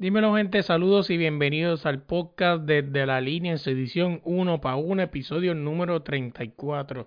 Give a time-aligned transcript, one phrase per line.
[0.00, 4.76] Dímelo gente, saludos y bienvenidos al podcast desde la línea en su edición 1 para
[4.76, 7.06] 1, episodio número 34.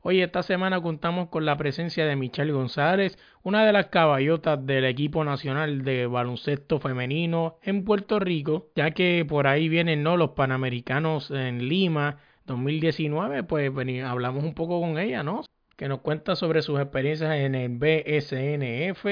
[0.00, 4.86] Hoy esta semana contamos con la presencia de Michelle González, una de las caballotas del
[4.86, 10.16] equipo nacional de baloncesto femenino en Puerto Rico, ya que por ahí vienen ¿no?
[10.16, 13.70] los Panamericanos en Lima 2019, pues
[14.04, 15.44] hablamos un poco con ella, ¿no?
[15.76, 19.06] Que nos cuenta sobre sus experiencias en el BSNF,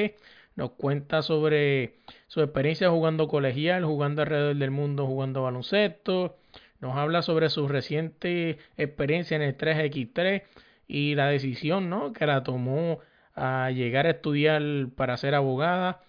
[0.61, 1.95] nos cuenta sobre
[2.27, 6.37] su experiencia jugando colegial, jugando alrededor del mundo, jugando baloncesto,
[6.81, 10.43] nos habla sobre su reciente experiencia en el 3x3
[10.87, 12.13] y la decisión ¿no?
[12.13, 12.99] que la tomó
[13.35, 14.63] a llegar a estudiar
[14.95, 16.03] para ser abogada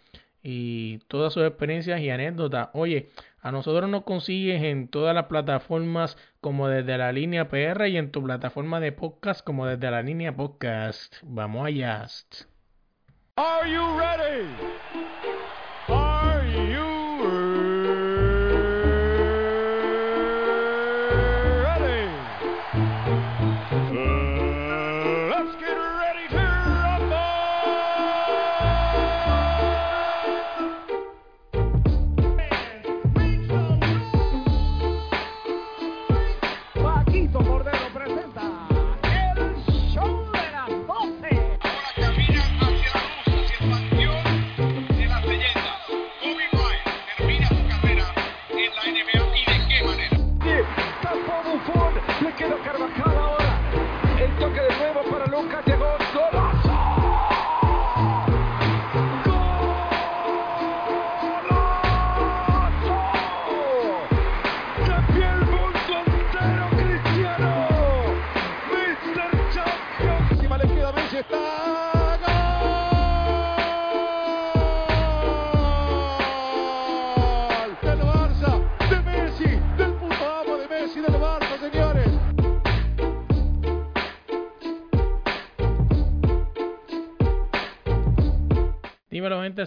[0.43, 2.70] y todas sus experiencias y anécdotas.
[2.73, 3.07] Oye,
[3.41, 8.11] a nosotros nos consigues en todas las plataformas como desde la línea PR y en
[8.11, 11.15] tu plataforma de podcast como desde la línea podcast.
[11.23, 12.05] Vamos allá.
[13.41, 14.55] Are you ready?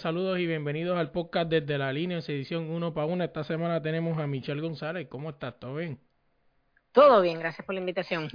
[0.01, 3.23] Saludos y bienvenidos al podcast desde la línea en edición 1 para 1.
[3.23, 5.07] Esta semana tenemos a Michelle González.
[5.09, 5.61] ¿Cómo estás?
[5.61, 6.01] ¿Todo bien?
[6.91, 8.29] Todo bien, gracias por la invitación.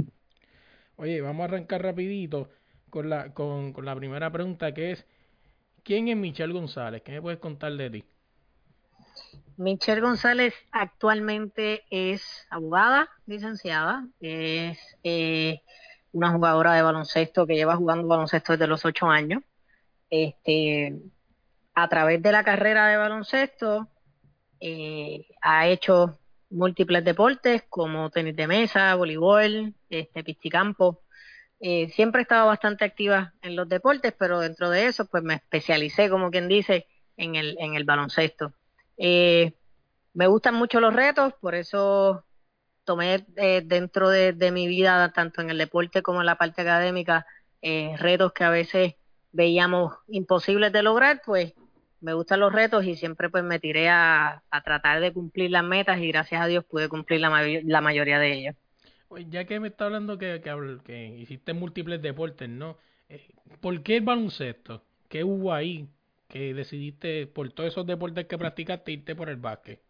[0.96, 2.50] Oye, vamos a arrancar rapidito
[2.90, 5.06] con la, con, con la primera pregunta que es,
[5.84, 7.02] ¿quién es Michelle González?
[7.02, 8.06] ¿Qué me puedes contar de ti?
[9.58, 15.62] Michelle González actualmente es abogada, licenciada, es eh,
[16.14, 19.44] una jugadora de baloncesto que lleva jugando baloncesto desde los ocho años.
[20.10, 21.00] Este,
[21.76, 23.88] a través de la carrera de baloncesto
[24.60, 31.02] eh, ha hecho múltiples deportes como tenis de mesa, voleibol, este, piscicampo.
[31.60, 35.36] Eh, siempre he estado bastante activa en los deportes, pero dentro de eso pues me
[35.36, 36.88] especialicé, como quien dice,
[37.18, 38.54] en el, en el baloncesto.
[38.98, 39.54] Eh,
[40.14, 42.26] me gustan mucho los retos, por eso
[42.84, 46.62] tomé eh, dentro de, de, mi vida, tanto en el deporte como en la parte
[46.62, 47.26] académica,
[47.62, 48.96] retos que a veces
[49.32, 51.54] veíamos imposibles de lograr, pues
[52.02, 56.00] me gustan los retos y siempre pues me tiré a, tratar de cumplir las metas
[56.00, 58.56] y gracias a Dios pude cumplir la, la mayoría de ellas.
[59.28, 60.42] Ya que me está hablando que,
[60.86, 62.78] que, hiciste múltiples deportes, ¿no?
[63.10, 63.28] Eh,
[63.60, 64.84] ¿Por qué el baloncesto?
[65.08, 65.90] ¿Qué hubo ahí
[66.28, 69.82] que decidiste por todos esos deportes que practicaste irte por el básquet?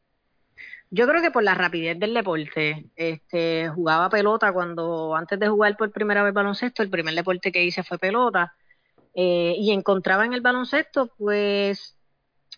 [0.90, 2.86] Yo creo que por la rapidez del deporte.
[2.96, 7.64] Este, jugaba pelota cuando, antes de jugar por primera vez baloncesto, el primer deporte que
[7.64, 8.56] hice fue pelota.
[9.14, 11.98] Eh, y encontraba en el baloncesto, pues,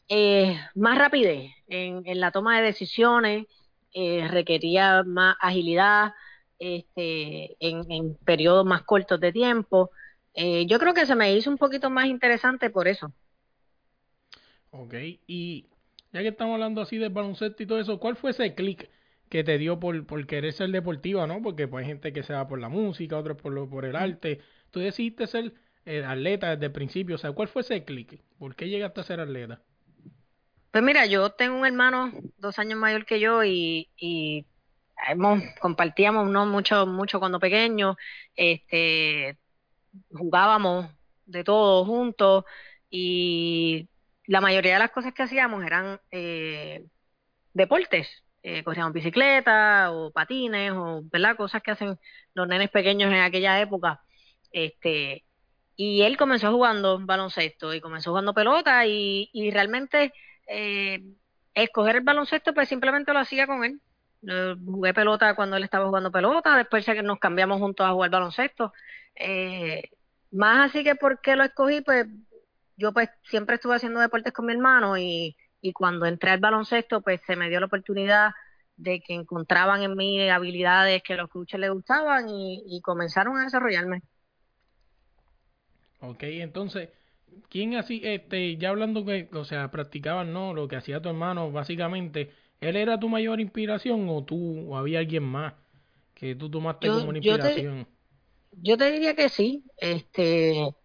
[0.09, 3.47] eh, más rapidez en, la toma de decisiones,
[3.93, 6.13] eh, requería más agilidad
[6.59, 9.91] este, en, periodos más cortos de tiempo.
[10.35, 13.11] Yo creo que se me hizo un poquito más interesante por eso.
[14.69, 14.93] Ok,
[15.27, 15.67] y
[16.13, 18.89] ya que estamos hablando así del baloncesto y todo eso, ¿cuál fue ese clic
[19.29, 21.41] que te dio por, por querer ser deportiva, no?
[21.41, 23.95] Porque pues, hay gente que se va por la música, otros por, lo, por el
[23.95, 24.41] arte.
[24.71, 25.53] Tú decidiste ser
[25.85, 28.21] atleta desde el principio, o sea, ¿cuál fue ese clic?
[28.37, 29.61] ¿Por qué llegaste a ser atleta?
[30.71, 33.89] Pues mira, yo tengo un hermano dos años mayor que yo y,
[35.59, 37.97] compartíamos mucho, mucho cuando pequeños,
[38.35, 39.37] este,
[40.13, 40.87] jugábamos
[41.25, 42.45] de todo juntos
[42.89, 43.89] y
[44.27, 46.85] la mayoría de las cosas que hacíamos eran eh,
[47.53, 48.07] deportes,
[48.43, 51.35] eh, corríamos bicicleta o patines o ¿verdad?
[51.35, 51.99] cosas que hacen
[52.33, 54.01] los nenes pequeños en aquella época.
[54.51, 55.25] Este,
[55.75, 60.13] y él comenzó jugando baloncesto y comenzó jugando pelota y, y realmente
[60.47, 61.03] eh,
[61.53, 63.81] escoger el baloncesto, pues simplemente lo hacía con él.
[64.65, 68.73] jugué pelota cuando él estaba jugando pelota, después que nos cambiamos juntos a jugar baloncesto.
[69.15, 69.89] Eh,
[70.31, 72.07] más así que por qué lo escogí, pues
[72.77, 77.01] yo pues siempre estuve haciendo deportes con mi hermano y, y cuando entré al baloncesto,
[77.01, 78.31] pues se me dio la oportunidad
[78.81, 84.01] de que encontraban en mí habilidades que los coaches les gustaban y, comenzaron a desarrollarme.
[86.01, 86.89] Ok, entonces,
[87.49, 91.51] ¿quién así, este, ya hablando que, o sea, practicaban, no, lo que hacía tu hermano,
[91.51, 95.53] básicamente, ¿él era tu mayor inspiración o tú, o había alguien más
[96.15, 97.87] que tú tomaste como una inspiración?
[98.63, 100.75] Yo te, diría que sí, este,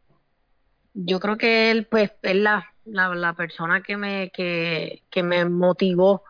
[0.92, 5.46] yo creo que él, pues, es la, la, la persona que me, que, que me
[5.46, 6.24] motivó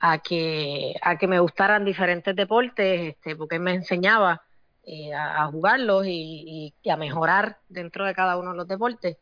[0.00, 4.42] a que, a que me gustaran diferentes deportes, este, porque me enseñaba
[4.86, 9.16] eh, a, jugarlos y, a mejorar dentro de cada uno de los deportes.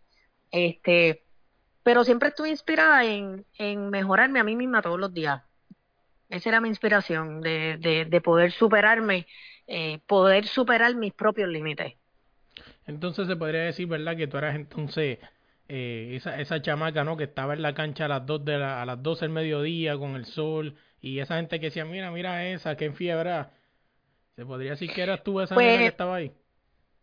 [0.50, 1.22] Este,
[1.82, 5.42] pero siempre estuve inspirada en, en mejorarme a mí misma todos los días.
[6.28, 9.26] Esa era mi inspiración, de, de, de poder superarme,
[9.66, 11.94] eh, poder superar mis propios límites.
[12.86, 14.16] Entonces se podría decir, ¿verdad?
[14.16, 15.18] Que tú eras entonces
[15.68, 17.16] eh, esa, esa chamaca, ¿no?
[17.16, 19.96] Que estaba en la cancha a las dos de la, a las 12 del mediodía
[19.96, 23.46] con el sol y esa gente que decía, mira, mira esa, que fiebre
[24.36, 26.32] ¿Se podría decir que eras tú esa pues, que estaba ahí?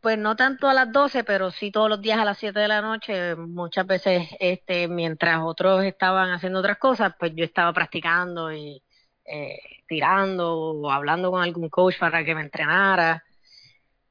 [0.02, 2.68] Pues no tanto a las 12, pero sí todos los días a las 7 de
[2.68, 8.52] la noche, muchas veces este mientras otros estaban haciendo otras cosas, pues yo estaba practicando
[8.52, 8.82] y
[9.26, 13.24] eh, tirando o hablando con algún coach para que me entrenara.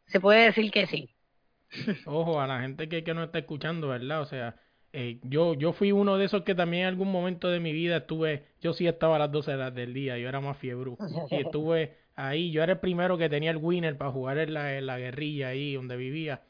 [0.07, 1.11] Se puede decir que sí.
[2.07, 4.21] Ojo, a la gente que, que no está escuchando, ¿verdad?
[4.21, 4.57] O sea,
[4.93, 7.99] eh, yo, yo fui uno de esos que también en algún momento de mi vida
[7.99, 10.93] estuve, yo sí estaba a las 12 del día, yo era más fiebre.
[11.31, 14.77] Y estuve ahí, yo era el primero que tenía el winner para jugar en la,
[14.77, 16.43] en la guerrilla ahí donde vivía.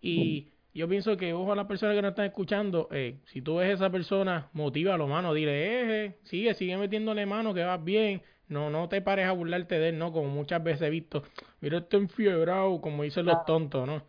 [0.00, 3.56] Y yo pienso que, ojo a las personas que no están escuchando, eh, si tú
[3.56, 8.22] ves a esa persona, motívalo, mano, dile, eh, sigue, sigue metiéndole mano, que vas bien.
[8.48, 10.12] No, no te pares a burlarte de él, ¿no?
[10.12, 11.22] Como muchas veces he visto,
[11.60, 14.04] mira, está enfiebrado, como dicen los tontos, ¿no?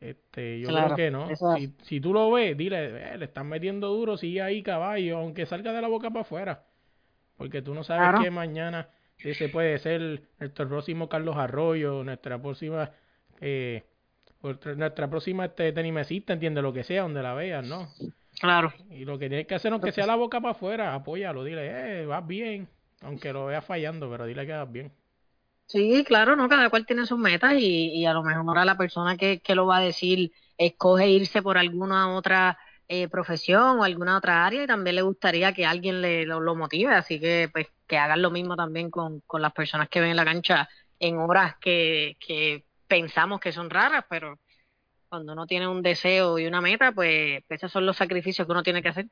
[0.00, 1.28] Este, yo creo que no.
[1.56, 5.46] Si, si, tú lo ves, dile, eh, le están metiendo duro, sigue ahí caballo, aunque
[5.46, 6.64] salga de la boca para afuera.
[7.36, 12.90] Porque tú no sabes que mañana ese puede ser nuestro próximo Carlos Arroyo, nuestra próxima,
[13.40, 13.84] eh,
[14.42, 17.88] nuestra próxima este, tenimesista, entiende lo que sea, donde la veas, ¿no?
[18.40, 18.72] Claro.
[18.90, 22.06] Y lo que tienes que hacer, aunque sea la boca para afuera, apóyalo, dile, eh,
[22.06, 22.68] vas bien,
[23.00, 24.92] aunque lo veas fallando, pero dile que vas bien.
[25.66, 28.76] Sí, claro, no, cada cual tiene sus metas y, y a lo mejor a la
[28.76, 33.84] persona que, que lo va a decir escoge irse por alguna otra eh, profesión o
[33.84, 37.66] alguna otra área y también le gustaría que alguien le lo, motive, así que pues
[37.86, 40.68] que hagan lo mismo también con, con las personas que ven en la cancha
[40.98, 44.38] en horas que, que pensamos que son raras, pero
[45.08, 48.62] cuando uno tiene un deseo y una meta, pues esos son los sacrificios que uno
[48.62, 49.06] tiene que hacer.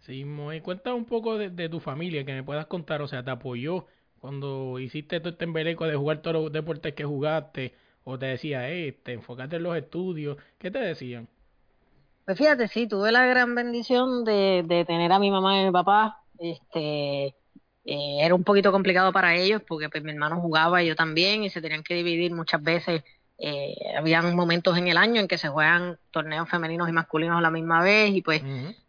[0.00, 3.30] Sí, Moe, cuenta un poco de, tu familia, que me puedas contar, o sea, ¿te
[3.30, 3.86] apoyó
[4.18, 8.68] cuando hiciste todo este embeleco de jugar todos los deportes que jugaste, o te decía,
[8.68, 11.28] este, enfócate en los estudios, ¿qué te decían?
[12.24, 15.72] Pues fíjate, sí, tuve la gran bendición de, de tener a mi mamá y mi
[15.72, 16.18] papá.
[16.38, 17.34] Este,
[17.84, 21.42] eh, era un poquito complicado para ellos porque pues, mi hermano jugaba y yo también
[21.44, 23.02] y se tenían que dividir muchas veces.
[23.38, 27.40] Eh, habían momentos en el año en que se juegan torneos femeninos y masculinos a
[27.40, 28.40] la misma vez y pues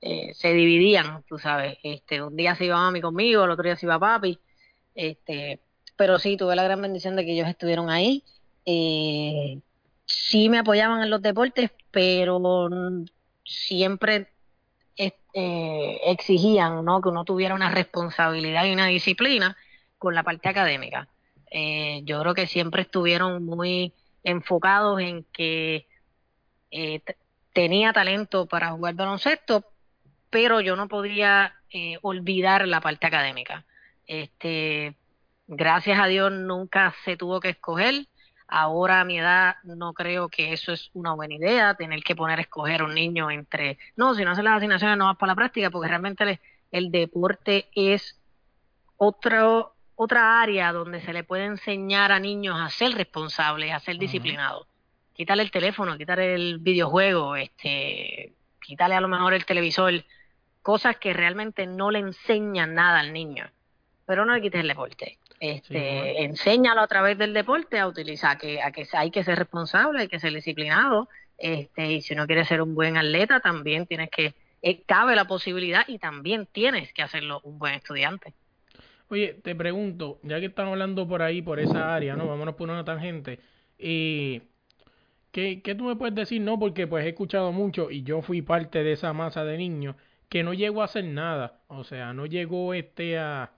[0.01, 1.77] eh, se dividían, tú sabes.
[1.81, 4.39] Este, un día se iba mami conmigo, el otro día se iba papi.
[4.94, 5.59] Este,
[5.95, 8.24] pero sí, tuve la gran bendición de que ellos estuvieron ahí.
[8.65, 9.59] Eh,
[10.06, 12.39] sí me apoyaban en los deportes, pero
[13.44, 14.28] siempre
[14.98, 17.01] eh, exigían ¿no?
[17.01, 19.57] que uno tuviera una responsabilidad y una disciplina
[19.98, 21.08] con la parte académica.
[21.50, 25.88] Eh, yo creo que siempre estuvieron muy enfocados en que
[26.72, 27.01] eh,
[27.53, 29.63] tenía talento para jugar baloncesto,
[30.29, 33.65] pero yo no podía eh, olvidar la parte académica.
[34.08, 34.96] Este,
[35.48, 38.08] gracias a Dios nunca se tuvo que escoger.
[38.55, 42.38] Ahora a mi edad no creo que eso es una buena idea, tener que poner
[42.38, 45.31] a escoger a un niño entre, no, si no hacen las asignaciones no vas para
[45.31, 46.39] la práctica, porque realmente
[46.72, 48.22] el, deporte es
[48.95, 53.98] otro, otra área donde se le puede enseñar a niños a ser responsables, a ser
[53.98, 54.67] disciplinados.
[55.13, 60.05] Quítale el teléfono, quítale el videojuego, este, quítale a lo mejor el televisor,
[60.62, 63.50] cosas que realmente no le enseñan nada al niño
[64.05, 65.17] pero no le quites el deporte.
[65.40, 70.02] Este, enséñalo a través del deporte a utilizar, que, a que hay que ser responsable,
[70.02, 74.10] hay que ser disciplinado, este, y si uno quiere ser un buen atleta, también tienes
[74.10, 78.34] que, eh, cabe la posibilidad y también tienes que hacerlo un buen estudiante.
[79.10, 82.28] Oye, te pregunto, ya que estamos hablando por ahí, por esa área, ¿no?
[82.28, 83.40] Vámonos por una tangente.
[83.78, 84.42] Y
[85.32, 86.42] ¿qué, ¿Qué tú me puedes decir?
[86.42, 89.98] No, porque pues he escuchado mucho y yo fui parte de esa masa de niños
[90.30, 91.62] que no llegó a hacer nada.
[91.68, 93.52] O sea, no llegó este a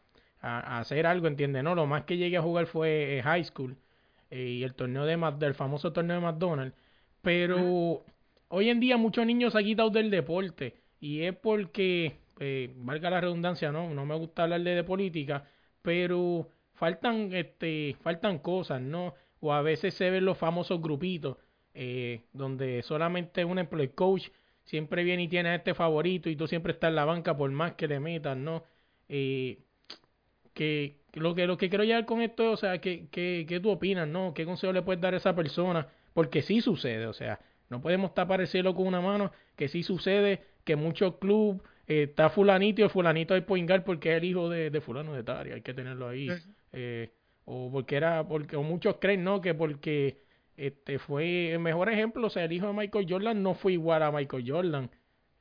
[0.45, 1.63] a, hacer algo, ¿entiendes?
[1.63, 3.75] No, lo más que llegué a jugar fue eh, high school
[4.29, 6.75] eh, y el torneo de del famoso torneo de McDonald's.
[7.21, 8.03] Pero
[8.49, 13.09] hoy en día muchos niños se han quitado del deporte y es porque eh, valga
[13.09, 15.45] la redundancia, no, no me gusta hablar de, política,
[15.81, 19.13] pero faltan, este, faltan cosas, ¿no?
[19.39, 21.37] O a veces se ven los famosos grupitos,
[21.73, 24.29] eh, donde solamente un ejemplo, el coach
[24.63, 27.49] siempre viene y tiene a este favorito y tú siempre estás en la banca por
[27.51, 28.63] más que le metas, ¿no?
[29.07, 29.59] Eh,
[30.55, 33.69] que lo que lo que quiero llegar con esto o sea, ¿qué, qué, qué tú
[33.69, 34.33] opinas, no?
[34.33, 35.87] ¿Qué consejo le puedes dar a esa persona?
[36.13, 39.83] Porque sí sucede, o sea, no podemos tapar el cielo con una mano, que sí
[39.83, 44.23] sucede que muchos clubes eh, está fulanito y el fulanito hay poingar porque es el
[44.23, 46.29] hijo de, de fulano de tal, hay que tenerlo ahí.
[46.73, 47.11] eh,
[47.45, 49.39] o porque era, porque, o muchos creen, ¿no?
[49.41, 50.23] Que porque
[50.57, 54.01] este fue el mejor ejemplo, o sea, el hijo de Michael Jordan no fue igual
[54.03, 54.89] a Michael Jordan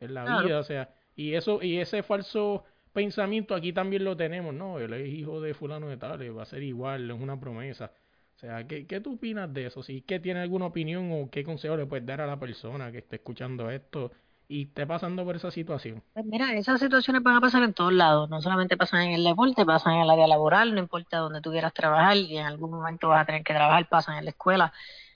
[0.01, 4.55] en la vida, o sea, y eso, y ese falso pensamiento aquí también lo tenemos,
[4.55, 4.79] ¿no?
[4.79, 7.93] Él es hijo de fulano de tal, va a ser igual, es una promesa.
[8.37, 9.83] O sea, ¿qué, ¿qué tú opinas de eso?
[9.83, 12.99] Si que tiene alguna opinión o qué consejo le puedes dar a la persona que
[12.99, 14.13] esté escuchando esto
[14.49, 16.03] y esté pasando por esa situación?
[16.13, 19.25] Pues mira, esas situaciones van a pasar en todos lados, no solamente pasan en el
[19.25, 22.71] deporte, pasan en el área laboral, no importa donde tú quieras trabajar y en algún
[22.71, 24.73] momento vas a tener que trabajar, pasan en la escuela.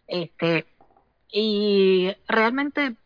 [0.06, 0.66] Este,
[1.30, 2.96] y realmente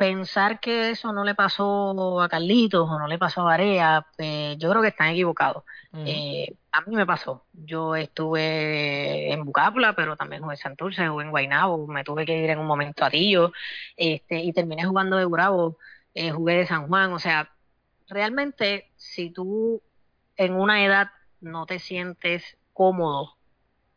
[0.00, 4.56] pensar que eso no le pasó a Carlitos o no le pasó a Varea, pues
[4.56, 5.62] yo creo que están equivocados.
[6.06, 7.44] eh, a mí me pasó.
[7.52, 12.38] Yo estuve en Bucápula, pero también jugué en Santurce, jugué en Guaynabo, me tuve que
[12.38, 13.52] ir en un momento a Tillo,
[13.94, 15.76] este, y terminé jugando de Bravo,
[16.14, 17.12] eh, jugué de San Juan.
[17.12, 17.50] O sea,
[18.08, 19.82] realmente, si tú
[20.38, 21.10] en una edad
[21.42, 23.36] no te sientes cómodo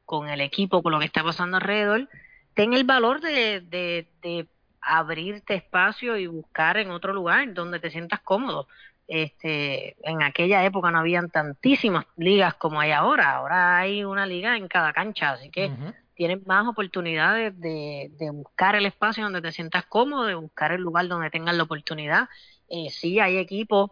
[0.04, 2.10] con el equipo, con lo que está pasando alrededor,
[2.56, 4.50] ten el valor de, de, de
[4.86, 8.68] abrirte espacio y buscar en otro lugar donde te sientas cómodo.
[9.08, 13.36] Este, en aquella época no habían tantísimas ligas como hay ahora.
[13.36, 15.72] Ahora hay una liga en cada cancha, así que
[16.16, 20.82] tienes más oportunidades de, de buscar el espacio donde te sientas cómodo, de buscar el
[20.82, 22.30] lugar donde tengas la oportunidad.
[22.70, 23.92] Eh, sí, hay equipos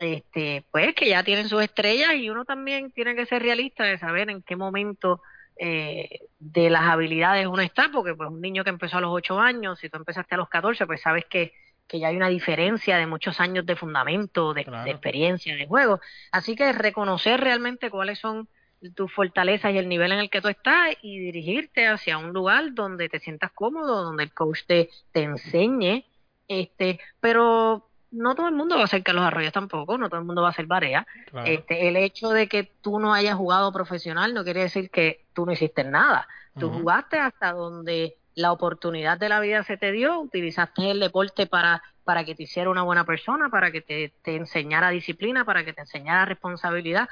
[0.00, 3.98] este, pues que ya tienen sus estrellas y uno también tiene que ser realista de
[3.98, 5.20] saber en qué momento
[5.62, 9.38] eh, de las habilidades uno está, porque pues un niño que empezó a los 8
[9.38, 11.52] años, si tú empezaste a los 14, pues sabes que,
[11.86, 14.84] que ya hay una diferencia de muchos años de fundamento, de, Claro.
[14.84, 16.00] de experiencia, de juego.
[16.32, 18.48] Así que reconocer realmente cuáles son
[18.94, 22.72] tus fortalezas y el nivel en el que tú estás y dirigirte hacia un lugar
[22.72, 26.06] donde te sientas cómodo, donde el coach te, te enseñe,
[26.48, 30.26] este, pero no todo el mundo va a ser Carlos Arroyos tampoco, no todo el
[30.26, 31.06] mundo va a ser Barea.
[31.30, 31.46] Claro.
[31.46, 35.46] Este, el hecho de que tú no hayas jugado profesional no quiere decir que tú
[35.46, 36.28] no hiciste nada.
[36.58, 41.46] Tú jugaste hasta donde la oportunidad de la vida se te dio, utilizaste el deporte
[41.46, 45.64] para, para que te hiciera una buena persona, para que te, te enseñara disciplina, para
[45.64, 47.08] que te enseñara responsabilidad.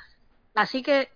[0.54, 1.10] Así que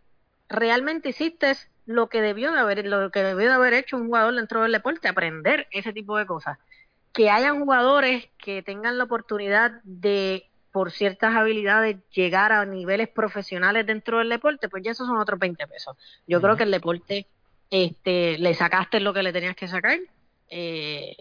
[0.48, 4.34] realmente hiciste lo que debió de haber, lo que debió de haber hecho un jugador
[4.34, 6.58] dentro del deporte, aprender ese tipo de cosas.
[7.12, 13.86] Que hayan jugadores que tengan la oportunidad de, por ciertas habilidades, llegar a niveles profesionales
[13.86, 15.96] dentro del deporte, pues ya esos son otros 20 pesos.
[16.26, 17.26] Yo creo que el deporte,
[17.70, 19.98] este, le sacaste lo que le tenías que sacar.
[20.48, 21.16] Eh,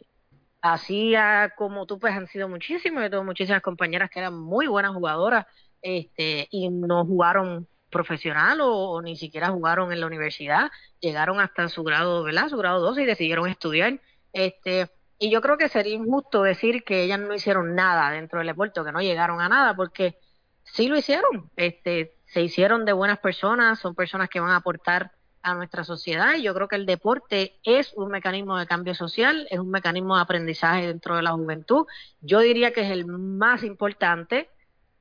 [0.61, 4.67] así ah, como tú, pues han sido muchísimos, yo tengo muchísimas compañeras que eran muy
[4.67, 5.45] buenas jugadoras,
[5.81, 11.67] este, y no jugaron profesional o, o ni siquiera jugaron en la universidad, llegaron hasta
[11.67, 12.47] su grado, ¿verdad?
[12.49, 13.99] Su grado 12 y decidieron estudiar.
[14.33, 14.89] Este,
[15.21, 18.83] y yo creo que sería injusto decir que ellas no hicieron nada dentro del deporte
[18.83, 20.17] que no llegaron a nada, porque
[20.63, 21.51] sí lo hicieron.
[21.55, 25.11] Este, se hicieron de buenas personas, son personas que van a aportar
[25.43, 29.47] a nuestra sociedad y yo creo que el deporte es un mecanismo de cambio social,
[29.51, 31.85] es un mecanismo de aprendizaje dentro de la juventud.
[32.21, 34.49] Yo diría que es el más importante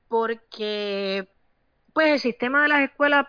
[0.06, 1.30] porque
[1.94, 3.26] pues el sistema de las escuelas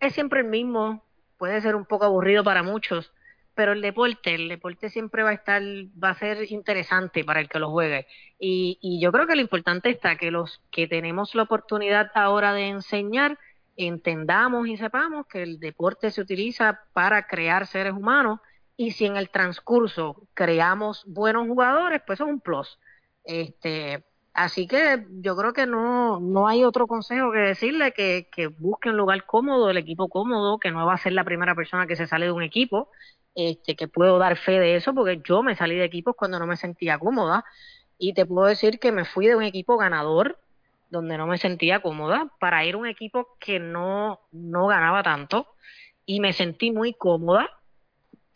[0.00, 1.04] es siempre el mismo,
[1.36, 3.12] puede ser un poco aburrido para muchos,
[3.60, 5.60] pero el deporte, el deporte siempre va a estar,
[6.02, 8.06] va a ser interesante para el que lo juegue.
[8.38, 12.54] Y, y yo creo que lo importante está que los que tenemos la oportunidad ahora
[12.54, 13.38] de enseñar,
[13.76, 18.40] entendamos y sepamos que el deporte se utiliza para crear seres humanos
[18.78, 22.78] y si en el transcurso creamos buenos jugadores, pues es un plus.
[23.24, 28.46] Este, así que yo creo que no, no hay otro consejo que decirle que, que
[28.48, 31.86] busque un lugar cómodo, el equipo cómodo, que no va a ser la primera persona
[31.86, 32.90] que se sale de un equipo,
[33.34, 36.46] este, que puedo dar fe de eso porque yo me salí de equipos cuando no
[36.46, 37.44] me sentía cómoda.
[37.98, 40.38] Y te puedo decir que me fui de un equipo ganador
[40.90, 45.46] donde no me sentía cómoda para ir a un equipo que no, no ganaba tanto.
[46.06, 47.48] Y me sentí muy cómoda.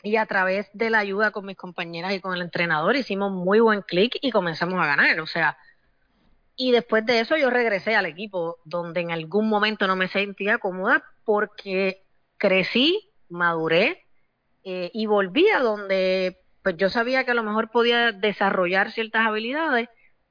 [0.03, 3.61] Y a través de la ayuda con mis compañeras y con el entrenador hicimos muy
[3.61, 5.57] buen clic y comenzamos a ganar, o sea,
[6.57, 10.59] y después de eso yo regresé al equipo donde en algún momento no me sentía
[10.59, 12.05] cómoda porque
[12.37, 14.05] crecí, maduré
[14.63, 19.27] eh, y volví a donde pues yo sabía que a lo mejor podía desarrollar ciertas
[19.27, 19.89] habilidades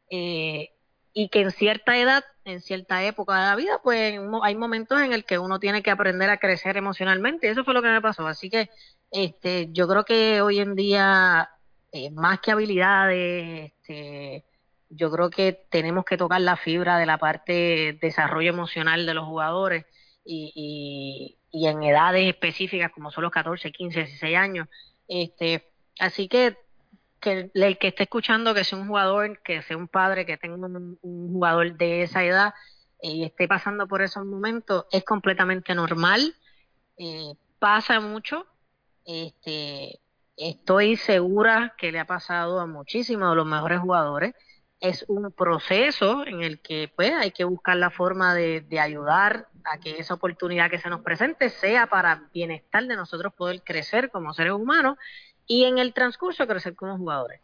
[0.10, 0.70] eh,
[1.13, 5.13] y que en cierta edad en cierta época de la vida, pues hay momentos en
[5.13, 7.50] el que uno tiene que aprender a crecer emocionalmente.
[7.50, 8.27] Eso fue lo que me pasó.
[8.27, 8.70] Así que
[9.12, 11.50] este, yo creo que hoy en día,
[11.92, 14.46] eh, más que habilidades, este,
[14.95, 19.13] yo creo que tenemos que tocar la fibra de la parte de desarrollo emocional de
[19.13, 19.85] los jugadores
[20.25, 24.67] y, en edades específicas como son los 14, 15, 16 años.
[25.07, 25.69] Este,
[26.00, 26.57] así que
[27.23, 30.55] que el, que esté escuchando que sea un jugador, que sea un padre, que tenga
[30.55, 30.97] un,
[31.31, 32.53] jugador de esa edad
[33.01, 36.35] eh, y esté pasando por esos momentos, es completamente normal,
[36.97, 38.45] eh, pasa mucho,
[39.05, 40.01] este,
[40.35, 44.35] estoy segura que le ha pasado a muchísimos de los mejores jugadores,
[44.84, 49.48] es un proceso en el que pues hay que buscar la forma de, de ayudar
[49.63, 54.12] a que esa oportunidad que se nos presente sea para bienestar de nosotros poder crecer
[54.12, 54.98] como seres humanos
[55.48, 57.40] y en el transcurso crecer como jugadores.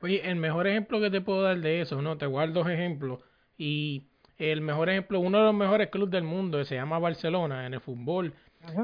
[0.00, 2.16] Oye, el mejor ejemplo que te puedo dar de eso, ¿no?
[2.16, 3.20] Te guardo dos ejemplos.
[3.58, 4.04] Y
[4.38, 7.80] el mejor ejemplo, uno de los mejores clubes del mundo, se llama Barcelona, en el
[7.80, 8.32] fútbol.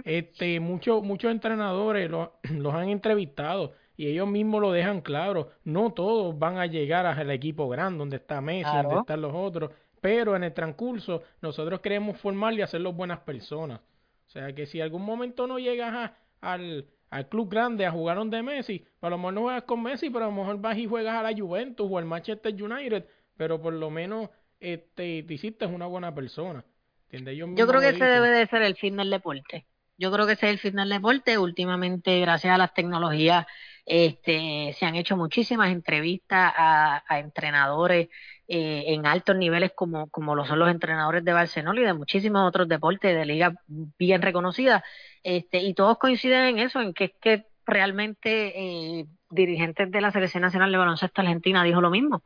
[0.04, 5.52] Este, muchos, muchos entrenadores los, los han entrevistado y ellos mismos lo dejan claro.
[5.62, 9.70] No todos van a llegar al equipo grande, donde está Messi, donde están los otros.
[10.00, 13.78] Pero en el transcurso, nosotros queremos formar y hacerlos buenas personas.
[14.26, 18.20] O sea que si algún momento no llegas a, al, al club grande a jugar
[18.24, 20.86] de Messi, a lo mejor no juegas con Messi, pero a lo mejor vas y
[20.86, 23.06] juegas a la Juventus o al Manchester United,
[23.36, 26.64] pero por lo menos este, te hiciste una buena persona.
[27.12, 29.64] Yo, creo que ese debe de ser el fin del deporte.
[29.96, 31.38] Yo creo que ese es el fin del deporte.
[31.38, 33.46] Últimamente, gracias a las tecnologías,
[33.86, 38.08] este, se han hecho muchísimas entrevistas a, entrenadores
[38.48, 42.46] eh, en altos niveles como, como lo son los entrenadores de Barcelona y de muchísimos
[42.46, 44.82] otros deportes de ligas bien reconocidas
[45.22, 50.10] este, y todos coinciden en eso, en que es que realmente eh, dirigentes de la
[50.12, 52.22] Selección Nacional de Baloncesto Argentina dijo lo mismo.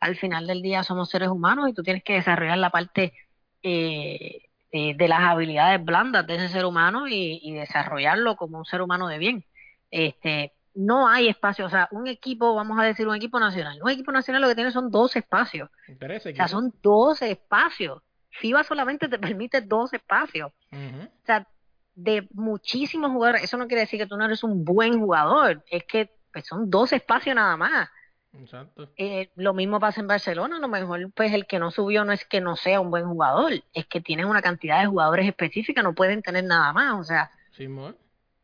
[0.00, 3.12] Al final del día somos seres humanos y tú tienes que desarrollar la parte
[3.62, 8.82] eh, eh, de las habilidades blandas de ese ser humano y, desarrollarlo como un ser
[8.82, 9.44] humano de bien.
[9.90, 13.90] Este, no hay espacio, o sea, un equipo, vamos a decir un equipo nacional, un
[13.90, 15.68] equipo nacional lo que tiene son dos espacios.
[15.88, 18.02] o sea, son 12 espacios.
[18.30, 20.52] FIBA solamente te permite dos espacios.
[20.72, 21.46] O sea,
[21.94, 23.44] de muchísimos jugadores.
[23.44, 26.70] Eso no quiere decir que tú no eres un buen jugador, es que pues, son
[26.70, 27.88] dos espacios nada más.
[28.32, 28.88] Exacto.
[28.96, 32.12] Eh, lo mismo pasa en Barcelona, a lo mejor pues el que no subió no
[32.12, 35.82] es que no sea un buen jugador, es que tienen una cantidad de jugadores específicas,
[35.82, 37.28] no pueden tener nada más, o sea,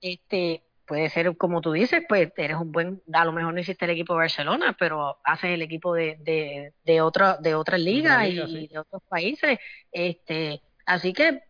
[0.00, 3.84] este puede ser como tú dices, pues eres un buen, a lo mejor no hiciste
[3.84, 8.28] el equipo de Barcelona, pero haces el equipo de, de, de otra de otras ligas
[8.28, 9.58] y de otros países,
[9.90, 11.42] este, así que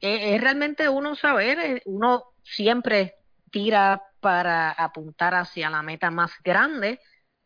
[0.00, 3.16] es, realmente uno saber, eh, uno siempre
[3.50, 7.00] tira para apuntar hacia la meta más grande,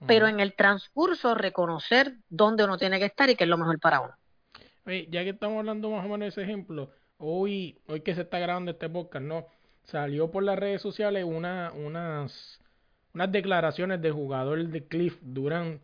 [0.07, 3.81] pero en el transcurso reconocer dónde uno tiene que estar y qué es lo mejor
[3.81, 4.15] para uno.
[4.87, 8.23] Oye, ya que estamos hablando más o menos de ese ejemplo, hoy, hoy que se
[8.23, 9.47] está grabando este podcast, ¿no?
[9.85, 12.61] Salió por las redes sociales una, unas,
[13.15, 15.83] unas declaraciones del jugador de Cliff Durant,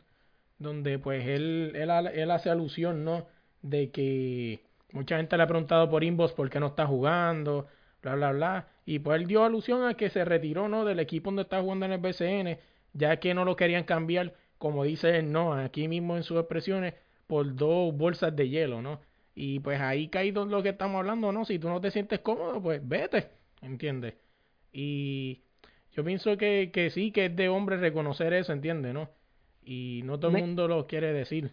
[0.59, 3.27] donde pues él, él, él hace alusión, ¿no?
[3.63, 7.69] De que Mucha gente le ha preguntado por inbox por qué no está jugando,
[8.03, 8.69] bla, bla, bla.
[8.85, 10.85] Y pues él dio alusión a que se retiró, ¿no?
[10.85, 12.59] Del equipo donde está jugando en el BCN,
[12.93, 16.95] ya que no lo querían cambiar, como dice él, no, aquí mismo en sus expresiones,
[17.27, 19.01] por dos bolsas de hielo, ¿no?
[19.35, 21.45] Y pues ahí caído lo que estamos hablando, ¿no?
[21.45, 23.31] Si tú no te sientes cómodo, pues vete,
[23.63, 24.15] ¿entiendes?
[24.73, 25.43] Y
[25.93, 28.95] yo pienso que, que sí, que es de hombre reconocer eso, ¿entiendes?
[28.95, 29.11] ¿No?
[29.63, 31.53] Y no todo el mundo lo quiere decir.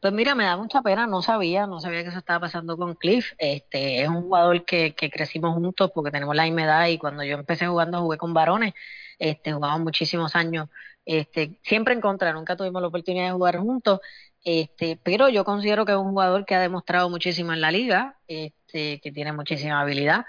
[0.00, 2.94] Pues mira, me da mucha pena, no sabía, no sabía que eso estaba pasando con
[2.94, 3.32] Cliff.
[3.38, 7.24] Este, es un jugador que, que crecimos juntos porque tenemos la misma edad y cuando
[7.24, 8.74] yo empecé jugando jugué con varones,
[9.18, 10.68] este, jugamos muchísimos años,
[11.06, 14.00] este, siempre en contra, nunca tuvimos la oportunidad de jugar juntos,
[14.44, 18.18] este, pero yo considero que es un jugador que ha demostrado muchísimo en la liga,
[18.28, 20.26] este, que tiene muchísima habilidad.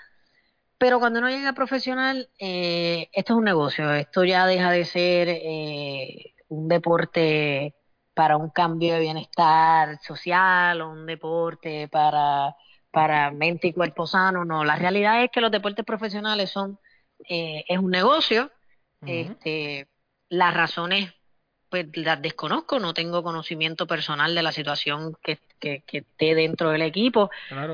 [0.78, 4.86] Pero cuando uno llega a profesional, eh, esto es un negocio, esto ya deja de
[4.86, 7.76] ser eh, un deporte
[8.14, 12.56] para un cambio de bienestar social o un deporte para,
[12.92, 14.46] para mente y cuerpo sano.
[14.46, 16.80] No, la realidad es que los deportes profesionales son
[17.30, 18.52] eh, es un negocio.
[19.06, 19.88] este,
[20.30, 21.14] las razones
[21.70, 26.82] pues las desconozco, no tengo conocimiento personal de la situación que, que, esté dentro del
[26.82, 27.30] equipo,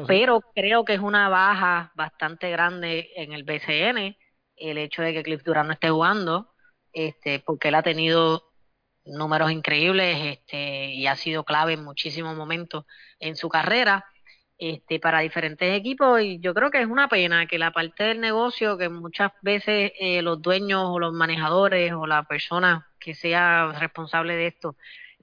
[0.07, 4.15] pero creo que es una baja bastante grande en el BCN
[4.61, 6.53] el hecho de que Cliff Durán no esté jugando,
[6.93, 8.43] este, porque él ha tenido
[9.05, 12.85] números increíbles este, y ha sido clave en muchísimos momentos
[13.19, 14.05] en su carrera
[14.59, 18.19] este, para diferentes equipos y yo creo que es una pena que la parte del
[18.19, 23.71] negocio que muchas veces eh, los dueños o los manejadores o la persona que sea
[23.79, 24.75] responsable de esto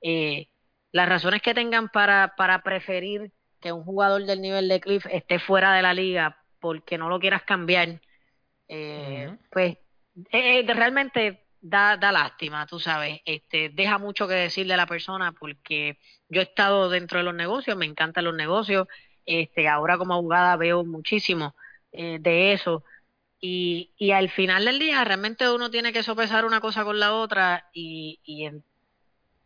[0.03, 0.49] eh,
[0.92, 5.38] las razones que tengan para, para preferir que un jugador del nivel de Cliff esté
[5.38, 8.01] fuera de la liga porque no lo quieras cambiar,
[8.68, 9.77] eh, pues
[10.33, 14.87] eh, eh, realmente da, da lástima, tú sabes, este, deja mucho que decirle a la
[14.87, 15.98] persona porque
[16.29, 18.87] yo he estado dentro de los negocios, me encantan los negocios,
[19.27, 21.55] este, ahora como abogada veo muchísimo
[21.92, 22.85] eh, de eso.
[23.40, 27.14] Y, y al final del día realmente uno tiene que sopesar una cosa con la
[27.14, 28.51] otra y, y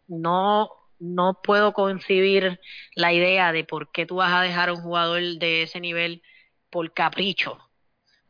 [0.09, 0.70] no
[1.03, 2.61] no puedo concebir
[2.95, 6.23] la idea de por qué tú vas a dejar a un jugador de ese nivel
[6.71, 7.59] por capricho.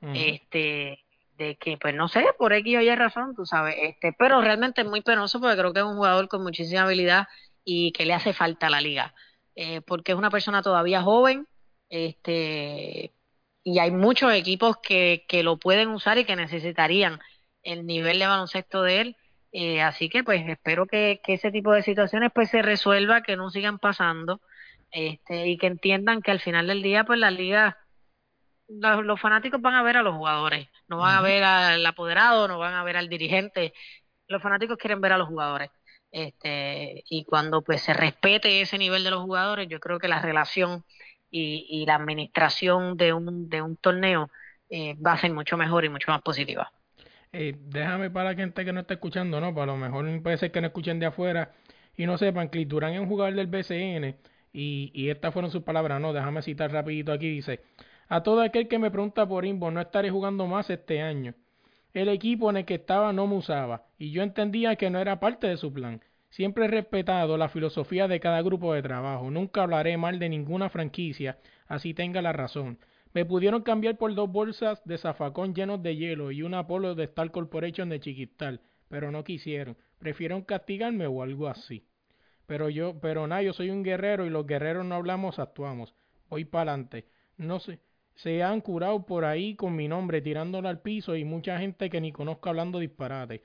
[0.01, 1.05] Este,
[1.37, 4.81] de que, pues no sé, por X o Y razón, tú sabes, este, pero realmente
[4.81, 7.29] es muy penoso porque creo que es un jugador con muchísima habilidad
[7.65, 9.15] y que le hace falta a la liga,
[9.55, 11.47] eh, porque es una persona todavía joven,
[11.89, 13.15] este,
[13.63, 17.21] y hay muchos equipos que, que lo pueden usar y que necesitarían
[17.63, 19.17] el nivel de baloncesto de él,
[19.53, 23.37] eh, así que pues espero que, que, ese tipo de situaciones pues se resuelva, que
[23.37, 24.41] no sigan pasando,
[24.91, 27.79] este, y que entiendan que al final del día pues la liga
[28.69, 32.59] los, fanáticos van a ver a los jugadores, no van a ver al apoderado, no
[32.59, 33.73] van a ver al dirigente.
[34.29, 35.71] Los fanáticos quieren ver a los jugadores.
[36.11, 40.21] Este, y cuando pues se respete ese nivel de los jugadores, yo creo que la
[40.21, 40.85] relación
[41.31, 44.31] y, y la administración de un, de un torneo
[44.71, 46.73] eh, va a ser mucho mejor y mucho más positiva.
[47.33, 49.55] Eh, déjame para gente que no está escuchando, ¿no?
[49.55, 51.53] Para lo mejor puede ser que no escuchen de afuera
[51.97, 54.17] y no sepan, que Durán es un jugador del BCN
[54.53, 56.13] y, y estas fueron sus palabras, ¿no?
[56.13, 57.61] Déjame citar rapidito aquí, dice,
[58.09, 61.35] a todo aquel que me pregunta por Imbo, no estaré jugando más este año.
[61.95, 65.21] El equipo en el que estaba no me usaba, y yo entendía que no era
[65.21, 66.03] parte de su plan.
[66.31, 69.31] Siempre he respetado la filosofía de cada grupo de trabajo.
[69.31, 72.79] Nunca hablaré mal de ninguna franquicia, así tenga la razón.
[73.15, 77.05] Me pudieron cambiar por dos bolsas de zafacón llenos de hielo y un Apolo de
[77.05, 79.77] Star Corporation de Chiquistal, pero no quisieron.
[79.99, 81.87] Prefirieron castigarme o algo así.
[82.47, 85.95] Pero yo, pero nada, yo soy un guerrero y los guerreros no hablamos, actuamos.
[86.29, 87.07] Voy para adelante.
[87.37, 87.81] No sé,
[88.15, 92.01] se han curado por ahí con mi nombre tirándolo al piso y mucha gente que
[92.01, 93.43] ni conozco hablando disparate.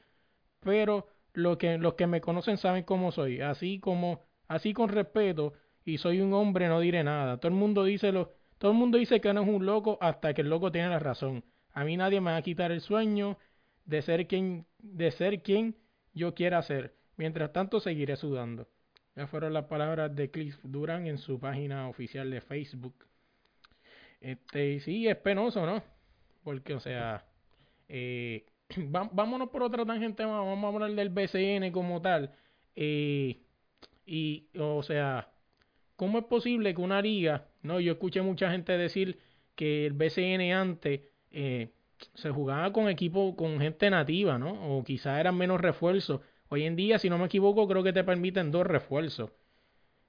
[0.62, 5.54] Pero lo que, los que me conocen saben cómo soy, así como, así con respeto,
[5.86, 7.38] y soy un hombre, no diré nada.
[7.38, 10.34] Todo el mundo dice lo, todo el mundo dice que no es un loco hasta
[10.34, 11.44] que el loco tiene la razón.
[11.74, 13.38] A mí nadie me va a quitar el sueño
[13.86, 15.76] de ser quien, de ser quien
[16.14, 16.96] yo quiera ser.
[17.18, 18.68] Mientras tanto seguiré sudando.
[19.16, 22.94] Ya fueron las palabras de Cliff Duran en su página oficial de Facebook.
[24.22, 25.84] Este, sí, es penoso, ¿no?
[26.44, 27.26] Porque, o sea,
[27.90, 28.46] eh,
[28.90, 32.32] vámonos por otra tangente vamos a hablar del BCN como tal.
[32.76, 33.40] Eh,
[34.06, 35.30] y, o sea,
[35.98, 37.82] ¿cómo es posible que una liga, no?
[37.82, 39.20] Yo escuché mucha gente decir
[39.56, 41.72] que el BCN antes eh,
[42.14, 44.78] se jugaba con equipo, con gente nativa, ¿no?
[44.78, 46.22] O quizás eran menos refuerzos.
[46.50, 49.32] Hoy en día, si no me equivoco, creo que te permiten dos refuerzos.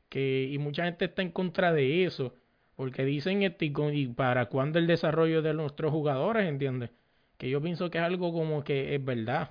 [0.09, 2.35] Que, y mucha gente está en contra de eso.
[2.77, 6.90] Porque dicen este, y para cuándo el desarrollo de nuestros jugadores, ¿entiendes?
[7.37, 9.51] Que yo pienso que es algo como que es verdad.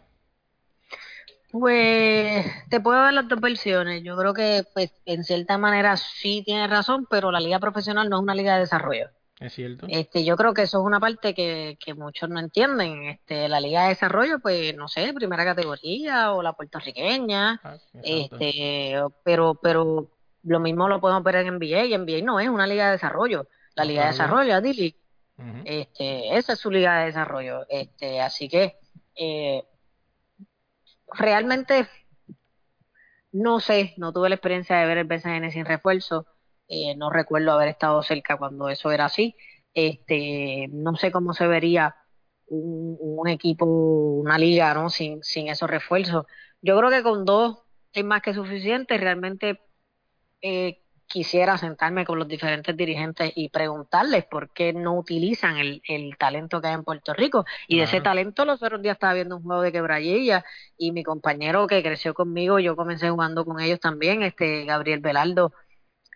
[1.51, 4.03] Pues te puedo dar las dos versiones.
[4.03, 8.17] Yo creo que pues en cierta manera sí tiene razón, pero la liga profesional no
[8.17, 9.09] es una liga de desarrollo.
[9.39, 9.85] Es cierto.
[9.89, 13.03] Este, yo creo que eso es una parte que, que muchos no entienden.
[13.03, 18.99] Este, la liga de desarrollo, pues no sé, primera categoría o la puertorriqueña, ah, este,
[19.23, 20.09] pero, pero
[20.43, 23.47] lo mismo lo podemos ver en NBA y NBA no es una liga de desarrollo.
[23.75, 24.95] La liga de desarrollo, Dili,
[25.65, 27.65] este, esa es su liga de desarrollo.
[27.69, 28.77] Este, así que
[29.15, 29.63] eh,
[31.13, 31.87] realmente
[33.31, 36.25] no sé, no tuve la experiencia de ver el BCN sin refuerzo.
[36.67, 39.35] Eh, no recuerdo haber estado cerca cuando eso era así.
[39.73, 41.95] Este, no sé cómo se vería
[42.47, 44.89] un, equipo, una liga, ¿no?
[44.89, 46.25] Sin, sin esos refuerzos.
[46.61, 47.59] Yo creo que con dos
[47.93, 48.97] es más que suficiente.
[48.97, 49.61] Realmente
[50.41, 56.17] eh, quisiera sentarme con los diferentes dirigentes y preguntarles por qué no utilizan el, el
[56.17, 57.45] talento que hay en Puerto Rico.
[57.67, 60.43] Y de ese talento los otros días estaba viendo un juego de quebrayilla
[60.77, 65.53] y mi compañero que creció conmigo, yo comencé jugando con ellos también, este Gabriel Velardo,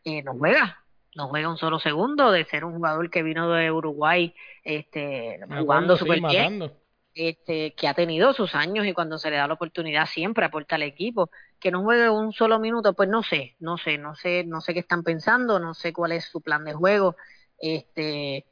[0.03, 0.83] eh, no juega,
[1.15, 5.95] no juega un solo segundo de ser un jugador que vino de Uruguay este, jugando
[5.95, 6.80] súper bien
[7.13, 10.75] este, que ha tenido sus años y cuando se le da la oportunidad siempre aporta
[10.75, 11.29] al equipo.
[11.59, 14.73] Que no juegue un solo minuto, pues no sé, no sé, no sé, no sé
[14.73, 17.15] qué están pensando, no sé cuál es su plan de juego,
[17.59, 18.45] este,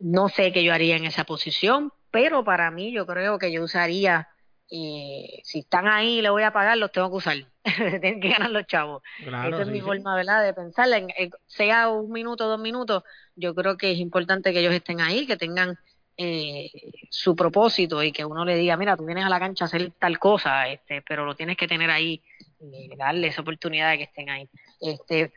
[0.00, 3.62] no sé qué yo haría en esa posición, pero para mí yo creo que yo
[3.62, 4.28] usaría,
[4.70, 7.36] eh, si están ahí y le voy a pagar, los tengo que usar,
[8.00, 9.02] tienen que ganar los chavos.
[9.20, 11.08] Esa es mi forma, ¿verdad?, de pensar, en,
[11.46, 13.04] sea un minuto, dos minutos,
[13.36, 15.78] yo creo que es importante que ellos estén ahí, que tengan
[16.24, 16.70] eh,
[17.10, 19.90] su propósito y que uno le diga, mira, tú vienes a la cancha a hacer
[19.98, 22.22] tal cosa, este, pero lo tienes que tener ahí
[22.60, 24.48] y darle esa oportunidad de que estén ahí.
[24.80, 25.32] Este,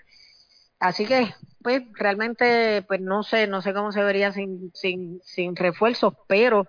[0.79, 5.55] así que, pues, realmente, pues no sé, no sé cómo se vería sin, sin, sin
[5.55, 6.67] refuerzos, pero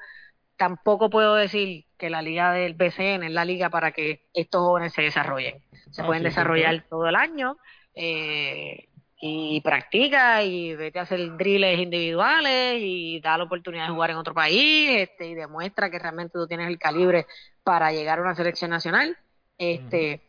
[0.56, 4.94] tampoco puedo decir que la liga del BCN es la liga para que estos jóvenes
[4.94, 5.62] se desarrollen.
[5.90, 7.58] Se ah, pueden desarrollar todo el año
[7.94, 8.88] eh,
[9.20, 14.16] y practica y vete a hacer drills individuales y da la oportunidad de jugar en
[14.16, 17.26] otro país este, y demuestra que realmente tú tienes el calibre
[17.62, 19.16] para llegar a una selección nacional.
[19.58, 20.22] Este,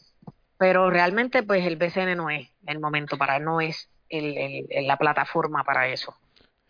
[0.57, 5.63] Pero realmente pues el BCN no es el momento para, no es el, la plataforma
[5.63, 6.15] para eso.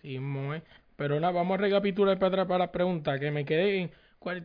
[0.01, 0.62] Sí, muy,
[0.95, 3.91] pero nada, vamos a recapitular para atrás para la pregunta que me quedé.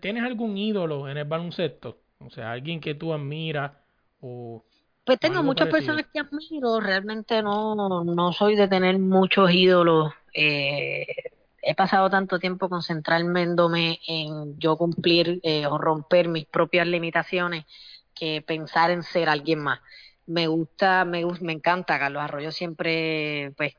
[0.01, 2.03] ¿Tienes algún ídolo en el baloncesto?
[2.19, 3.73] O sea, alguien que tú admiras
[4.21, 4.65] o...
[5.05, 10.13] Pues tengo muchas personas que admiro, realmente no, no soy de tener muchos ídolos.
[10.33, 11.07] Eh,
[11.61, 17.65] he pasado tanto tiempo concentrándome en yo cumplir eh, o romper mis propias limitaciones
[18.15, 19.81] que pensar en ser alguien más.
[20.27, 23.75] Me gusta, me, me encanta Carlos Arroyo siempre, pues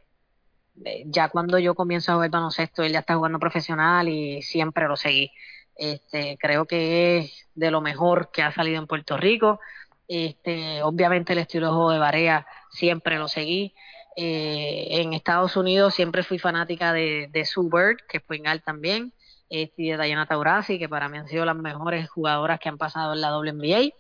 [0.86, 4.88] eh, ya cuando yo comienzo a jugar baloncesto, él ya está jugando profesional y siempre
[4.88, 5.32] lo seguí.
[5.76, 9.60] Este, creo que es de lo mejor que ha salido en Puerto Rico.
[10.08, 13.74] Este, obviamente el estilo de Barea siempre lo seguí.
[14.16, 18.62] Eh, en Estados Unidos siempre fui fanática de, de Sue Bird, que fue en Al
[18.62, 19.14] también,
[19.50, 22.78] este, y de Diana Taurasi, que para mí han sido las mejores jugadoras que han
[22.78, 23.94] pasado en la WNBA.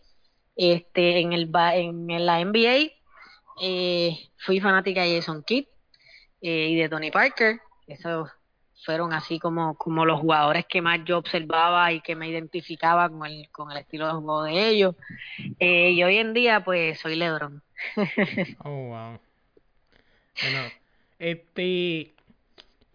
[0.55, 2.91] Este, en, el, en, la NBA
[3.61, 5.65] eh, fui fanática de Jason Kidd,
[6.41, 7.61] eh, y de Tony Parker.
[7.87, 8.29] Esos
[8.83, 13.25] fueron así como, como los jugadores que más yo observaba y que me identificaba con
[13.25, 14.95] el, con el estilo de juego de ellos.
[15.59, 17.61] Eh, y hoy en día, pues, soy LeBron.
[18.63, 19.19] oh, wow.
[20.41, 20.59] Bueno,
[21.19, 22.13] este,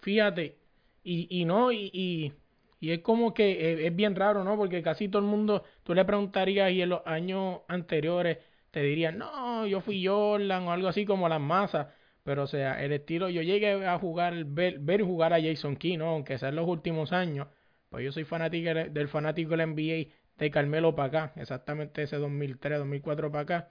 [0.01, 0.57] fíjate,
[1.05, 4.57] y, y no, y, y, es como que es, bien raro, ¿no?
[4.57, 8.39] Porque casi todo el mundo, tú le preguntarías y en los años anteriores
[8.71, 11.89] te dirían, no, yo fui Jordan o algo así como las masas.
[12.29, 15.97] Pero, o sea, el estilo, yo llegué a jugar, ver, ver jugar a Jason Key,
[15.97, 16.09] ¿no?
[16.11, 17.49] Aunque sea en los últimos años,
[17.89, 22.81] pues yo soy fanático del fanático del NBA de Carmelo para acá, exactamente ese 2003,
[22.81, 23.71] 2004 para acá.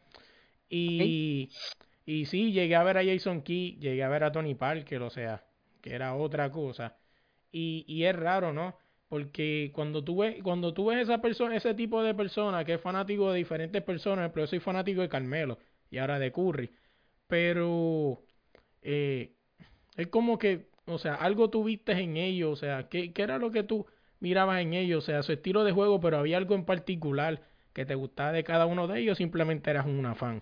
[0.70, 1.52] Y,
[2.06, 5.12] y sí, llegué a ver a Jason Key, llegué a ver a Tony Parker, o
[5.12, 5.46] sea,
[5.82, 6.98] que era otra cosa.
[7.52, 8.76] Y, y es raro, ¿no?
[9.08, 12.82] Porque cuando tú ves, cuando tú ves esa persona, ese tipo de persona que es
[12.82, 15.60] fanático de diferentes personas, pero yo soy fanático de Carmelo
[15.92, 16.72] y ahora de Curry.
[17.28, 18.27] Pero
[18.90, 19.34] eh,
[19.98, 23.52] es como que, o sea, algo tuviste en ellos, o sea, ¿qué, ¿qué, era lo
[23.52, 23.86] que tú
[24.22, 25.04] mirabas en ellos?
[25.04, 27.42] O sea, su estilo de juego, pero había algo en particular
[27.74, 30.42] que te gustaba de cada uno de ellos, simplemente eras un fan.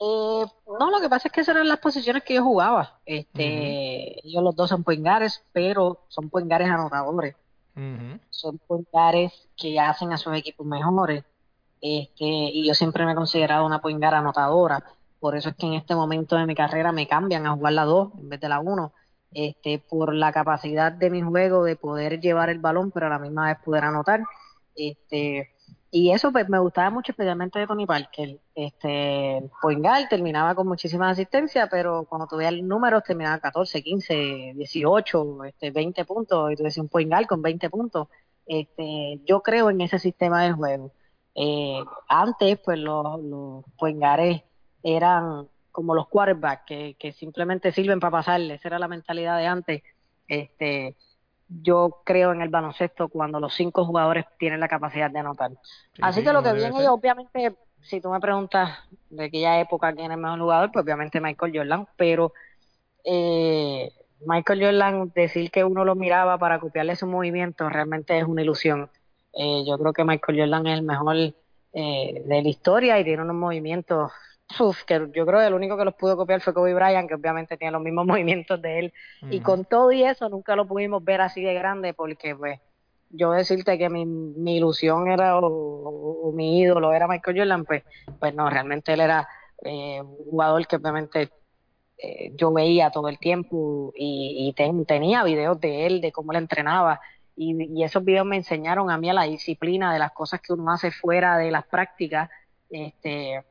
[0.00, 0.44] Eh,
[0.80, 2.98] no, lo que pasa es que esas eran las posiciones que yo jugaba.
[3.06, 7.36] Este, Ellos los dos son puengares, pero son puengares anotadores.
[8.30, 11.24] Son puengares que hacen a sus equipos mejores.
[11.80, 14.82] Este, y yo siempre me he considerado una puengara anotadora.
[15.20, 17.84] Por eso es que en este momento de mi carrera me cambian a jugar la
[17.84, 18.92] 2 en vez de la 1.
[19.32, 23.18] Este, por la capacidad de mi juego de poder llevar el balón, pero a la
[23.18, 24.22] misma vez poder anotar.
[24.74, 25.50] Este,
[25.90, 28.38] y eso pues me gustaba mucho, especialmente de Tony Parker.
[28.54, 35.44] Este, Poingal terminaba con muchísimas asistencias, pero cuando tuve el número terminaba 14, 15, 18,
[35.44, 38.08] este, 20 puntos, y tú decías un Poingal con 20 puntos.
[38.46, 40.92] Este, yo creo en ese sistema de juego.
[41.34, 43.64] Eh, antes, pues los, los
[44.86, 49.46] eran como los quarterbacks que, que simplemente sirven para pasarle, esa era la mentalidad de
[49.46, 49.82] antes.
[50.28, 50.96] Este,
[51.48, 55.50] yo creo en el baloncesto cuando los cinco jugadores tienen la capacidad de anotar.
[56.00, 58.78] Así que lo que viene, obviamente, si tú me preguntas
[59.10, 62.32] de aquella época quién es el mejor jugador, pues obviamente Michael Jordan, pero
[63.04, 63.92] eh,
[64.24, 68.88] Michael Jordan, decir que uno lo miraba para copiarle su movimiento realmente es una ilusión.
[69.32, 71.34] Eh, yo creo que Michael Jordan es el mejor
[71.72, 74.10] eh, de la historia y tiene unos movimientos
[74.86, 77.56] que yo creo que el único que los pudo copiar fue Kobe Bryant, que obviamente
[77.56, 78.94] tiene los mismos movimientos de él.
[79.30, 82.60] Y con todo y eso nunca lo pudimos ver así de grande porque pues
[83.10, 87.82] yo decirte que mi, mi ilusión era o, mi ídolo era Michael Jordan, pues,
[88.18, 89.28] pues no, realmente él era
[89.62, 91.30] eh, un jugador que obviamente
[91.98, 96.38] eh, yo veía todo el tiempo y, y tenía videos de él, de cómo él
[96.38, 97.00] entrenaba.
[97.36, 100.54] Y, y esos videos me enseñaron a mí a la disciplina de las cosas que
[100.54, 102.30] uno hace fuera de las prácticas.
[102.70, 103.44] Este,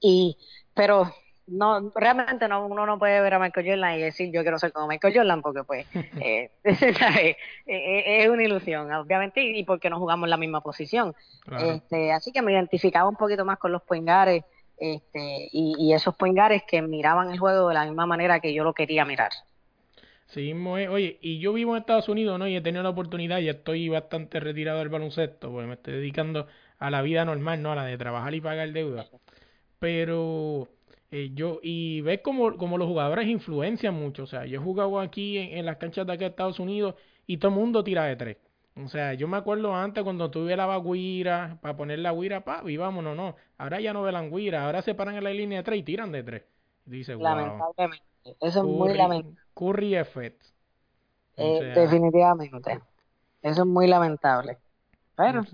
[0.00, 0.36] y,
[0.74, 1.12] pero
[1.46, 4.72] no, realmente no, uno no puede ver a Michael Jordan y decir yo quiero ser
[4.72, 5.86] como Michael Jordan porque pues
[6.20, 11.14] eh, es una ilusión, obviamente, y porque no jugamos la misma posición.
[11.60, 14.44] Este, así que me identificaba un poquito más con los poingares
[14.78, 18.64] este, y, y esos poingares que miraban el juego de la misma manera que yo
[18.64, 19.30] lo quería mirar.
[20.26, 22.48] Sí, oye, y yo vivo en Estados Unidos, ¿no?
[22.48, 26.46] Y he tenido la oportunidad y estoy bastante retirado del baloncesto, porque me estoy dedicando
[26.78, 27.72] a la vida normal, ¿no?
[27.72, 29.06] A la de trabajar y pagar deuda.
[29.78, 30.68] Pero
[31.10, 34.24] eh, yo, y ves como, como los jugadores influencian mucho.
[34.24, 37.38] O sea, yo he jugado aquí en, las canchas de aquí de Estados Unidos y
[37.38, 38.36] todo el mundo tira de tres.
[38.76, 42.62] O sea, yo me acuerdo antes cuando tuve la guira, para poner la guira, pa,
[42.66, 43.36] y vámonos, no.
[43.58, 46.12] Ahora ya no velan guira, ahora se paran en la línea de tres y tiran
[46.12, 46.42] de tres.
[46.84, 48.04] dice, Lamentablemente.
[48.40, 49.45] Eso es muy lamentable.
[49.56, 50.42] Curry effect.
[51.36, 52.80] Eh, definitivamente.
[53.42, 54.58] Eso es muy lamentable.
[55.16, 55.44] Pero.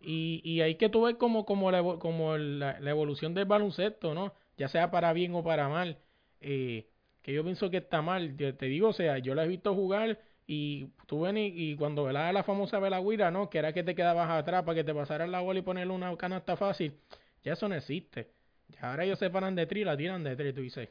[0.00, 4.32] Y, y hay que tú ves como, como, la, como la, evolución del baloncesto, ¿no?
[4.56, 5.98] Ya sea para bien o para mal.
[6.40, 6.88] Eh,
[7.22, 8.36] que yo pienso que está mal.
[8.36, 12.32] Te, digo, o sea, yo la he visto jugar y tú ven y, cuando velaba
[12.32, 13.48] la famosa velagüira, ¿no?
[13.50, 16.16] Que era que te quedabas atrás para que te pasaran la bola y ponerle una
[16.16, 16.98] canasta fácil.
[17.44, 18.30] Ya eso no existe.
[18.68, 20.52] Ya ahora ellos se paran de tri y la tiran de tri.
[20.52, 20.88] Tú dices,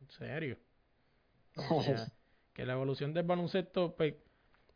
[0.00, 0.58] ¿en serio?
[2.54, 4.14] que la evolución del baloncesto, pues,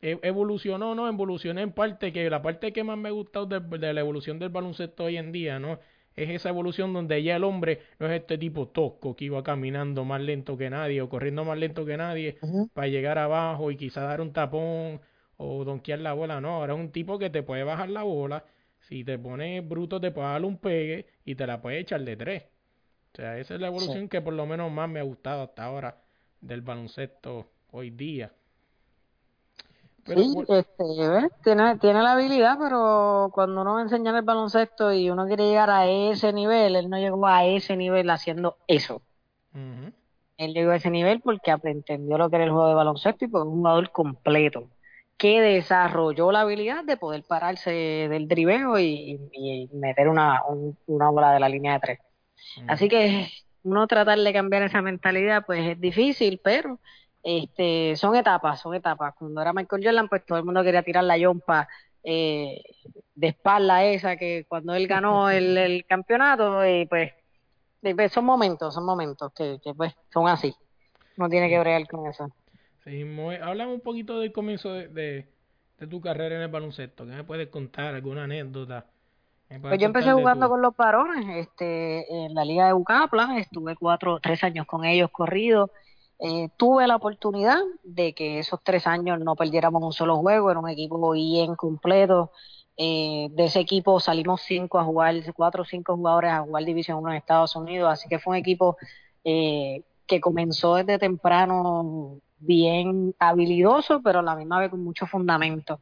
[0.01, 1.07] e, evolucionó, ¿no?
[1.07, 4.49] Evolucionó en parte, que la parte que más me ha gustado de, la evolución del
[4.49, 5.79] baloncesto hoy en día, ¿no?
[6.15, 10.05] Es esa evolución donde ya el hombre no es este tipo tosco que iba caminando
[10.05, 12.37] más lento que nadie o corriendo más lento que nadie
[12.73, 15.01] para llegar abajo y quizá dar un tapón
[15.37, 16.39] o donkear la bola.
[16.39, 18.45] No, ahora es un tipo que te puede bajar la bola.
[18.81, 22.15] Si te pones bruto, te puede dar un pegue y te la puede echar de
[22.15, 22.43] tres.
[23.13, 25.63] O sea, esa es la evolución que por lo menos más me ha gustado hasta
[25.63, 26.02] ahora
[26.43, 28.31] del baloncesto hoy día.
[30.05, 30.83] sí, este,
[31.43, 35.47] Tiene, tiene la habilidad, pero cuando uno va a enseñar el baloncesto y uno quiere
[35.47, 39.01] llegar a ese nivel, él no llegó a ese nivel haciendo eso.
[40.37, 43.29] Él llegó a ese nivel porque aprendió lo que era el juego de baloncesto y
[43.29, 44.67] fue un jugador completo
[45.15, 50.41] que desarrolló la habilidad de poder pararse del driveo y, meter una,
[50.87, 51.99] una bola de la línea de tres.
[52.67, 53.29] Así que
[53.63, 56.79] uno tratar de cambiar esa mentalidad pues es difícil, pero
[57.23, 59.15] este son etapas, son etapas.
[59.17, 61.67] Cuando era Michael Jordan pues todo el mundo quería tirar la yompa
[62.03, 62.61] eh,
[63.15, 67.13] de espalda esa que cuando él ganó el, campeonato y pues,
[67.81, 70.53] pues, son momentos, son momentos que, pues son así.
[71.15, 72.27] No tiene que bregar con eso.
[72.83, 75.27] Sí, un poquito del comienzo de, de,
[75.77, 77.05] de tu carrera en el baloncesto.
[77.05, 77.93] ¿Qué me puedes contar?
[77.93, 78.87] ¿Alguna anécdota?
[79.47, 84.19] Pues yo empecé jugando con los varones este, en la liga de Bucapla, estuve cuatro,
[84.19, 85.69] tres años con ellos corridos.
[86.19, 90.59] Eh, tuve la oportunidad de que esos tres años no perdiéramos un solo juego, era
[90.59, 92.31] un equipo bien completo.
[92.77, 96.99] Eh, de ese equipo salimos cinco a jugar, cuatro o cinco jugadores a jugar División
[96.99, 98.77] 1 en Estados Unidos, así que fue un equipo
[99.23, 105.79] eh, que comenzó desde temprano bien habilidoso, pero a la misma vez con mucho fundamento.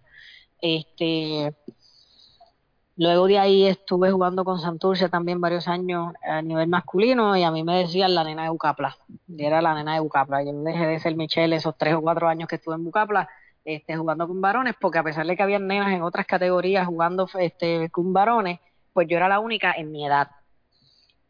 [0.62, 1.56] Este,
[3.02, 7.50] Luego de ahí estuve jugando con Santurce también varios años a nivel masculino y a
[7.50, 8.96] mí me decían la nena de Bucapla.
[9.28, 10.44] Y era la nena de Bucapla.
[10.44, 13.28] Yo dejé de ser Michelle esos tres o cuatro años que estuve en Bucapla
[13.66, 17.28] este, jugando con varones porque a pesar de que había nenas en otras categorías jugando
[17.40, 18.60] este, con varones,
[18.94, 20.28] pues yo era la única en mi edad.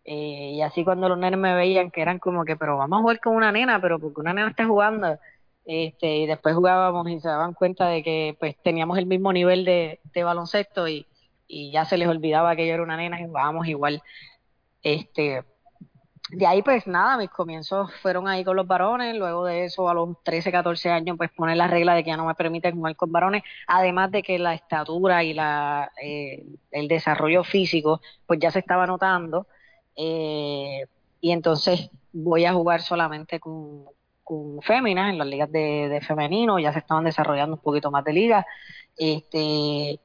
[0.03, 3.01] Eh, y así cuando los nenes me veían que eran como que, pero vamos a
[3.01, 5.17] jugar con una nena, pero porque una nena está jugando.
[5.63, 9.63] Este, y después jugábamos y se daban cuenta de que pues teníamos el mismo nivel
[9.63, 11.07] de, de baloncesto y,
[11.51, 14.01] y ya se les olvidaba que yo era una nena y jugábamos igual.
[14.81, 15.43] Este,
[16.29, 19.93] de ahí pues nada, mis comienzos fueron ahí con los varones, luego de eso a
[19.93, 22.95] los 13, 14 años pues poner la regla de que ya no me permiten jugar
[22.95, 28.49] con varones, además de que la estatura y la, eh, el desarrollo físico pues ya
[28.49, 29.47] se estaba notando
[29.95, 30.85] eh,
[31.19, 33.85] y entonces voy a jugar solamente con,
[34.23, 38.05] con féminas en las ligas de, de femenino, ya se estaban desarrollando un poquito más
[38.05, 38.45] de ligas,
[38.97, 39.99] este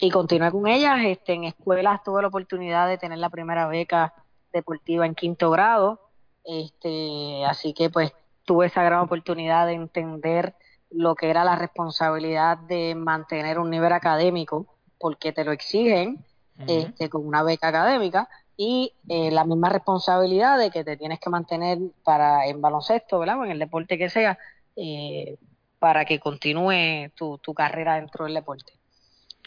[0.00, 1.00] y continué con ellas.
[1.04, 4.14] Este, en escuelas tuve la oportunidad de tener la primera beca
[4.52, 6.00] deportiva en quinto grado,
[6.44, 8.12] este, así que pues
[8.44, 10.54] tuve esa gran oportunidad de entender
[10.90, 14.66] lo que era la responsabilidad de mantener un nivel académico,
[14.98, 16.24] porque te lo exigen
[16.66, 21.28] este, con una beca académica, y eh, la misma responsabilidad de que te tienes que
[21.28, 23.40] mantener para en baloncesto, ¿verdad?
[23.40, 24.38] O en el deporte que sea,
[24.76, 25.36] eh,
[25.78, 28.72] para que continúe tu, tu carrera dentro del deporte.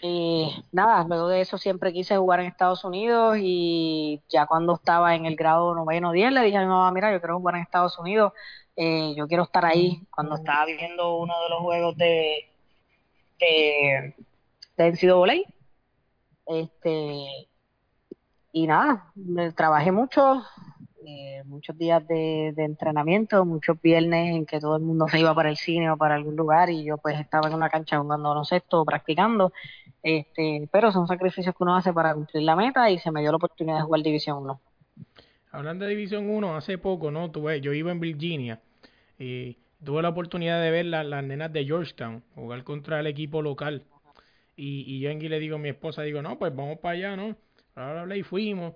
[0.02, 5.16] Y nada, luego de eso siempre quise jugar en Estados Unidos y ya cuando estaba
[5.16, 7.62] en el grado noveno 10 le dije a mi mamá, mira, yo quiero jugar en
[7.64, 8.32] Estados Unidos,
[8.76, 10.02] eh, yo quiero estar ahí.
[10.10, 12.50] Cuando estaba viendo uno de los juegos de,
[13.40, 14.16] de,
[14.78, 15.36] de NCAA,
[16.46, 17.48] este,
[18.54, 19.12] y nada,
[19.56, 20.44] trabajé mucho,
[21.10, 25.50] eh, muchos días de, entrenamiento, muchos viernes en que todo el mundo se iba para
[25.50, 28.86] el cine o para algún lugar y yo pues estaba en una cancha jugando baloncesto,
[28.86, 29.52] practicando,
[30.04, 33.32] este, pero son sacrificios que uno hace para cumplir la meta y se me dio
[33.32, 34.62] la oportunidad de jugar División 1.
[35.52, 37.32] Hablando de División 1, hace poco, ¿no?
[37.32, 38.60] Tuve, yo iba en Virginia
[39.18, 43.86] y, Tuve la oportunidad de ver las nenas de Georgetown jugar contra el equipo local.
[44.58, 47.38] Y, y yo le digo a mi esposa, digo, no, pues vamos para allá, ¿no?
[47.76, 48.74] Bla, y fuimos.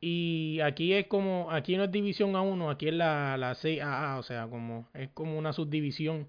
[0.00, 4.22] Y aquí es como, aquí no es división A1, aquí es la, la CAA, o
[4.22, 6.26] sea, como, es como una subdivisión.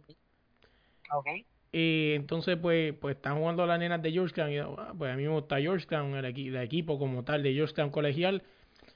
[1.13, 1.27] Ok.
[1.71, 4.51] Y entonces, pues, pues están jugando las nenas de Georgetown.
[4.51, 7.91] Y ah, pues a mí me gusta Georgetown, el, el equipo como tal de Georgetown
[7.91, 8.43] colegial.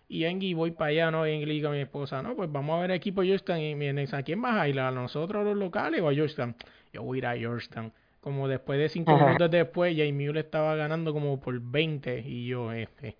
[0.07, 1.25] Y Engi voy para allá, ¿no?
[1.25, 3.61] Y le digo a mi esposa, no, pues vamos a ver el equipo de Georgetown.
[3.61, 4.79] Y me ¿a quién vas a ir?
[4.79, 6.55] ¿A nosotros los locales o a Georgetown?
[6.91, 7.93] Yo voy a ir a Georgetown.
[8.19, 12.19] Como después de cinco minutos después, Jamie le estaba ganando como por 20.
[12.25, 13.15] Y yo, este,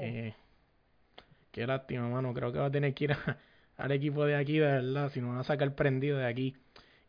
[0.00, 0.34] eh,
[1.50, 2.32] qué lástima, mano.
[2.34, 3.16] Creo que va a tener que ir
[3.76, 6.56] al equipo de aquí, de verdad, si no van a sacar prendido de aquí.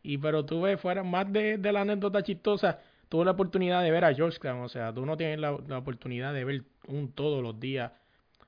[0.02, 4.04] Y pero tuve, fuera más de, de la anécdota chistosa, tuve la oportunidad de ver
[4.04, 4.62] a Georgetown.
[4.62, 7.92] O sea, tú no tienes la, la oportunidad de ver un todos los días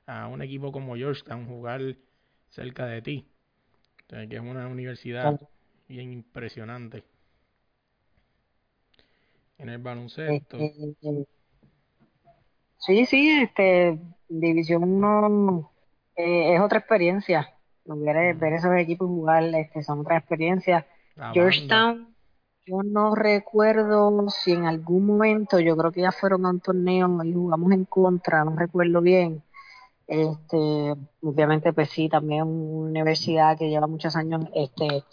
[0.07, 1.97] a un equipo como Georgetown jugar
[2.51, 3.27] cerca de ti.
[4.07, 5.41] O sea, que es una universidad
[5.89, 7.05] bien impresionante.
[9.59, 10.59] En el baloncesto.
[10.59, 11.27] Este,
[12.79, 15.71] sí, sí, este, División 1
[16.17, 17.51] eh, es otra experiencia.
[17.85, 20.87] Ver, ver esos equipos jugar este, son otra experiencia.
[21.33, 22.15] Georgetown,
[22.67, 27.23] yo no recuerdo si en algún momento, yo creo que ya fueron a un torneo
[27.25, 29.43] y jugamos en contra, no recuerdo bien.
[30.07, 35.05] Este, obviamente, pues sí, también una universidad que lleva muchos años este,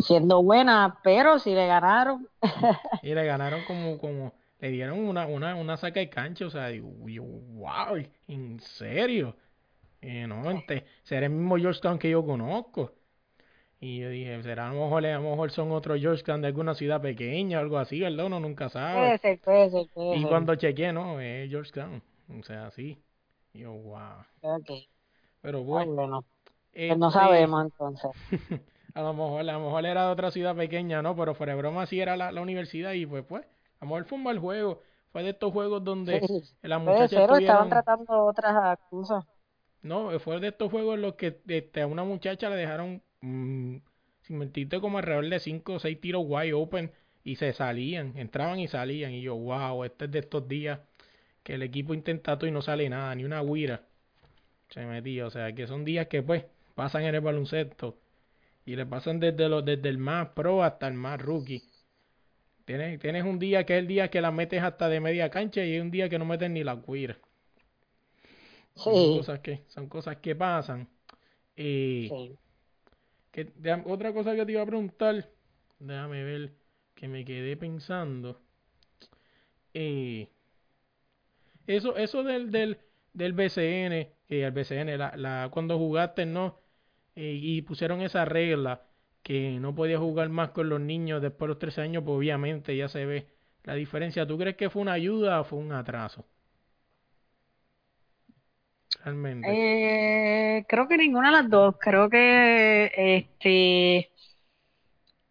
[0.00, 2.28] siendo buena, pero si le ganaron.
[3.02, 6.68] y le ganaron como, como, le dieron una, una, una saca de cancha, o sea,
[6.68, 7.96] digo, wow,
[8.26, 9.34] en serio.
[10.00, 12.92] Eh, no, este, será el mismo Georgetown que yo conozco.
[13.80, 16.74] Y yo dije, será a lo mejor, a lo mejor son otros Georgetown de alguna
[16.74, 18.26] ciudad pequeña o algo así, ¿verdad?
[18.26, 18.98] Uno nunca sabe.
[18.98, 19.86] Puede ser, puede ser,
[20.16, 22.02] y cuando chequeé, no, es Georgetown.
[22.38, 23.00] O sea, sí.
[23.52, 24.24] Y yo, wow.
[25.40, 26.24] Pero bueno.
[26.72, 28.10] Pues no este, sabemos entonces.
[28.94, 31.14] a lo mejor, a lo mejor era de otra ciudad pequeña, ¿no?
[31.14, 33.44] Pero fuera de broma sí era la, la universidad y pues, pues,
[33.80, 34.82] a lo mejor fue un mal juego.
[35.12, 36.20] Fue de estos juegos donde
[36.62, 39.24] las muchachas estaban tratando otras cosas.
[39.82, 43.76] No, fue de estos juegos en los que este, a una muchacha le dejaron, mmm,
[44.22, 46.92] sin mentirte, como alrededor de 5 o 6 tiros wide open
[47.24, 49.12] y se salían, entraban y salían.
[49.12, 50.80] Y yo, wow, este es de estos días
[51.42, 53.82] que el equipo intenta todo y no sale nada, ni una guira.
[54.70, 57.98] Se metía, o sea, que son días que pues pasan en el baloncesto
[58.66, 61.62] y le pasan desde, los, desde el más pro hasta el más rookie.
[62.66, 65.64] Tienes, tienes un día que es el día que la metes hasta de media cancha
[65.64, 67.18] y hay un día que no metes ni la guira.
[68.78, 70.88] Son, cosas que, son cosas que pasan.
[71.56, 72.36] Eh,
[73.32, 73.52] que,
[73.86, 75.28] otra cosa que te iba a preguntar,
[75.78, 76.52] déjame ver
[76.94, 78.40] que me quedé pensando.
[79.74, 80.28] Eh,
[81.66, 82.78] eso, eso del, del,
[83.12, 86.58] del BCN, que el BCN, la, la, cuando jugaste, ¿no?
[87.16, 88.82] Eh, y pusieron esa regla
[89.22, 92.76] que no podía jugar más con los niños después de los 13 años, pues obviamente
[92.76, 93.28] ya se ve
[93.64, 94.26] la diferencia.
[94.26, 96.26] ¿Tú crees que fue una ayuda o fue un atraso?
[99.46, 101.76] Eh, creo que ninguna de las dos.
[101.78, 104.10] Creo que este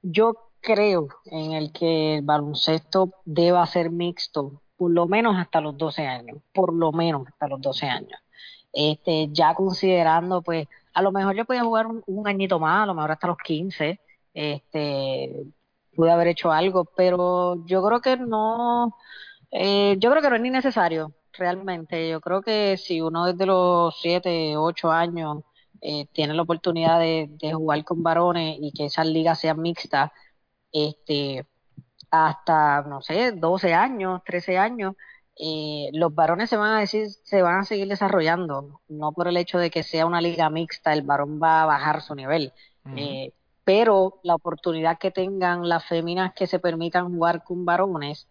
[0.02, 5.78] yo creo en el que el baloncesto deba ser mixto, por lo menos hasta los
[5.78, 8.20] 12 años, por lo menos hasta los 12 años.
[8.74, 12.94] Este, ya considerando, pues, a lo mejor yo podía jugar un, añito más, a lo
[12.94, 14.00] mejor hasta los 15,
[14.34, 15.32] este,
[15.96, 18.96] pude haber hecho algo, pero yo creo que no,
[19.52, 22.10] eh, yo creo que no es ni necesario realmente.
[22.10, 25.44] Yo creo que si uno desde los 7, 8 años
[25.82, 30.14] eh, tiene la oportunidad de, jugar con varones y que esa liga sea mixta,
[30.72, 31.46] este,
[32.12, 34.96] hasta, no sé, 12 años, 13 años,
[35.40, 39.38] eh, los varones se van a decir, se van a seguir desarrollando, no por el
[39.38, 42.54] hecho de que sea una liga mixta, el varón va a bajar su nivel.
[42.96, 43.34] Eh,
[43.66, 48.28] pero la oportunidad que tengan las féminas que se permitan jugar con varones,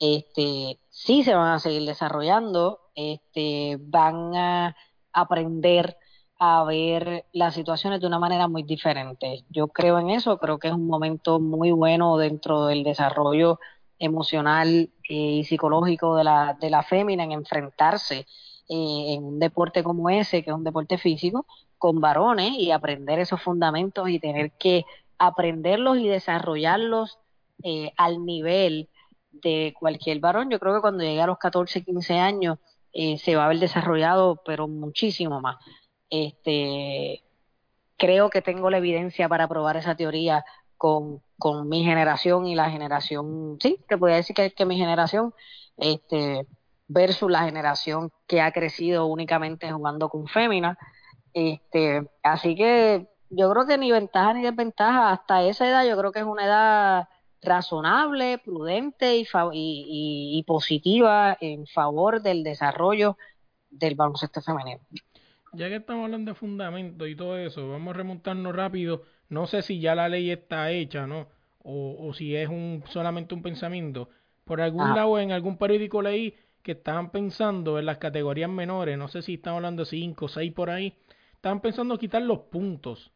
[0.00, 4.76] este, sí se van a seguir desarrollando, este, van a
[5.12, 5.96] aprender
[6.38, 9.44] a ver las situaciones de una manera muy diferente.
[9.48, 13.58] Yo creo en eso, creo que es un momento muy bueno dentro del desarrollo
[13.98, 18.26] emocional eh, y psicológico de la, de la fémina en enfrentarse
[18.68, 21.46] eh, en un deporte como ese, que es un deporte físico,
[21.78, 24.84] con varones y aprender esos fundamentos y tener que
[25.18, 27.18] aprenderlos y desarrollarlos
[27.62, 28.88] eh, al nivel
[29.32, 30.50] de cualquier varón.
[30.50, 32.58] Yo creo que cuando llegue a los 14, 15 años
[32.92, 35.56] eh, se va a haber desarrollado, pero muchísimo más.
[36.10, 37.22] Este,
[37.96, 40.44] creo que tengo la evidencia para probar esa teoría
[40.76, 45.32] con, con mi generación y la generación, sí, te podría decir que, que mi generación,
[45.76, 46.46] este,
[46.88, 50.76] versus la generación que ha crecido únicamente jugando con féminas.
[51.32, 56.12] Este, así que yo creo que ni ventaja ni desventaja, hasta esa edad yo creo
[56.12, 57.08] que es una edad
[57.42, 63.18] razonable, prudente y, y, positiva en favor del desarrollo
[63.70, 64.80] del baloncesto femenino.
[65.52, 69.02] Ya que estamos hablando de fundamento y todo eso, vamos a remontarnos rápido.
[69.28, 71.26] No sé si ya la ley está hecha, ¿no?
[71.58, 74.08] O, o si es un solamente un pensamiento.
[74.44, 74.96] Por algún ah.
[74.96, 79.34] lado, en algún periódico leí que estaban pensando en las categorías menores, no sé si
[79.34, 80.96] estamos hablando de 5 o 6 por ahí,
[81.34, 83.10] estaban pensando quitar los puntos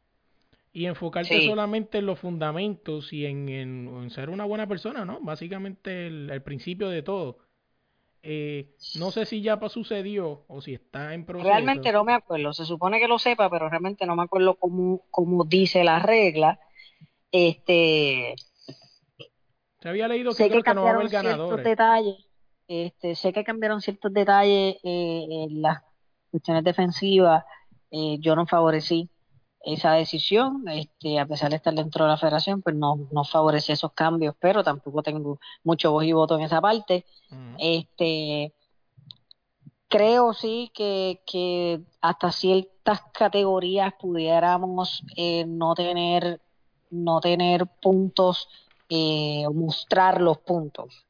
[0.76, 5.20] y enfocarte solamente en los fundamentos y en, en, ser una buena persona, ¿no?
[5.22, 7.38] Básicamente el, principio de todo.
[8.22, 11.48] Eh, no sé si ya sucedió o si está en proceso.
[11.48, 15.06] Realmente no me acuerdo, se supone que lo sepa, pero realmente no me acuerdo cómo,
[15.10, 16.60] cómo dice la regla.
[17.32, 18.34] Este,
[19.80, 21.64] se había leído que, creo que, no va a haber ganadores.
[21.64, 22.16] Detalles,
[22.68, 25.82] este, sé que cambiaron ciertos detalles eh, en las
[26.30, 27.46] cuestiones defensivas.
[27.90, 29.08] Eh, yo no favorecí
[29.66, 33.72] esa decisión, este, a pesar de estar dentro de la federación, pues no, no favorece
[33.72, 37.04] esos cambios, pero tampoco tengo mucho voz y voto en esa parte.
[37.58, 38.54] Este,
[39.88, 46.40] creo sí que, que hasta ciertas categorías pudiéramos eh, no tener
[46.90, 48.48] no tener puntos
[48.88, 51.06] eh, o mostrar los puntos.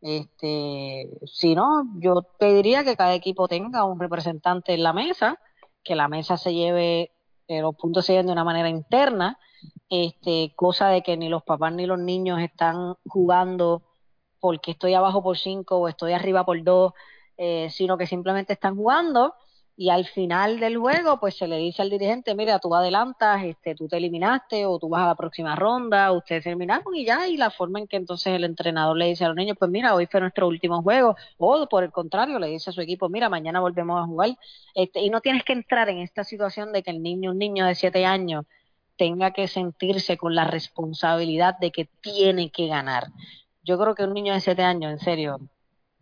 [0.00, 5.38] Este, si no, yo pediría que cada equipo tenga un representante en la mesa,
[5.84, 7.12] que la mesa se lleve
[7.60, 9.38] los puntos se lleven de una manera interna,
[9.88, 13.82] este, cosa de que ni los papás ni los niños están jugando
[14.38, 16.92] porque estoy abajo por cinco o estoy arriba por dos,
[17.36, 19.34] eh, sino que simplemente están jugando
[19.80, 23.74] y al final del juego pues se le dice al dirigente, mira, tú adelantas, este,
[23.74, 27.38] tú te eliminaste o tú vas a la próxima ronda, ustedes terminaron y ya, y
[27.38, 30.04] la forma en que entonces el entrenador le dice a los niños, pues mira, hoy
[30.04, 33.60] fue nuestro último juego, o por el contrario, le dice a su equipo, mira, mañana
[33.60, 34.36] volvemos a jugar,
[34.74, 37.64] este, y no tienes que entrar en esta situación de que el niño, un niño
[37.64, 38.44] de siete años,
[38.96, 43.06] tenga que sentirse con la responsabilidad de que tiene que ganar.
[43.62, 45.40] Yo creo que un niño de siete años, en serio,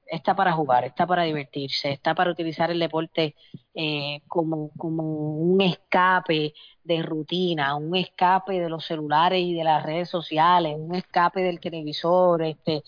[0.09, 3.35] está para jugar, está para divertirse, está para utilizar el deporte
[3.75, 5.03] eh, como, como
[5.37, 10.95] un escape de rutina, un escape de los celulares y de las redes sociales, un
[10.95, 12.83] escape del televisor, este,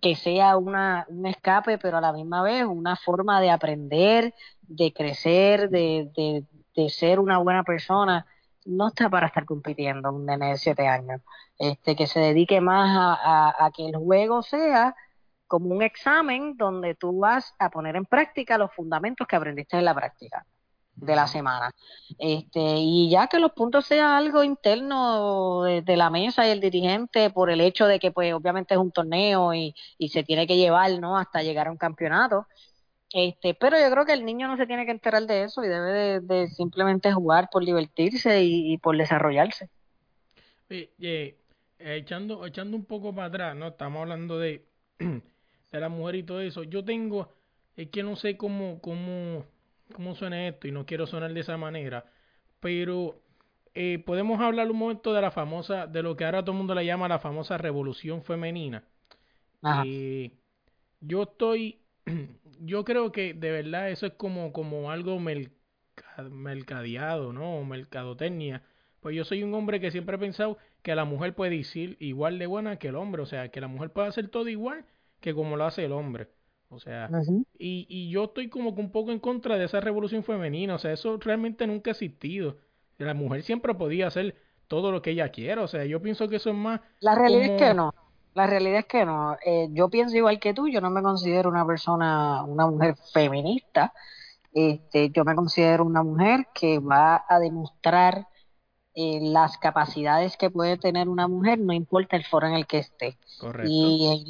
[0.00, 4.92] que sea una, un escape, pero a la misma vez una forma de aprender, de
[4.92, 6.10] crecer, de,
[6.74, 8.26] de, ser una buena persona.
[8.66, 11.22] No está para estar compitiendo un nene de siete años.
[11.58, 14.94] Este, que se dedique más a, a que el juego sea
[15.46, 19.84] como un examen donde tú vas a poner en práctica los fundamentos que aprendiste en
[19.84, 20.44] la práctica
[20.96, 21.70] de la semana.
[22.18, 27.30] Este, y ya que los puntos sean algo interno de, la mesa y el dirigente
[27.30, 30.56] por el hecho de que pues obviamente es un torneo y, y se tiene que
[30.56, 31.18] llevar, ¿no?
[31.18, 32.46] hasta llegar a un campeonato.
[33.12, 35.68] Este, pero yo creo que el niño no se tiene que enterar de eso y
[35.68, 39.70] debe de, simplemente jugar por divertirse y, por desarrollarse.
[40.68, 41.36] Eh,
[41.78, 43.68] echando, echando un poco para atrás, ¿no?
[43.68, 44.66] Estamos hablando de
[45.72, 46.62] de la mujer y todo eso.
[46.64, 47.32] Yo tengo,
[47.76, 49.44] es que no sé cómo, cómo,
[49.94, 52.04] cómo suena esto y no quiero sonar de esa manera,
[52.60, 53.22] pero
[53.74, 56.74] eh, podemos hablar un momento de la famosa, de lo que ahora todo el mundo
[56.74, 58.84] le llama la famosa revolución femenina.
[59.62, 60.32] Eh,
[61.00, 61.80] yo estoy,
[62.60, 65.18] yo creo que de verdad eso es como, como algo
[66.30, 67.64] mercadeado, ¿no?
[67.64, 68.62] Mercadotecnia.
[69.00, 72.38] Pues yo soy un hombre que siempre he pensado que la mujer puede decir igual
[72.38, 74.86] de buena que el hombre, o sea, que la mujer puede hacer todo igual
[75.26, 76.28] que como lo hace el hombre.
[76.68, 77.10] O sea,
[77.58, 80.76] y, y yo estoy como que un poco en contra de esa revolución femenina.
[80.76, 82.58] O sea, eso realmente nunca ha existido.
[82.98, 84.36] La mujer siempre podía hacer
[84.68, 85.62] todo lo que ella quiera.
[85.62, 86.80] O sea, yo pienso que eso es más.
[87.00, 87.92] La realidad es que no.
[88.34, 89.36] La realidad es que no.
[89.44, 90.68] Eh, yo pienso igual que tú.
[90.68, 93.92] Yo no me considero una persona, una mujer feminista.
[94.52, 98.28] Este, yo me considero una mujer que va a demostrar
[98.98, 102.78] eh, las capacidades que puede tener una mujer, no importa el foro en el que
[102.78, 103.18] esté.
[103.66, 104.24] Y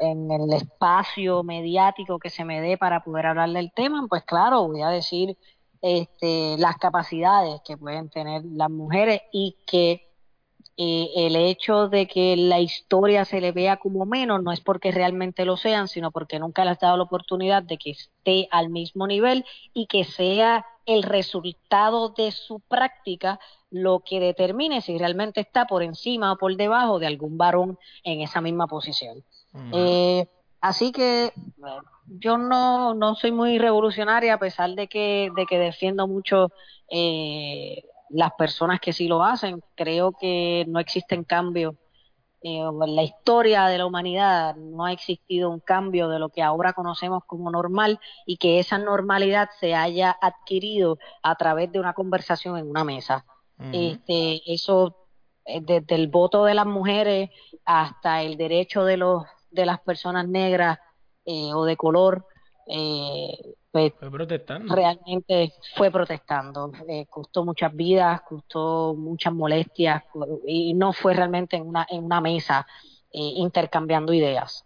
[0.00, 4.68] en, el espacio mediático que se me dé para poder hablar del tema, pues claro,
[4.68, 5.38] voy a decir
[5.80, 10.11] este, las capacidades que pueden tener las mujeres y que
[10.78, 14.90] eh, el hecho de que la historia se le vea como menos no es porque
[14.90, 18.70] realmente lo sean, sino porque nunca le has dado la oportunidad de que esté al
[18.70, 19.44] mismo nivel
[19.74, 23.38] y que sea el resultado de su práctica
[23.70, 28.20] lo que determine si realmente está por encima o por debajo de algún varón en
[28.20, 29.22] esa misma posición.
[29.72, 30.26] Eh,
[30.60, 31.32] así que
[32.06, 36.50] yo no, no soy muy revolucionaria a pesar de que, de que defiendo mucho
[36.88, 39.62] eh, las personas que sí lo hacen.
[39.74, 41.74] Creo que no existen cambios.
[42.42, 46.42] Eh, en la historia de la humanidad no ha existido un cambio de lo que
[46.42, 51.94] ahora conocemos como normal y que esa normalidad se haya adquirido a través de una
[51.94, 53.24] conversación en una mesa.
[53.72, 54.96] este, eso
[55.44, 57.30] eh, desde el voto de las mujeres
[57.64, 60.78] hasta el derecho de los de las personas negras
[61.24, 62.26] eh, o de color
[62.66, 63.36] eh,
[63.72, 64.74] pues, fue protestando.
[64.74, 70.04] realmente fue protestando eh, costó muchas vidas costó muchas molestias
[70.46, 72.66] y no fue realmente en una en una mesa
[73.10, 74.64] intercambiando ideas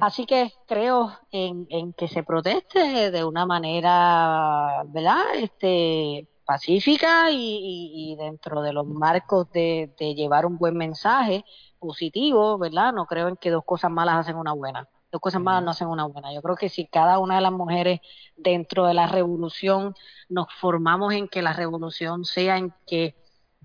[0.00, 5.22] Así que creo en, en, que se proteste de una manera, ¿verdad?
[5.36, 11.44] Este, pacífica y, dentro de los marcos de, llevar un buen mensaje
[11.78, 12.92] positivo, ¿verdad?
[12.92, 14.88] No creo en que dos cosas malas hacen una buena.
[15.14, 16.34] Dos cosas malas no hacen una buena.
[16.34, 18.00] Yo creo que si cada una de las mujeres
[18.36, 19.94] dentro de la revolución
[20.28, 23.14] nos formamos en que la revolución sea en que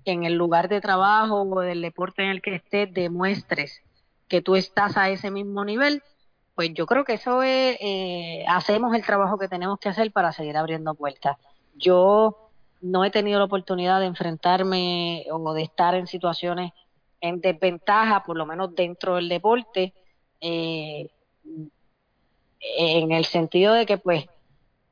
[0.04, 3.82] en el lugar de trabajo o del deporte en el que estés demuestres
[4.28, 6.04] que tú estás a ese mismo nivel,
[6.54, 10.30] pues yo creo que eso es, eh, hacemos el trabajo que tenemos que hacer para
[10.30, 11.36] seguir abriendo puertas.
[11.74, 16.70] Yo no he tenido la oportunidad de enfrentarme o de estar en situaciones
[17.20, 19.94] en desventaja, por lo menos dentro del deporte,
[20.40, 21.10] eh,
[22.60, 24.26] en el sentido de que pues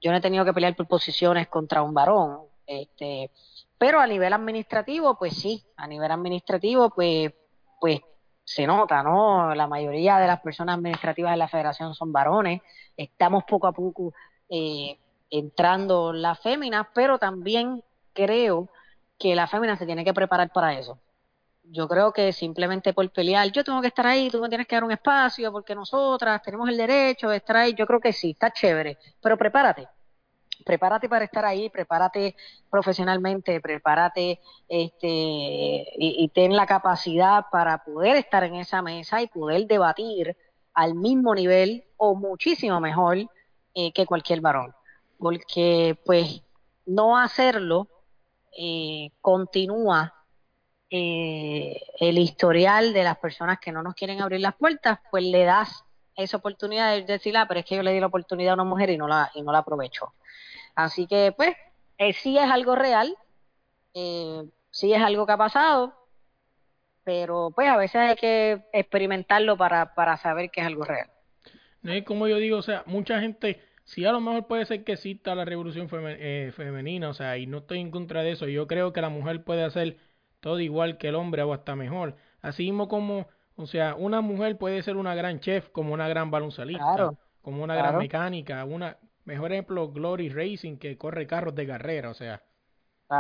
[0.00, 3.30] yo no he tenido que pelear por posiciones contra un varón, este,
[3.78, 7.32] pero a nivel administrativo, pues sí, a nivel administrativo, pues,
[7.80, 8.00] pues
[8.44, 9.54] se nota, ¿no?
[9.54, 12.62] La mayoría de las personas administrativas de la federación son varones,
[12.96, 14.14] estamos poco a poco
[14.48, 14.98] eh,
[15.30, 17.82] entrando las féminas, pero también
[18.12, 18.68] creo
[19.18, 20.98] que la fémina se tiene que preparar para eso.
[21.70, 24.76] Yo creo que simplemente por pelear, yo tengo que estar ahí, tú me tienes que
[24.76, 28.30] dar un espacio, porque nosotras tenemos el derecho de estar ahí, yo creo que sí,
[28.30, 29.86] está chévere, pero prepárate,
[30.64, 32.36] prepárate para estar ahí, prepárate
[32.70, 39.66] profesionalmente, prepárate este, y, ten la capacidad para poder estar en esa mesa y poder
[39.66, 40.36] debatir
[40.74, 43.18] al mismo nivel o muchísimo mejor
[43.74, 44.74] eh, que cualquier varón.
[45.18, 46.42] Porque pues
[46.86, 47.88] no hacerlo
[48.56, 50.14] eh, continúa
[50.90, 55.44] eh, el historial de las personas que no nos quieren abrir las puertas, pues le
[55.44, 55.84] das
[56.16, 58.64] esa oportunidad de decir, ah, pero es que yo le di la oportunidad a una
[58.64, 60.14] mujer y no la, y no la aprovecho.
[60.74, 61.54] Así que, pues,
[61.98, 63.14] eh, sí es algo real,
[63.94, 65.94] eh, sí es algo que ha pasado,
[67.04, 71.08] pero pues a veces hay que experimentarlo para, para saber que es algo real.
[71.82, 74.92] Es como yo digo, o sea, mucha gente sí a lo mejor puede ser que
[74.92, 78.46] exista la revolución eh, femenina, o sea, y no estoy en contra de eso.
[78.46, 79.96] Yo creo que la mujer puede hacer
[80.40, 82.16] todo igual que el hombre o hasta mejor.
[82.40, 86.30] Así mismo como, o sea, una mujer puede ser una gran chef, como una gran
[86.30, 87.12] baloncelista,
[87.42, 92.14] como una gran mecánica, una mejor ejemplo Glory Racing que corre carros de carrera, o
[92.14, 92.42] sea,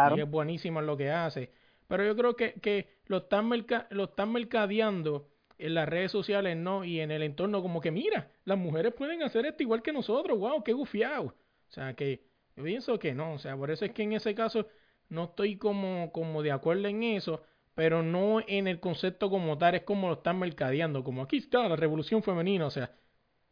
[0.06, 1.52] y es buenísima en lo que hace.
[1.86, 3.48] Pero yo creo que, que lo están,
[3.90, 8.30] lo están mercadeando en las redes sociales no y en el entorno como que mira,
[8.44, 11.24] las mujeres pueden hacer esto igual que nosotros, wow, qué gufiado.
[11.24, 12.22] O sea, que
[12.56, 14.66] yo pienso que no, o sea, por eso es que en ese caso
[15.08, 17.42] no estoy como, como de acuerdo en eso,
[17.74, 21.68] pero no en el concepto como tal, es como lo están mercadeando, como aquí está
[21.68, 22.90] la revolución femenina, o sea,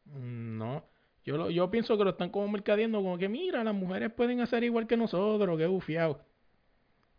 [0.04, 0.84] no.
[1.24, 4.40] Yo, lo, yo pienso que lo están como mercadeando, como que mira, las mujeres pueden
[4.40, 6.20] hacer igual que nosotros, qué gufiado.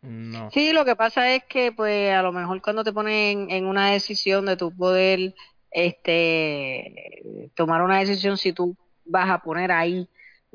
[0.01, 0.49] No.
[0.51, 3.91] Sí, lo que pasa es que, pues, a lo mejor cuando te ponen en una
[3.91, 5.33] decisión de tu poder
[5.71, 10.07] este, tomar una decisión, si tú vas a poner ahí,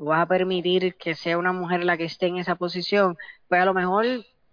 [0.09, 3.65] vas a permitir que sea una mujer la que esté en esa posición, pues a
[3.65, 4.05] lo mejor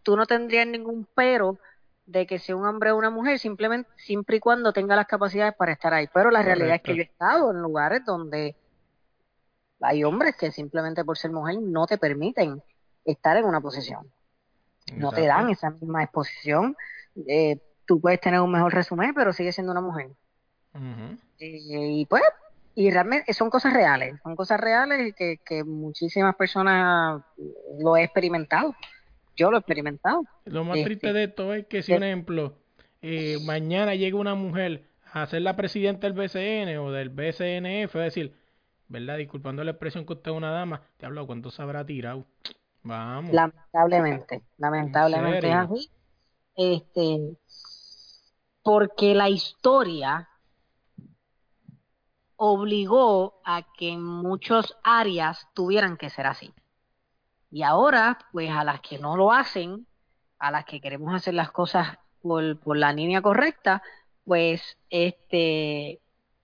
[0.02, 1.58] tú no tendrías ningún pero
[2.06, 5.54] de que sea un hombre o una mujer, simplemente siempre y cuando tenga las capacidades
[5.54, 6.08] para estar ahí.
[6.12, 8.56] Pero la realidad es que yo he estado en lugares donde
[9.80, 12.62] hay hombres que simplemente por ser mujer no te permiten
[13.04, 14.10] estar en una posición
[14.96, 16.76] no te dan esa misma exposición.
[17.26, 20.10] Eh, tú puedes tener un mejor resumen, pero sigue siendo una mujer.
[21.38, 22.22] y, pues,
[22.80, 27.22] y realmente son cosas reales, son cosas reales que, que muchísimas personas
[27.78, 28.74] lo he experimentado.
[29.36, 30.24] Yo lo he experimentado.
[30.46, 32.54] Lo más triste este, de esto es que si, un ejemplo,
[33.02, 38.14] eh, mañana llega una mujer a ser la presidenta del BCN o del BCNF, es
[38.14, 38.34] decir,
[38.88, 39.18] ¿verdad?
[39.18, 42.24] Disculpando la expresión que usted es una dama, te hablo cuánto se habrá tirado.
[42.82, 43.30] Vamos.
[43.30, 45.90] Lamentablemente, lamentablemente es así.
[46.56, 47.36] Este,
[48.62, 50.29] porque la historia
[52.42, 56.54] obligó a que en muchas áreas tuvieran que ser así.
[57.50, 59.86] Y ahora, pues a las que no lo hacen,
[60.38, 63.82] a las que queremos hacer las cosas por, por la línea correcta,
[64.24, 66.00] pues este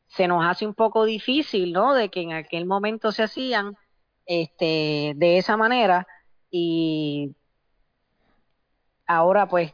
[0.09, 1.95] se nos hace un poco difícil, ¿no?
[1.95, 3.79] De que en aquel momento se hacían
[4.27, 6.07] este de esa manera
[6.51, 7.35] y
[9.07, 9.73] ahora pues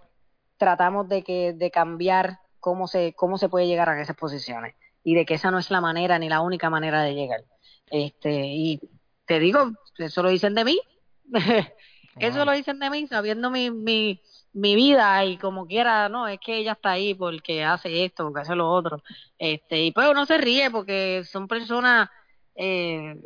[0.57, 5.15] tratamos de que de cambiar cómo se cómo se puede llegar a esas posiciones y
[5.15, 7.45] de que esa no es la manera ni la única manera de llegar.
[7.91, 8.81] Este y
[9.27, 10.81] te digo eso lo dicen de mí.
[12.19, 14.21] Eso lo dicen de mí sabiendo mi, mi
[14.53, 18.41] mi vida y como quiera, no, es que ella está ahí porque hace esto, porque
[18.41, 19.03] hace lo otro.
[19.39, 22.11] Este, y pues uno se ríe porque son personas,
[22.55, 23.17] eh,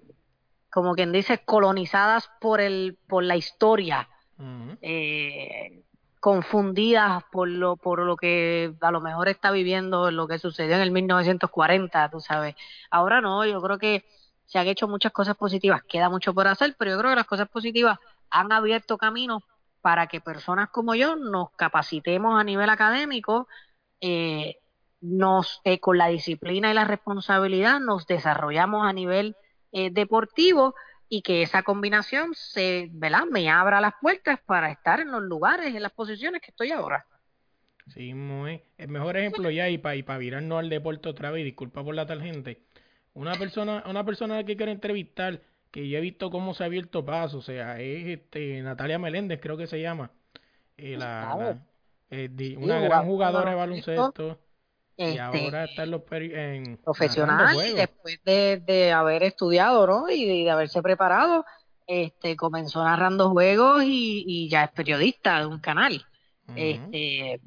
[0.70, 4.08] como quien dice, colonizadas por, el, por la historia,
[4.82, 5.82] eh,
[6.26, 10.80] confundidas por lo, por lo que a lo mejor está viviendo, lo que sucedió en
[10.82, 12.56] el 1940, tú sabes.
[12.90, 14.04] Ahora no, yo creo que
[14.44, 17.28] se han hecho muchas cosas positivas, queda mucho por hacer, pero yo creo que las
[17.28, 19.44] cosas positivas han abierto caminos
[19.80, 23.46] para que personas como yo nos capacitemos a nivel académico,
[24.00, 24.56] eh,
[25.00, 29.36] nos eh, con la disciplina y la responsabilidad nos desarrollamos a nivel
[29.70, 30.74] eh, deportivo
[31.08, 33.24] y que esa combinación se, ¿verdad?
[33.30, 37.06] me abra las puertas para estar en los lugares, en las posiciones que estoy ahora.
[37.88, 38.60] Sí, muy.
[38.78, 41.94] El mejor ejemplo ya, y para y pa virarnos al deporte otra vez, disculpa por
[41.94, 42.62] la tangente,
[43.14, 45.40] una persona, una persona que quiero entrevistar,
[45.70, 49.40] que yo he visto cómo se ha abierto paso, o sea, es este Natalia Meléndez,
[49.40, 50.10] creo que se llama.
[50.76, 51.58] Eh, la,
[52.10, 54.40] eh, una gran jugadora de baloncesto.
[54.96, 60.08] Y este, ahora está en los en, profesional después de, haber estudiado ¿no?
[60.08, 61.44] y de, haberse preparado
[61.86, 66.04] este comenzó narrando juegos y, ya es periodista de un canal.
[66.54, 67.40] Este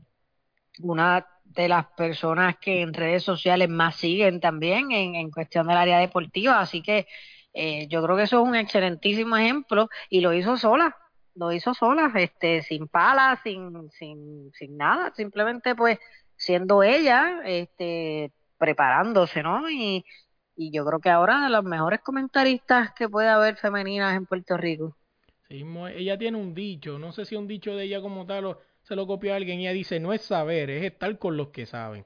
[0.82, 5.78] una de las personas que en redes sociales más siguen también en, en cuestión del
[5.78, 7.08] área deportiva, así que
[7.54, 10.96] eh, yo creo que eso es un excelentísimo ejemplo y lo hizo sola,
[11.36, 15.98] lo hizo sola, este, sin palas, sin, sin, sin nada, simplemente pues
[16.40, 19.70] siendo ella, este, preparándose, ¿no?
[19.70, 20.06] Y,
[20.56, 24.58] y yo creo que ahora de las mejores comentaristas que puede haber femeninas en Puerto
[24.58, 24.96] Rico.
[25.48, 25.66] Sí,
[25.96, 28.96] ella tiene un dicho, no sé si un dicho de ella como tal o se
[28.96, 31.66] lo copió a alguien y ella dice, no es saber, es estar con los que
[31.66, 32.06] saben.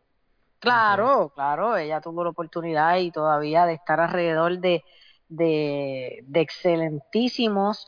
[0.60, 4.84] Claro, claro, ella tuvo la oportunidad y todavía de estar alrededor de,
[5.28, 7.86] de, excelentísimos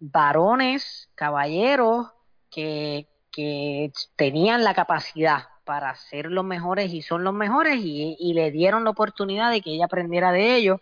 [0.00, 2.08] varones, caballeros,
[2.50, 8.32] que, que tenían la capacidad para ser los mejores y son los mejores y, y,
[8.32, 10.80] le dieron la oportunidad de que ella aprendiera de ellos.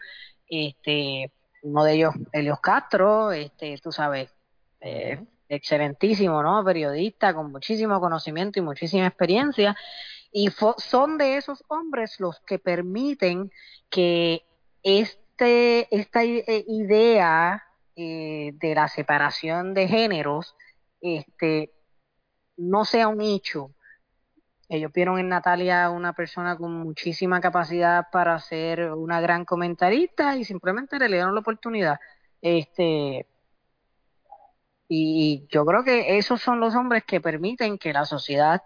[0.49, 1.33] Este,
[1.63, 4.31] uno de ellos, Elios Castro, este, tú sabes,
[4.81, 5.19] eh,
[5.49, 6.63] excelentísimo, ¿no?
[6.63, 9.75] Periodista con muchísimo conocimiento y muchísima experiencia.
[10.31, 13.51] Y son de esos hombres los que permiten
[13.89, 14.45] que
[14.83, 17.65] este, esta eh, idea
[17.97, 20.55] eh, de la separación de géneros
[21.01, 21.73] este,
[22.57, 23.71] no sea un hecho.
[24.75, 30.45] Ellos vieron en Natalia una persona con muchísima capacidad para ser una gran comentarista y
[30.45, 32.01] simplemente le dieron la oportunidad.
[32.43, 33.29] Este,
[34.89, 38.63] y yo creo que esos son los hombres que permiten que la sociedad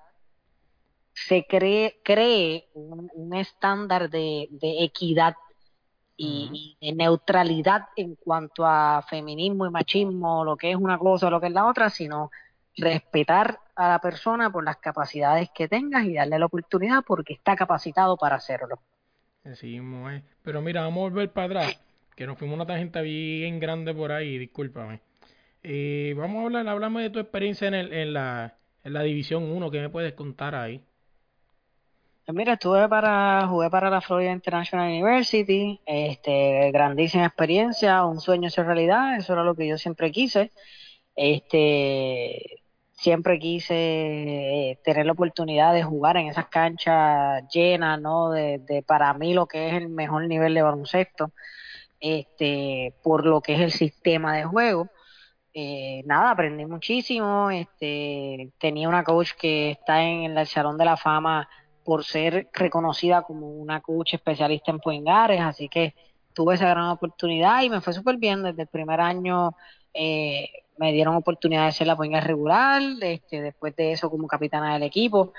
[1.13, 5.35] se cree, cree un, estándar de, equidad
[6.17, 11.31] y, de neutralidad en cuanto a feminismo y machismo, lo que es una cosa o
[11.31, 12.31] lo que es la otra, sino
[12.79, 17.55] respetar a la persona por las capacidades que tengas y darle la oportunidad porque está
[17.55, 18.81] capacitado para hacerlo.
[19.55, 19.81] Sí,
[20.43, 21.81] pero mira, vamos a volver para atrás,
[22.17, 25.01] que nos fuimos una tangente bien grande por ahí, discúlpame.
[25.63, 29.45] Eh, vamos a hablar, hablamos de tu experiencia en, el, en, la, en la División
[29.45, 30.83] 1, ¿qué me puedes contar ahí?
[32.27, 38.49] Pues mira, estuve para, jugué para la Florida International University, este, grandísima experiencia, un sueño
[38.49, 40.51] hecho realidad, eso era lo que yo siempre quise.
[41.15, 42.59] Este,
[42.99, 48.31] siempre quise eh, tener la oportunidad de jugar en esas canchas llenas, ¿no?
[48.31, 51.33] De, de para mí lo que es el mejor nivel de baloncesto,
[52.01, 54.89] este, por lo que es el sistema de juego.
[55.55, 57.51] Eh, nada, aprendí muchísimo.
[57.51, 61.49] Este, tenía una coach que está en el Salón de la Fama
[61.85, 65.95] por ser reconocida como una coach especialista en poingares, así que
[66.35, 68.43] tuve esa gran oportunidad y me fue súper bien.
[68.43, 69.53] Desde el primer año
[69.95, 70.49] eh,
[70.79, 74.83] me dieron oportunidad de ser la poingar regular, este, después de eso como capitana del
[74.83, 75.33] equipo.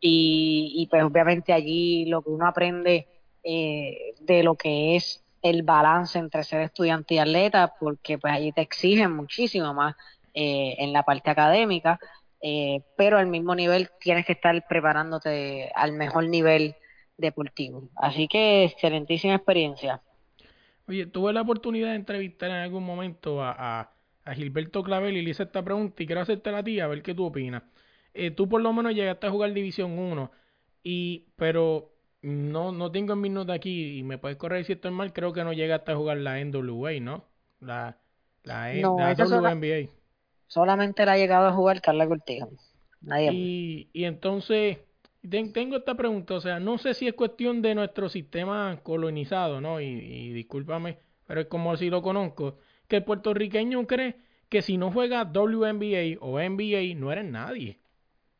[0.00, 3.06] Y, y pues obviamente allí lo que uno aprende
[3.44, 8.52] eh, de lo que es el balance entre ser estudiante y atleta, porque pues allí
[8.52, 9.96] te exigen muchísimo más
[10.34, 11.98] eh, en la parte académica,
[12.40, 16.76] eh, pero al mismo nivel tienes que estar preparándote al mejor nivel
[17.16, 17.88] deportivo.
[17.96, 20.00] Así que excelentísima experiencia.
[20.86, 23.90] Oye, tuve la oportunidad de entrevistar en algún momento a, a,
[24.34, 27.14] Gilberto Clavel y le hice esta pregunta y quiero hacerte la tía a ver qué
[27.14, 27.62] tú opinas.
[28.14, 30.30] Eh, tú por lo menos llegaste a jugar División 1,
[30.84, 31.92] y, pero
[32.22, 35.32] no, no tengo en mis notas aquí y me puedes correr si estoy mal, creo
[35.32, 37.24] que no llega hasta jugar la NWA, ¿no?
[37.60, 37.98] La,
[38.44, 39.88] la, no, WNBA.
[40.46, 42.50] solamente la ha llegado a jugar Carla Cortijo.
[43.00, 44.78] Nadie y, y entonces,
[45.52, 49.80] tengo esta pregunta, o sea, no sé si es cuestión de nuestro sistema colonizado, ¿no?
[49.80, 52.58] Y, y discúlpame, pero es como si lo conozco,
[52.92, 54.16] que el puertorriqueño cree
[54.50, 57.78] que si no juega WNBA o NBA no eres nadie.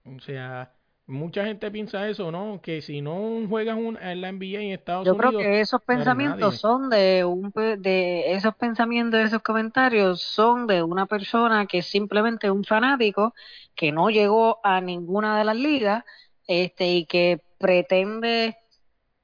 [0.04, 0.74] O sea,
[1.06, 2.60] mucha gente piensa eso, ¿no?
[2.60, 5.30] Que si no juegas un, en la NBA en Estados Yo Unidos.
[5.30, 11.06] creo que esos pensamientos son de un de esos pensamientos, esos comentarios son de una
[11.06, 13.32] persona que es simplemente un fanático
[13.74, 16.04] que no llegó a ninguna de las ligas,
[16.46, 18.58] este y que pretende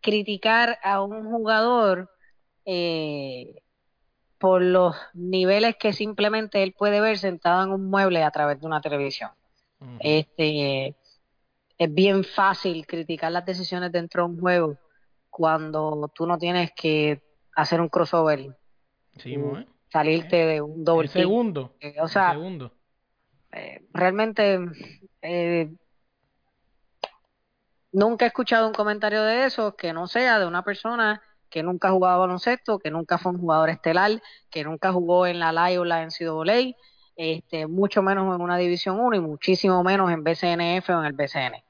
[0.00, 2.08] criticar a un jugador
[2.64, 3.60] eh,
[4.38, 8.66] por los niveles que simplemente él puede ver sentado en un mueble a través de
[8.66, 9.30] una televisión.
[10.00, 10.96] Este
[11.78, 14.78] es bien fácil criticar las decisiones dentro de un juego
[15.30, 17.22] cuando tú no tienes que
[17.54, 18.56] hacer un crossover,
[19.16, 19.36] sí,
[19.88, 22.72] salirte de un doble el segundo, eh, o sea, segundo.
[23.52, 24.58] Eh, realmente
[25.22, 25.72] eh,
[27.92, 31.88] nunca he escuchado un comentario de eso que no sea de una persona que nunca
[31.88, 35.78] ha jugado baloncesto, que nunca fue un jugador estelar, que nunca jugó en la LAI
[35.78, 36.74] o la NCAA,
[37.16, 41.12] este, mucho menos en una División 1 y muchísimo menos en BCNF o en el
[41.12, 41.62] BCN.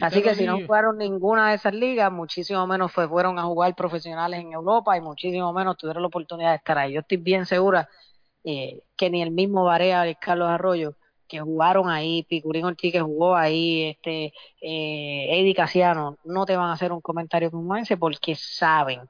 [0.00, 3.74] Así que si no jugaron ninguna de esas ligas, muchísimo menos fue, fueron a jugar
[3.74, 6.94] profesionales en Europa y muchísimo menos tuvieron la oportunidad de estar ahí.
[6.94, 7.88] Yo estoy bien segura
[8.44, 10.94] eh, que ni el mismo Varea ni Carlos Arroyo
[11.32, 16.68] que jugaron ahí, Picurín Ortiz que jugó ahí, este eh, Eddie Casiano, no te van
[16.68, 19.00] a hacer un comentario como ese porque saben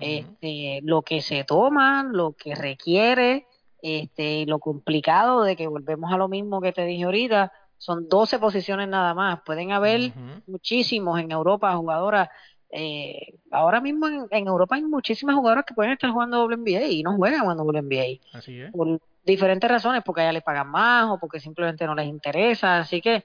[0.00, 3.46] este, lo que se toma, lo que requiere,
[3.80, 8.40] este, lo complicado de que volvemos a lo mismo que te dije ahorita, son 12
[8.40, 10.12] posiciones nada más, pueden haber
[10.46, 12.28] muchísimos en Europa jugadoras
[12.76, 17.16] eh, ahora mismo en, Europa hay muchísimas jugadoras que pueden estar jugando WNBA y no
[17.16, 18.18] juegan cuando WNBA.
[18.32, 18.72] Así es.
[18.72, 22.78] Por diferentes razones, porque allá les pagan más o porque simplemente no les interesa.
[22.78, 23.24] Así que,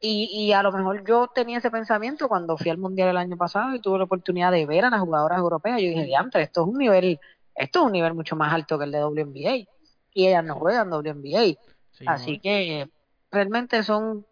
[0.00, 3.36] y, y a lo mejor yo tenía ese pensamiento cuando fui al Mundial el año
[3.36, 5.80] pasado y tuve la oportunidad de ver a las jugadoras europeas.
[5.80, 7.20] Yo dije, diantre, esto es un nivel,
[7.54, 9.68] esto es un nivel mucho más alto que el de WNBA.
[10.12, 11.58] Y ellas no juegan WNBA.
[12.06, 12.88] Así que
[13.30, 14.26] realmente son,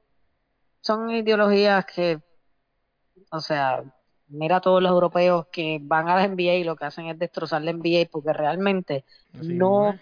[0.80, 2.20] son ideologías que,
[3.30, 3.82] o sea,
[4.28, 7.18] mira a todos los europeos que van a la NBA y lo que hacen es
[7.18, 9.94] destrozar la NBA porque realmente no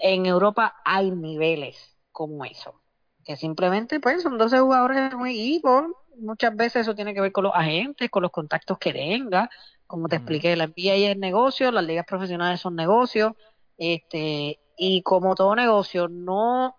[0.00, 2.80] en Europa hay niveles como eso
[3.28, 6.06] que simplemente pues son 12 jugadores de un equipo.
[6.16, 9.50] Muchas veces eso tiene que ver con los agentes con los contactos que tenga.
[9.86, 13.34] Como te expliqué la NBA es negocio las ligas profesionales son negocios
[13.76, 16.74] este y como todo negocio no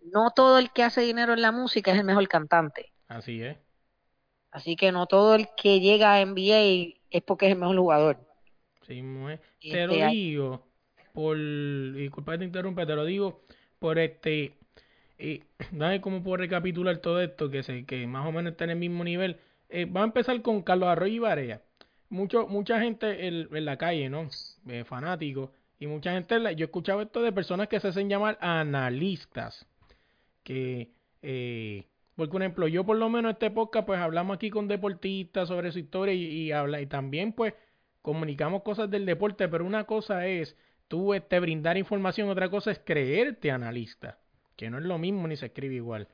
[0.00, 2.92] no todo el que hace dinero en la música es el mejor cantante.
[3.08, 3.58] Así es.
[4.52, 8.28] Así que no todo el que llega a NBA es porque es el mejor jugador.
[8.86, 9.40] Sí, muy.
[9.60, 10.71] Te lo digo
[11.12, 11.36] por,
[11.94, 13.42] disculpa que te te lo digo
[13.78, 14.54] por este,
[15.18, 15.42] eh,
[15.72, 18.78] dame como puedo recapitular todo esto, que sé que más o menos está en el
[18.78, 19.38] mismo nivel.
[19.68, 21.62] Eh, va a empezar con Carlos Arroyo y Barea.
[22.10, 24.28] Mucho, mucha gente en, la calle, ¿no?
[24.68, 25.50] Eh, fanáticos.
[25.78, 29.66] Y mucha gente, yo he escuchado esto de personas que se hacen llamar analistas.
[30.44, 30.90] Que
[31.22, 31.86] eh,
[32.16, 35.48] porque, por ejemplo, yo por lo menos en este podcast, pues hablamos aquí con deportistas
[35.48, 37.54] sobre su historia y, habla, y también, pues,
[38.02, 40.56] comunicamos cosas del deporte, pero una cosa es
[40.92, 44.18] tú este, brindar información, otra cosa es creerte analista,
[44.56, 46.06] que no es lo mismo ni se escribe igual.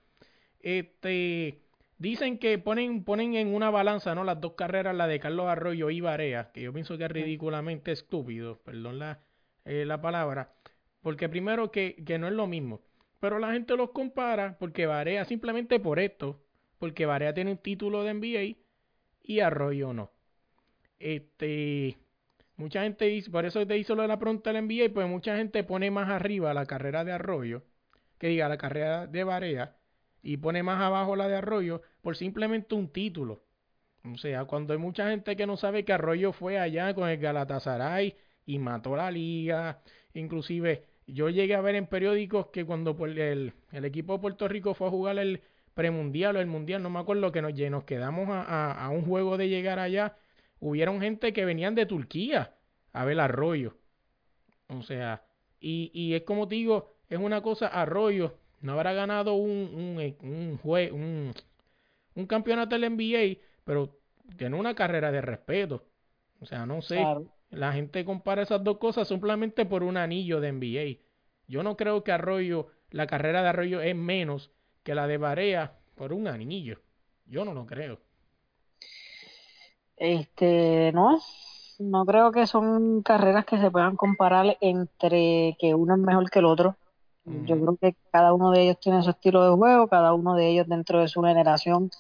[0.61, 1.62] Este,
[1.99, 4.22] dicen que ponen, ponen en una balanza, ¿no?
[4.22, 7.91] Las dos carreras, la de Carlos Arroyo y Barea, que yo pienso que es ridículamente
[7.91, 9.18] estúpido, perdón la,
[9.64, 10.53] eh, la palabra,
[11.03, 12.81] porque primero que, que no es lo mismo.
[13.18, 16.41] Pero la gente los compara porque Varea simplemente por esto,
[16.79, 18.61] porque Varea tiene un título de NBA
[19.24, 20.12] y Arroyo no.
[21.01, 21.99] Este,
[22.59, 25.37] mucha gente dice, por eso te hizo lo de la pregunta del NBA, pues mucha
[25.37, 27.63] gente pone más arriba la carrera de Arroyo,
[28.19, 29.77] que diga la carrera de Varea,
[30.23, 33.45] y pone más abajo la de Arroyo por simplemente un título.
[34.05, 37.19] O sea, cuando hay mucha gente que no sabe que Arroyo fue allá con el
[37.19, 39.81] Galatasaray y mató la liga,
[40.15, 44.75] inclusive yo llegué a ver en periódicos que cuando el, el equipo de Puerto Rico
[44.75, 45.43] fue a jugar el
[45.79, 49.49] premundial o el mundial, no me acuerdo, que nos, nos quedamos a, un juego de
[49.49, 50.17] llegar allá,
[50.61, 52.55] hubieron gente que venían de Turquía
[52.93, 53.77] a ver Arroyo.
[54.69, 55.25] O sea,
[55.61, 60.17] y, y es como te digo, es una cosa, Arroyo no habrá ganado un, un,
[60.23, 60.61] un,
[60.93, 61.35] un,
[62.15, 63.99] un campeonato del NBA, pero
[64.37, 65.85] tiene una carrera de respeto.
[66.41, 67.13] O sea, no sé.
[67.51, 71.01] La gente compara esas dos cosas simplemente por un anillo de NBA.
[71.47, 74.51] Yo no creo que Arroyo, la carrera de Arroyo es menos
[74.83, 76.81] que la de Barea por un anillo.
[77.27, 78.01] Yo no lo creo.
[79.99, 81.18] Este, no,
[81.78, 86.38] no creo que son carreras que se puedan comparar entre que uno es mejor que
[86.38, 86.76] el otro.
[87.24, 90.49] Yo creo que cada uno de ellos tiene su estilo de juego, cada uno de
[90.49, 91.90] ellos dentro de su generación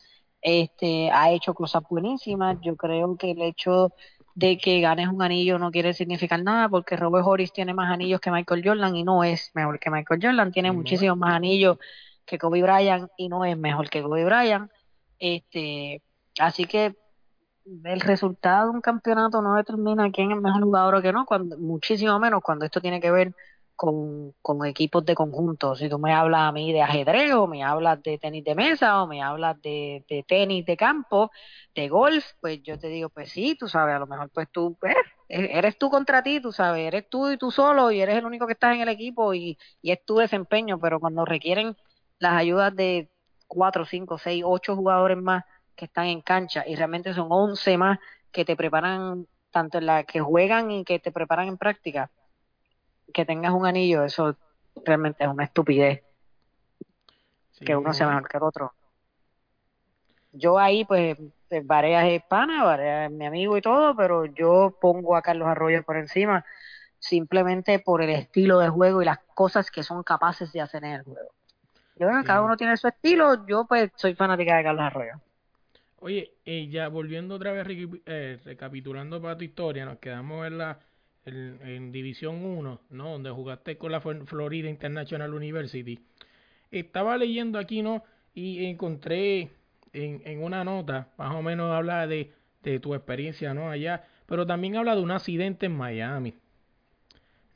[0.40, 2.58] este, ha hecho cosas buenísimas.
[2.62, 3.92] Yo creo que el hecho
[4.34, 8.20] de que ganes un anillo no quiere significar nada porque Robert Horry tiene más anillos
[8.20, 11.78] que Michael Jordan y no es mejor que Michael Jordan, tiene muchísimos más anillos
[12.24, 14.70] que Kobe Bryant y no es mejor que Kobe Bryant.
[15.18, 16.02] Este,
[16.38, 16.94] así que
[17.84, 21.58] el resultado de un campeonato no determina quién es mejor jugador o que no, cuando,
[21.58, 23.34] muchísimo menos cuando esto tiene que ver
[23.76, 25.76] con, con equipos de conjunto.
[25.76, 29.02] Si tú me hablas a mí de ajedrez o me hablas de tenis de mesa
[29.02, 31.30] o me hablas de, de tenis de campo,
[31.74, 34.76] de golf, pues yo te digo, pues sí, tú sabes, a lo mejor pues tú
[34.80, 34.94] pues,
[35.28, 38.46] eres tú contra ti, tú sabes, eres tú y tú solo y eres el único
[38.46, 41.76] que estás en el equipo y, y es tu desempeño, pero cuando requieren
[42.18, 43.10] las ayudas de
[43.46, 45.44] cuatro, cinco, seis, ocho jugadores más
[45.78, 47.98] que están en cancha y realmente son once más
[48.32, 52.10] que te preparan tanto en la que juegan y que te preparan en práctica,
[53.14, 54.36] que tengas un anillo, eso
[54.84, 56.02] realmente es una estupidez.
[57.64, 58.72] que uno sea mejor que el otro.
[60.32, 61.16] Yo ahí, pues,
[61.64, 65.82] Vareas es pana, Vareas es mi amigo y todo, pero yo pongo a Carlos Arroyo
[65.84, 66.44] por encima
[66.98, 70.92] simplemente por el estilo de juego y las cosas que son capaces de hacer en
[70.92, 71.30] el juego.
[71.96, 75.20] Yo creo que cada uno tiene su estilo, yo pues soy fanática de Carlos Arroyo.
[76.00, 76.32] Oye,
[76.70, 77.66] ya volviendo otra vez,
[78.06, 80.78] eh, recapitulando para tu historia, nos quedamos en la
[81.24, 83.12] en, División 1, ¿no?
[83.12, 85.98] Donde jugaste con la Florida International University.
[86.70, 88.04] Estaba leyendo aquí, ¿no?
[88.34, 89.50] Y encontré
[89.92, 92.32] en, en una nota, más o menos habla de,
[92.62, 93.68] de tu experiencia, ¿no?
[93.70, 96.34] Allá, pero también habla de un accidente en Miami.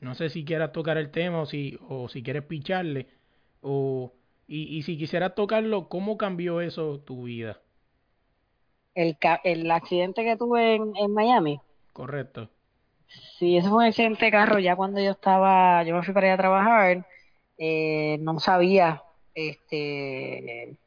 [0.01, 3.07] No sé si quieras tocar el tema o si, o si quieres picharle.
[3.61, 4.13] O,
[4.47, 7.61] y, y si quisieras tocarlo, ¿cómo cambió eso tu vida?
[8.95, 11.59] El, el accidente que tuve en, en Miami.
[11.91, 12.49] Correcto.
[13.37, 16.27] Sí, ese fue un accidente de carro ya cuando yo estaba, yo me fui para
[16.27, 17.07] allá a trabajar,
[17.57, 19.03] eh, no sabía
[19.35, 20.77] este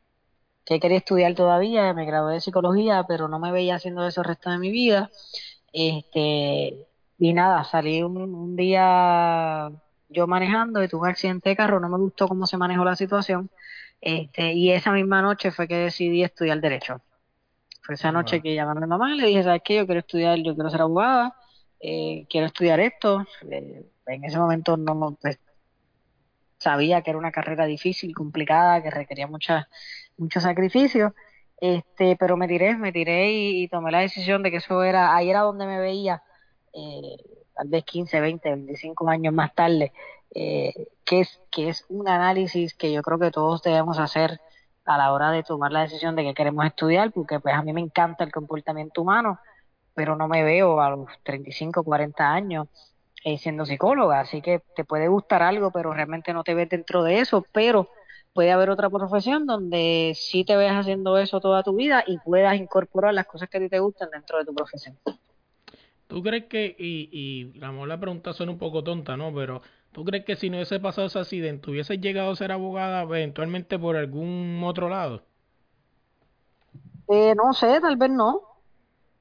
[0.65, 4.29] que quería estudiar todavía, me gradué de psicología, pero no me veía haciendo eso el
[4.29, 5.11] resto de mi vida.
[5.73, 6.87] Este,
[7.19, 9.71] y nada, salí un, un día
[10.09, 12.97] yo manejando y tuve un accidente de carro, no me gustó cómo se manejó la
[12.97, 13.51] situación.
[14.01, 17.01] Este, y esa misma noche fue que decidí estudiar derecho.
[17.87, 19.77] Fue esa noche que llamé a mi mamá y le dije, ¿sabes qué?
[19.77, 21.37] Yo quiero estudiar, yo quiero ser abogada
[21.81, 23.25] eh, quiero estudiar esto.
[23.51, 25.39] Eh, en ese momento no pues,
[26.59, 29.69] sabía que era una carrera difícil, complicada, que requería mucha,
[30.17, 31.15] mucho sacrificio.
[31.59, 35.31] Este, pero me tiré, me tiré y, tomé la decisión de que eso era, ahí
[35.31, 36.23] era donde me veía,
[36.75, 37.17] eh,
[37.55, 39.93] tal vez 15, 20, 25 años más tarde,
[40.35, 40.75] eh,
[41.05, 44.39] que, es, que es un análisis que yo creo que todos debemos hacer
[44.87, 47.73] a la hora de tomar la decisión de que queremos estudiar, porque pues a mí
[47.73, 49.39] me encanta el comportamiento humano,
[49.95, 52.69] pero no me veo a los 35, 40 años
[53.25, 57.03] eh, siendo psicóloga, así que te puede gustar algo, pero realmente no te ves dentro
[57.03, 57.89] de eso, pero
[58.33, 62.57] puede haber otra profesión donde sí te veas haciendo eso toda tu vida y puedas
[62.57, 64.97] incorporar las cosas que a ti te gustan dentro de tu profesión.
[66.07, 69.35] ¿Tú crees que, y, y la, la pregunta suena un poco tonta, ¿no?
[69.35, 69.61] Pero
[69.97, 73.79] ¿tú crees que si no hubiese pasado ese accidente, hubiese llegado a ser abogada eventualmente
[73.79, 75.23] por algún otro lado?
[77.09, 78.43] Eh, no sé, tal vez no.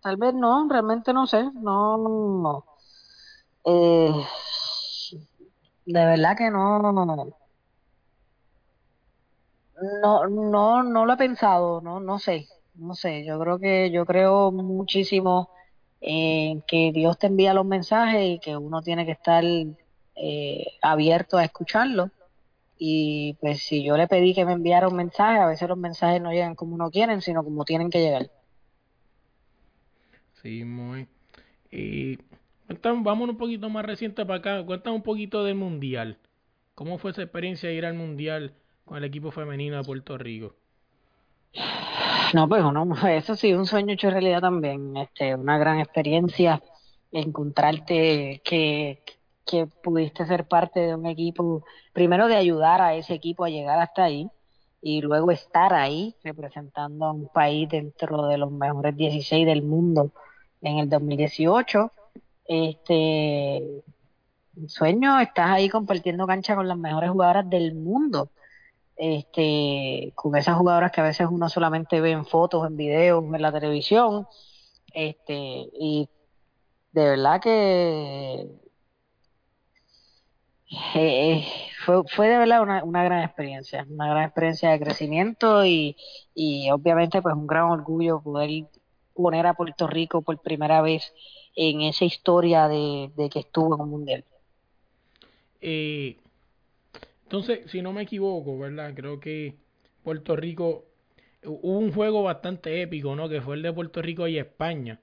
[0.02, 2.66] Tal vez no, realmente no sé, no, no.
[3.64, 4.12] Eh,
[5.86, 7.06] de verdad que no, no, no,
[9.86, 13.24] no, no, no lo he pensado, no, no sé, no sé.
[13.24, 15.52] Yo creo que yo creo muchísimo
[16.02, 19.42] en que Dios te envía los mensajes y que uno tiene que estar
[20.16, 22.12] eh, abierto a escucharlo.
[22.78, 26.22] Y pues si yo le pedí que me enviara un mensaje, a veces los mensajes
[26.22, 28.30] no llegan como uno quieren, sino como tienen que llegar.
[30.42, 31.08] Sí, muy.
[31.72, 32.20] Y
[32.84, 34.66] vamos un poquito más reciente para acá.
[34.66, 36.18] Cuéntame un poquito del Mundial.
[36.74, 38.54] ¿Cómo fue esa experiencia de ir al Mundial
[38.84, 40.56] con el equipo femenino de Puerto Rico?
[42.34, 44.98] No, pues no, eso sí, un sueño hecho realidad también.
[44.98, 46.62] Este, una gran experiencia
[47.12, 49.02] encontrarte que,
[49.46, 53.80] que pudiste ser parte de un equipo, primero de ayudar a ese equipo a llegar
[53.80, 54.30] hasta ahí
[54.82, 60.12] y luego estar ahí representando a un país dentro de los mejores 16 del mundo
[60.62, 61.92] en el 2018.
[62.46, 63.84] Este
[64.68, 68.30] sueño, estás ahí compartiendo cancha con las mejores jugadoras del mundo.
[68.98, 73.42] Este, con esas jugadoras que a veces uno solamente ve en fotos, en videos, en
[73.42, 74.28] la televisión.
[74.94, 76.10] Este, y
[76.94, 78.48] de verdad que
[80.96, 81.46] eh,
[81.86, 85.96] fue, fue de verdad una, una gran experiencia, una gran experiencia de crecimiento y,
[86.34, 88.50] y obviamente pues un gran orgullo poder
[89.14, 91.14] poner a Puerto Rico por primera vez
[91.56, 94.24] en esa historia de, que estuvo en un mundial.
[95.62, 96.18] Eh,
[97.24, 98.94] entonces, si no me equivoco, ¿verdad?
[98.94, 99.56] Creo que
[100.04, 100.86] Puerto Rico
[101.44, 103.30] hubo un juego bastante épico, ¿no?
[103.30, 105.00] Que fue el de Puerto Rico y España,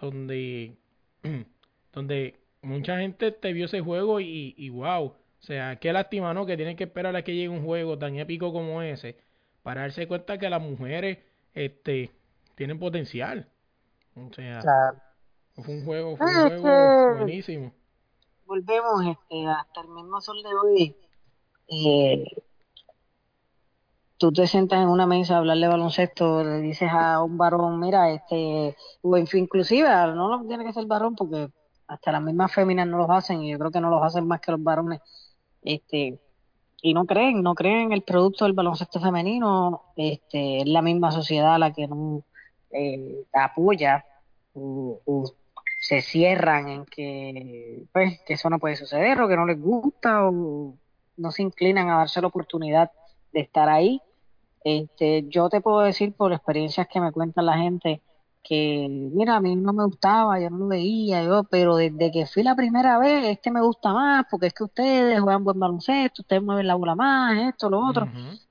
[0.00, 0.76] donde,
[1.92, 5.14] donde mucha gente te vio ese juego y, y wow,
[5.46, 6.44] sea, qué lástima, ¿no?
[6.44, 9.16] Que tienen que esperar a que llegue un juego tan épico como ese
[9.62, 11.18] para darse cuenta que las mujeres
[11.54, 12.10] este,
[12.54, 13.48] tienen potencial.
[14.14, 14.60] O sea,
[15.54, 17.72] fue un juego, fue un ah, juego buenísimo.
[18.44, 20.96] Volvemos este, hasta el mismo sol de hoy.
[21.68, 22.24] Eh,
[24.18, 27.78] tú te sientas en una mesa a hablar de baloncesto, le dices a un varón,
[27.80, 31.50] mira, este, o inclusive, no lo tiene que ser varón porque
[31.88, 34.40] hasta las mismas féminas no los hacen y yo creo que no los hacen más
[34.40, 35.00] que los varones,
[35.62, 36.18] este,
[36.82, 41.10] y no creen, no creen en el producto del baloncesto femenino, este, es la misma
[41.10, 42.22] sociedad la que no
[42.70, 44.04] eh, apoya
[44.54, 45.24] o,
[45.80, 50.26] se cierran en que, pues, que eso no puede suceder o que no les gusta
[50.28, 50.74] o
[51.16, 52.90] no se inclinan a darse la oportunidad
[53.32, 54.00] de estar ahí.
[54.64, 58.00] Este, yo te puedo decir por experiencias que me cuentan la gente
[58.46, 62.26] que, mira, a mí no me gustaba, yo no lo veía, yo, pero desde que
[62.26, 66.22] fui la primera vez, este me gusta más, porque es que ustedes juegan buen baloncesto,
[66.22, 68.08] ustedes mueven la bola más, esto, lo otro.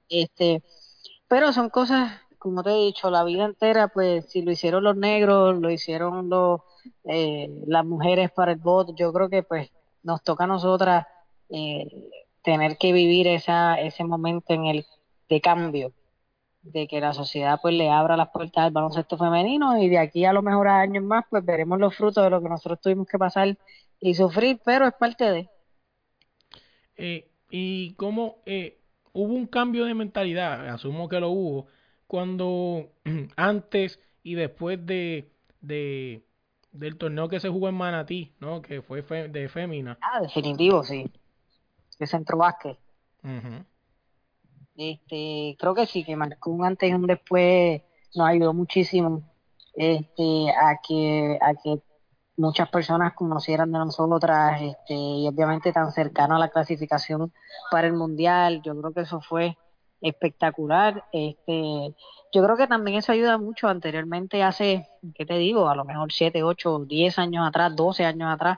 [0.09, 0.63] este
[1.29, 4.97] Pero son cosas, como te he dicho, la vida entera, pues si lo hicieron los
[4.97, 6.61] negros, lo hicieron los,
[7.05, 9.71] eh, las mujeres para el voto, yo creo que pues
[10.03, 11.07] nos toca a nosotras
[11.49, 11.87] eh,
[12.43, 14.85] tener que vivir esa, ese momento en el
[15.29, 15.93] de cambio
[16.65, 20.25] de que la sociedad pues le abra las puertas al baloncesto femenino y de aquí
[20.25, 23.07] a lo mejor a años más pues veremos los frutos de lo que nosotros tuvimos
[23.07, 23.55] que pasar
[23.99, 25.49] y sufrir, pero es parte de.
[26.97, 28.79] Eh, y cómo eh,
[29.13, 31.67] hubo un cambio de mentalidad, asumo que lo hubo,
[32.07, 32.89] cuando
[33.35, 36.25] antes y después de, de
[36.71, 38.61] del torneo que se jugó en Manatí, ¿no?
[38.61, 39.97] Que fue de fémina.
[40.01, 41.09] Ah, definitivo, sí.
[41.99, 42.77] De centro básquet.
[44.75, 47.81] Este, creo que sí, que marcó un antes y un después,
[48.15, 49.23] nos ayudó muchísimo
[49.75, 51.81] este, a que a que
[52.37, 57.33] muchas personas conocieran de nosotras este, y obviamente tan cercano a la clasificación
[57.71, 58.61] para el mundial.
[58.63, 59.57] Yo creo que eso fue
[60.01, 61.05] espectacular.
[61.11, 61.95] Este,
[62.33, 63.67] yo creo que también eso ayuda mucho.
[63.67, 65.69] Anteriormente, hace, ¿qué te digo?
[65.69, 68.57] A lo mejor 7, 8, 10 años atrás, 12 años atrás,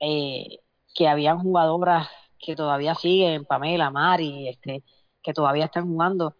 [0.00, 0.60] eh,
[0.94, 4.82] que habían jugadoras que todavía siguen, Pamela, Mari, este,
[5.22, 6.34] que todavía están jugando.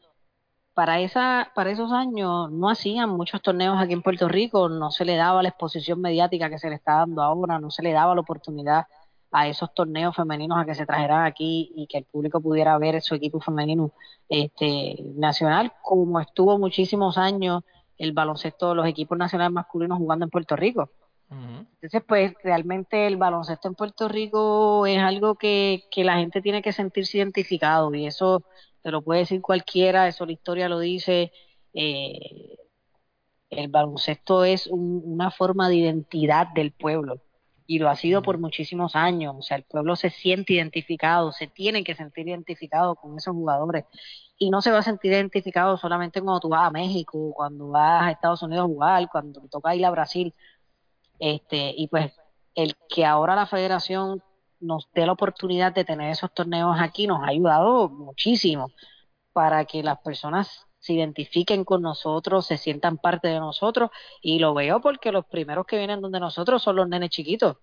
[0.74, 5.05] Para, esa, para esos años no hacían muchos torneos aquí en Puerto Rico, no se
[5.05, 8.14] le daba la exposición mediática que se le está dando ahora, no se le daba
[8.14, 8.87] la oportunidad
[9.33, 13.01] a esos torneos femeninos a que se trajeran aquí y que el público pudiera ver
[13.01, 13.93] su equipo femenino
[14.28, 17.62] este nacional, como estuvo muchísimos años
[17.97, 20.91] el baloncesto de los equipos nacionales masculinos jugando en Puerto Rico.
[21.30, 26.61] Entonces, pues realmente el baloncesto en Puerto Rico es algo que, que la gente tiene
[26.61, 28.45] que sentirse identificado y eso
[28.83, 31.33] te lo puede decir cualquiera, eso la historia lo dice.
[31.74, 32.57] Eh,
[33.51, 37.20] el baloncesto es una forma de identidad del pueblo
[37.66, 39.35] y lo ha sido por muchísimos años.
[39.39, 43.85] O sea, el pueblo se siente identificado, se tiene que sentir identificado con esos jugadores
[44.39, 48.03] y no se va a sentir identificado solamente cuando tú vas a México, cuando vas
[48.03, 50.35] a Estados Unidos a jugar, cuando toca ir a Brasil.
[51.18, 52.12] Este, y pues
[52.55, 54.22] el que ahora la federación
[54.62, 58.70] nos dé la oportunidad de tener esos torneos aquí nos ha ayudado muchísimo
[59.32, 63.90] para que las personas se identifiquen con nosotros, se sientan parte de nosotros
[64.20, 67.56] y lo veo porque los primeros que vienen donde nosotros son los nenes chiquitos.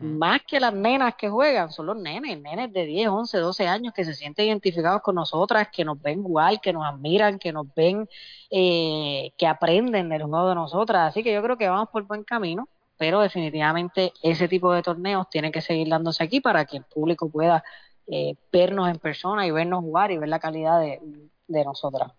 [0.00, 3.92] Más que las nenas que juegan, son los nenes, nenes de 10, 11, 12 años
[3.92, 7.66] que se sienten identificados con nosotras, que nos ven igual, que nos admiran, que nos
[7.74, 8.08] ven,
[8.50, 11.10] eh, que aprenden del juego de nosotras.
[11.10, 15.28] Así que yo creo que vamos por buen camino pero definitivamente ese tipo de torneos
[15.30, 17.62] tiene que seguir dándose aquí para que el público pueda
[18.06, 21.00] eh, vernos en persona y vernos jugar y ver la calidad de,
[21.48, 22.12] de nosotras.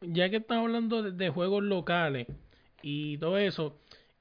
[0.00, 2.26] Ya que estamos hablando de, juegos locales
[2.82, 3.76] y todo eso,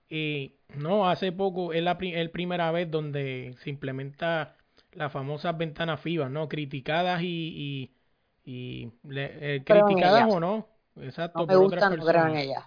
[0.09, 4.55] eh, no, hace poco es la primera vez donde se implementa
[4.93, 6.47] las famosas ventanas FIBA, ¿no?
[6.47, 7.91] Criticadas y,
[8.45, 10.67] y, eh, criticadas o no.
[10.97, 12.63] Exacto, no me gustan, no creo en ellas.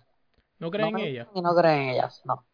[0.59, 1.28] ¿No creen en ellas?
[1.34, 2.44] No creen en ellas, no.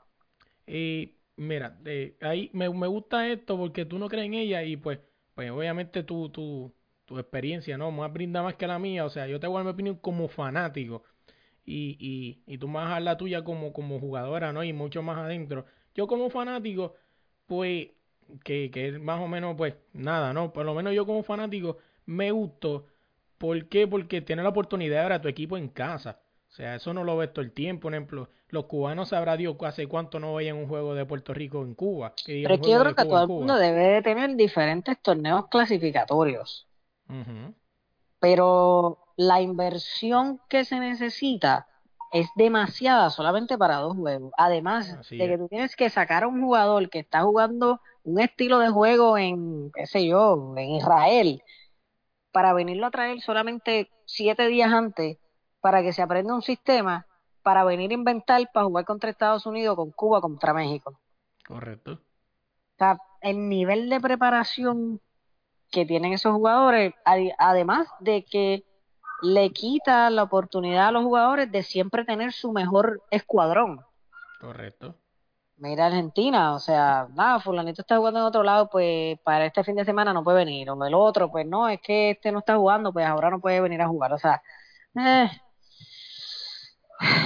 [0.71, 5.01] Y mira, eh, ahí me, gusta esto porque tú no crees en ella y pues,
[5.35, 6.73] pues obviamente tu, tu,
[7.07, 7.91] tu experiencia, ¿no?
[7.91, 9.05] Más brinda más que la mía.
[9.05, 11.03] O sea, yo te voy a dar mi opinión como fanático
[11.65, 14.63] y, y, y tú a la tuya como, como jugadora, ¿no?
[14.63, 15.67] Y mucho más adentro.
[15.95, 16.95] Yo como fanático,
[17.47, 17.89] pues,
[18.45, 20.53] que, que es más o menos, pues, nada, ¿no?
[20.53, 22.87] Por lo menos yo como fanático me gustó.
[23.39, 23.89] ¿Por qué?
[23.89, 26.21] Porque tiene la oportunidad de ver a tu equipo en casa.
[26.49, 27.83] O sea, eso no lo ves todo el tiempo.
[27.83, 31.63] Por ejemplo, los cubanos sabrá Dios hace cuánto no veían un juego de Puerto Rico
[31.63, 32.15] en Cuba.
[32.27, 36.67] Pero es que yo creo que todo el mundo debe de tener diferentes torneos clasificatorios.
[38.19, 41.67] Pero la inversión que se necesita
[42.13, 44.33] es demasiada solamente para dos juegos.
[44.37, 48.59] Además de que tú tienes que sacar a un jugador que está jugando un estilo
[48.59, 51.43] de juego en, qué sé yo, en Israel,
[52.33, 55.19] para venirlo a traer solamente siete días antes,
[55.61, 57.07] para que se aprenda un sistema,
[57.43, 60.99] para venir a inventar para jugar contra Estados Unidos, con Cuba, contra México.
[61.47, 61.93] Correcto.
[61.93, 65.01] O sea, el nivel de preparación
[65.71, 66.95] que tienen esos jugadores,
[67.39, 68.65] además de que
[69.23, 73.81] le quita la oportunidad a los jugadores de siempre tener su mejor escuadrón.
[74.41, 74.97] Correcto.
[75.59, 79.77] Mira Argentina, o sea, nada, fulanito está jugando en otro lado, pues para este fin
[79.77, 82.57] de semana no puede venir, o el otro, pues no, es que este no está
[82.57, 84.43] jugando, pues ahora no puede venir a jugar, o sea,
[84.97, 85.31] eh,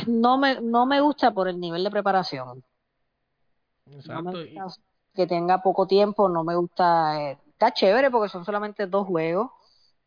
[0.07, 2.65] no me no me gusta por el nivel de preparación.
[3.87, 4.33] Exacto.
[5.15, 9.51] que tenga poco tiempo, no me gusta, eh, está chévere porque son solamente dos juegos,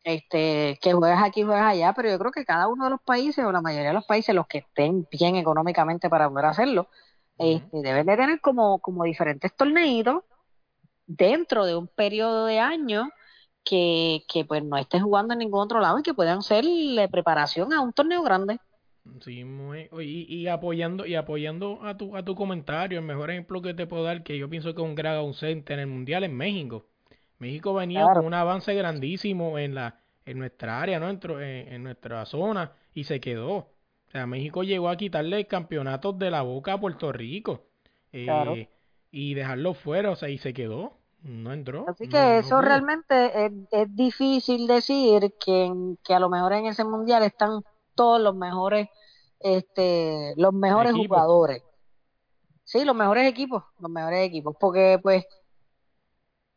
[0.04, 3.44] este, que juegas aquí, juegas allá, pero yo creo que cada uno de los países
[3.44, 6.88] o la mayoría de los países, los que estén bien económicamente para poder hacerlo,
[7.38, 10.24] este, deben de tener como, como diferentes torneitos
[11.06, 13.08] dentro de un periodo de años
[13.64, 17.08] que, que pues no estés jugando en ningún otro lado y que puedan ser de
[17.10, 18.60] preparación a un torneo grande.
[19.20, 23.62] Sí, muy, y, y, apoyando y apoyando a tu a tu comentario, el mejor ejemplo
[23.62, 26.36] que te puedo dar que yo pienso que un gran ausente en el mundial en
[26.36, 26.86] México.
[27.38, 31.08] México venía con un avance grandísimo en la en nuestra área, ¿no?
[31.08, 33.54] En, en, nuestra zona y se quedó.
[34.08, 37.64] O sea, México llegó a quitarle campeonatos de la boca a Puerto Rico
[38.12, 38.68] eh,
[39.10, 41.84] y dejarlo fuera, o sea, y se quedó, no entró.
[41.88, 45.70] Así que eso realmente es, es, difícil decir que,
[46.02, 47.62] que a lo mejor en ese mundial están
[47.94, 48.88] todos los mejores,
[49.40, 51.62] este, los mejores jugadores.
[52.64, 55.24] Sí, los mejores equipos, los mejores equipos, porque pues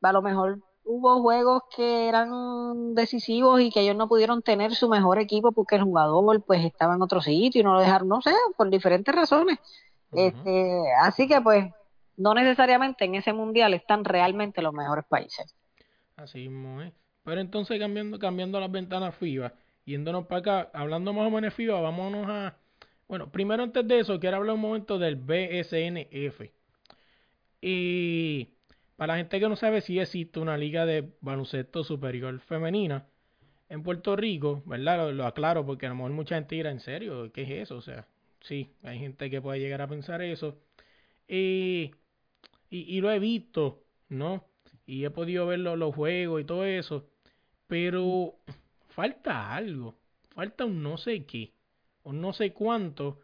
[0.02, 4.90] a lo mejor hubo juegos que eran decisivos y que ellos no pudieron tener su
[4.90, 8.22] mejor equipo porque el jugador pues estaba en otro sitio y no lo dejaron, no
[8.22, 9.60] sé, por diferentes razones.
[10.12, 11.72] este, así que pues
[12.18, 15.56] no necesariamente en ese mundial están realmente los mejores países.
[16.16, 16.92] Así mismo, ¿eh?
[17.24, 19.54] Pero entonces cambiando cambiando las ventanas FIBA,
[19.86, 22.58] yéndonos para acá, hablando más o menos de FIBA, vámonos a
[23.12, 26.50] bueno, primero antes de eso quiero hablar un momento del BSNF.
[27.60, 28.54] Y
[28.96, 33.06] para la gente que no sabe si existe una liga de baloncesto superior femenina
[33.68, 35.12] en Puerto Rico, ¿verdad?
[35.12, 37.34] Lo, aclaro porque a lo mejor mucha gente dirá, ¿en serio?
[37.34, 37.76] ¿Qué es eso?
[37.76, 38.08] O sea,
[38.40, 40.58] sí, hay gente que puede llegar a pensar eso.
[41.28, 41.92] Y,
[42.70, 44.46] y, lo he visto, ¿no?
[44.86, 47.10] Y he podido ver los, juegos y todo eso.
[47.68, 48.36] Pero
[48.88, 49.96] falta algo.
[50.30, 51.52] Falta un no sé qué.
[52.04, 53.20] Un no sé cuánto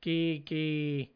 [0.00, 1.12] que, que,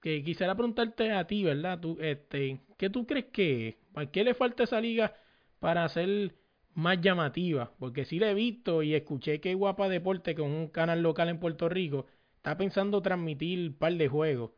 [0.00, 1.80] que quisiera preguntarte a ti, ¿verdad?
[1.80, 5.14] Tú, este, ¿Qué tú crees que ¿Para qué le falta esa liga
[5.60, 6.34] para ser
[6.74, 7.70] más llamativa?
[7.78, 11.38] Porque sí la he visto y escuché que Guapa Deporte, con un canal local en
[11.38, 12.06] Puerto Rico,
[12.36, 14.50] está pensando transmitir un par de juegos.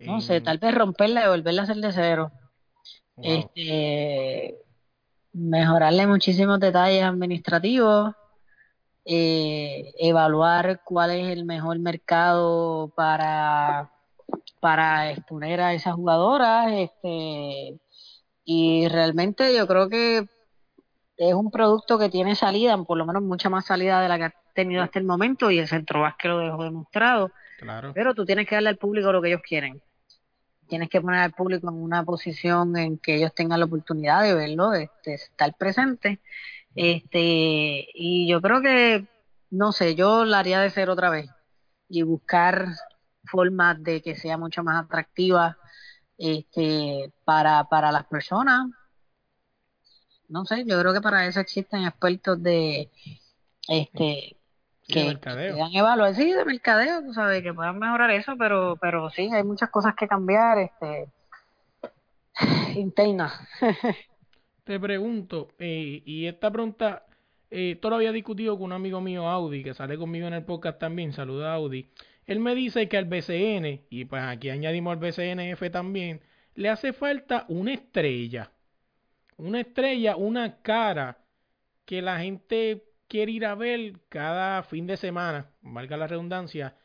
[0.00, 2.32] No sé, tal vez romperla y volverla a hacer de cero.
[3.18, 4.56] Este,
[5.32, 8.16] mejorarle muchísimos detalles administrativos,
[9.04, 13.90] eh, evaluar cuál es el mejor mercado para
[14.62, 17.80] para exponer a esas jugadoras, este,
[18.44, 20.24] y realmente yo creo que
[21.16, 24.24] es un producto que tiene salida, por lo menos mucha más salida de la que
[24.26, 27.32] ha tenido hasta el momento, y el centro que lo dejó demostrado.
[27.58, 27.92] Claro.
[27.92, 29.82] Pero tú tienes que darle al público lo que ellos quieren.
[30.68, 34.34] Tienes que poner al público en una posición en que ellos tengan la oportunidad de
[34.34, 36.20] verlo, de, de estar presente.
[36.74, 39.06] Este, y yo creo que,
[39.50, 41.28] no sé, yo la haría de ser otra vez
[41.88, 42.66] y buscar
[43.24, 45.58] formas de que sea mucho más atractiva
[46.16, 48.66] este, para, para las personas.
[50.28, 52.90] No sé, yo creo que para eso existen expertos de
[53.68, 54.36] este
[54.88, 59.30] que, puedan evaluar, sí, de mercadeo, tú sabes, que puedan mejorar eso, pero, pero sí,
[59.32, 61.08] hay muchas cosas que cambiar, este,
[62.74, 63.32] interna.
[64.64, 67.06] Te pregunto, eh, y esta pregunta,
[67.50, 70.44] eh, todo lo había discutido con un amigo mío, Audi, que sale conmigo en el
[70.44, 71.88] podcast también, saluda Audi.
[72.26, 76.20] Él me dice que al BCN, y pues aquí añadimos al BCNF también,
[76.54, 78.52] le hace falta una estrella.
[79.36, 81.18] Una estrella, una cara
[81.84, 86.76] que la gente quiere ir a ver cada fin de semana, valga la redundancia,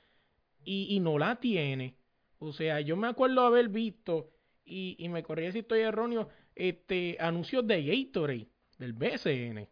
[0.63, 1.95] y, y no la tiene.
[2.39, 4.31] O sea, yo me acuerdo haber visto,
[4.65, 8.47] y, y me corría si estoy erróneo, este anuncios de Gatorade,
[8.77, 9.67] del BCN.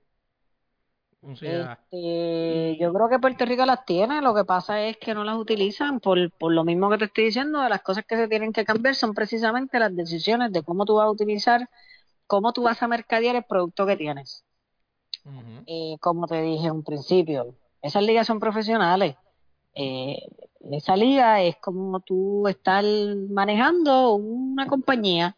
[1.31, 5.37] Este, yo creo que Puerto Rico las tiene, lo que pasa es que no las
[5.37, 8.53] utilizan por, por lo mismo que te estoy diciendo, de las cosas que se tienen
[8.53, 11.67] que cambiar son precisamente las decisiones de cómo tú vas a utilizar,
[12.27, 14.43] cómo tú vas a mercadear el producto que tienes.
[15.65, 19.15] Eh, como te dije en un principio, esas ligas son profesionales.
[19.73, 20.19] Eh,
[20.71, 22.83] esa liga es como tú estar
[23.29, 25.35] manejando una compañía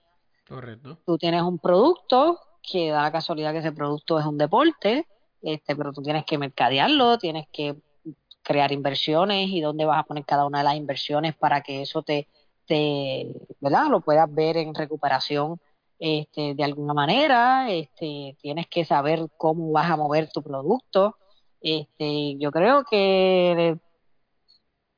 [0.47, 0.97] Correcto.
[1.05, 5.07] Tú tienes un producto que da la casualidad que ese producto es un deporte,
[5.41, 7.75] este, pero tú tienes que mercadearlo, tienes que
[8.41, 12.01] crear inversiones y dónde vas a poner cada una de las inversiones para que eso
[12.01, 12.27] te,
[12.65, 13.27] te
[13.59, 13.87] ¿verdad?
[13.89, 15.59] Lo puedas ver en recuperación
[15.99, 21.17] este, de alguna manera, este, tienes que saber cómo vas a mover tu producto.
[21.59, 23.79] Este, yo creo que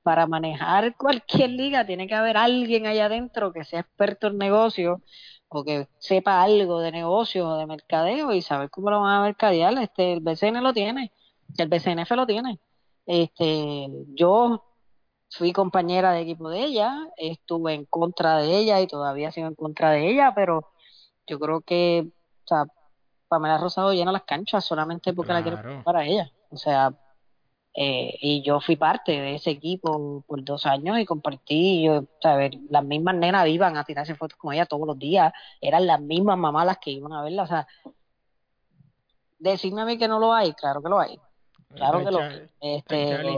[0.03, 5.01] para manejar cualquier liga tiene que haber alguien allá adentro que sea experto en negocio
[5.49, 9.23] o que sepa algo de negocio o de mercadeo y saber cómo lo van a
[9.23, 9.77] mercadear.
[9.79, 11.11] Este, el BCN lo tiene,
[11.57, 12.59] el BCNF lo tiene.
[13.05, 14.63] Este, yo
[15.31, 19.55] fui compañera de equipo de ella, estuve en contra de ella y todavía sigo en
[19.55, 20.71] contra de ella, pero
[21.27, 22.07] yo creo que,
[22.45, 22.65] o sea,
[23.27, 26.31] Pamela Rosado llena las canchas solamente porque la quiero para ella.
[26.49, 26.93] O sea,
[27.73, 32.55] eh, y yo fui parte de ese equipo por dos años y compartí, yo, ver
[32.69, 35.31] las mismas nenas iban a tirarse fotos con ella todos los días,
[35.61, 37.67] eran las mismas mamás las que iban a verla, o sea,
[39.37, 41.19] decirme a mí que no lo hay, claro que lo hay,
[41.73, 42.49] claro que lo hay.
[42.59, 43.35] Este,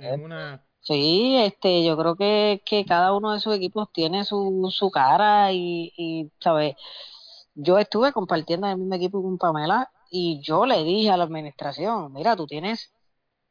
[0.00, 0.62] es una...
[0.80, 5.52] Sí, este, yo creo que, que cada uno de sus equipos tiene su, su cara
[5.52, 6.76] y, y, ¿sabes?
[7.54, 11.24] Yo estuve compartiendo en el mismo equipo con Pamela y yo le dije a la
[11.24, 12.92] administración, mira, tú tienes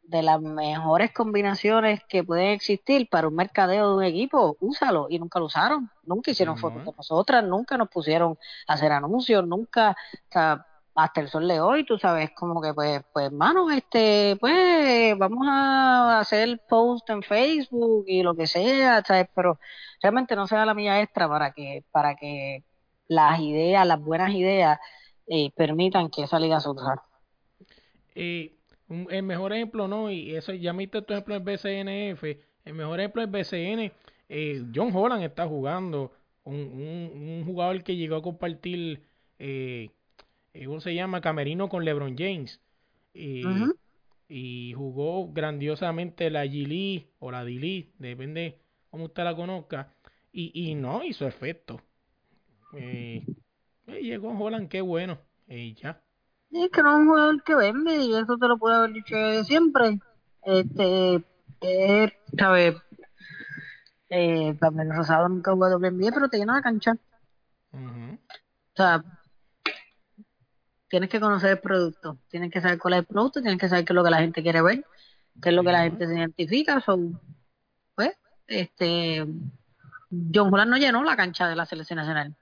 [0.07, 5.07] de las mejores combinaciones que pueden existir para un mercadeo de un equipo, úsalo.
[5.09, 9.45] Y nunca lo usaron, nunca hicieron fotos de nosotras, nunca nos pusieron a hacer anuncios,
[9.45, 10.65] nunca, o sea,
[10.95, 15.45] hasta el sol de hoy, tú sabes, como que pues, pues, hermano, este, pues, vamos
[15.47, 19.27] a hacer post en Facebook y lo que sea, ¿sabes?
[19.35, 19.59] Pero
[20.01, 22.63] realmente no se da la milla extra para que, para que
[23.07, 24.79] las ideas, las buenas ideas,
[25.27, 27.03] eh, permitan que esa liga surja.
[28.89, 30.09] El mejor ejemplo, ¿no?
[30.09, 32.23] Y eso, ya viste tu ejemplo en BCNF.
[32.65, 33.91] El mejor ejemplo es BCN.
[34.29, 36.13] Eh, John Holland está jugando.
[36.43, 39.01] Un, un, jugador que llegó a compartir,
[39.37, 39.89] eh,
[40.53, 41.19] eh, ¿cómo se llama?
[41.19, 42.61] Camerino con LeBron James.
[44.29, 48.59] Y jugó grandiosamente la Gili o la Dili, depende
[48.89, 49.93] cómo usted la conozca.
[50.31, 51.81] Y, y no hizo efecto.
[52.73, 53.25] Eh,
[54.01, 55.19] llegó Holland, qué bueno.
[55.47, 56.01] Y ya.
[56.51, 59.43] Es que no es un jugador que vende y eso te lo puede haber dicho
[59.43, 59.99] siempre.
[60.43, 61.23] Este,
[61.61, 62.75] eh, ¿sabes?
[64.09, 66.93] Eh, también Rosado nunca jugó doble NBA, pero te llena la cancha.
[67.73, 69.03] O sea,
[70.89, 73.85] tienes que conocer el producto, tienes que saber cuál es el producto, tienes que saber
[73.85, 74.85] qué es lo que la gente quiere ver,
[75.41, 76.79] qué es lo que la gente se identifica.
[76.81, 77.19] Son,
[77.95, 78.17] pues,
[78.47, 79.25] este,
[80.33, 82.35] John Holland no llenó la cancha de la selección nacional.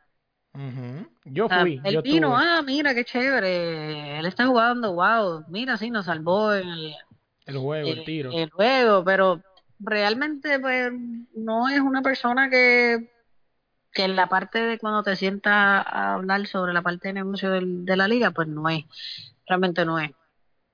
[1.26, 1.82] Yo fui.
[1.84, 4.20] el vino, ah, mira, qué chévere.
[4.20, 5.44] Él está jugando, wow.
[5.48, 6.68] Mira, sí, nos salvó en
[7.46, 8.32] el, juego, el, tiro.
[8.32, 9.42] El juego, pero
[9.80, 10.92] realmente, pues,
[11.36, 13.12] no es una persona que,
[13.92, 17.52] que en la parte de cuando te sientas a hablar sobre la parte de negocio
[17.52, 18.86] de la liga, pues no es.
[19.48, 20.12] Realmente no es.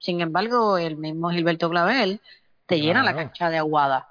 [0.01, 2.21] Sin embargo, el mismo Gilberto Clavel
[2.65, 4.07] te llena la cancha de aguada.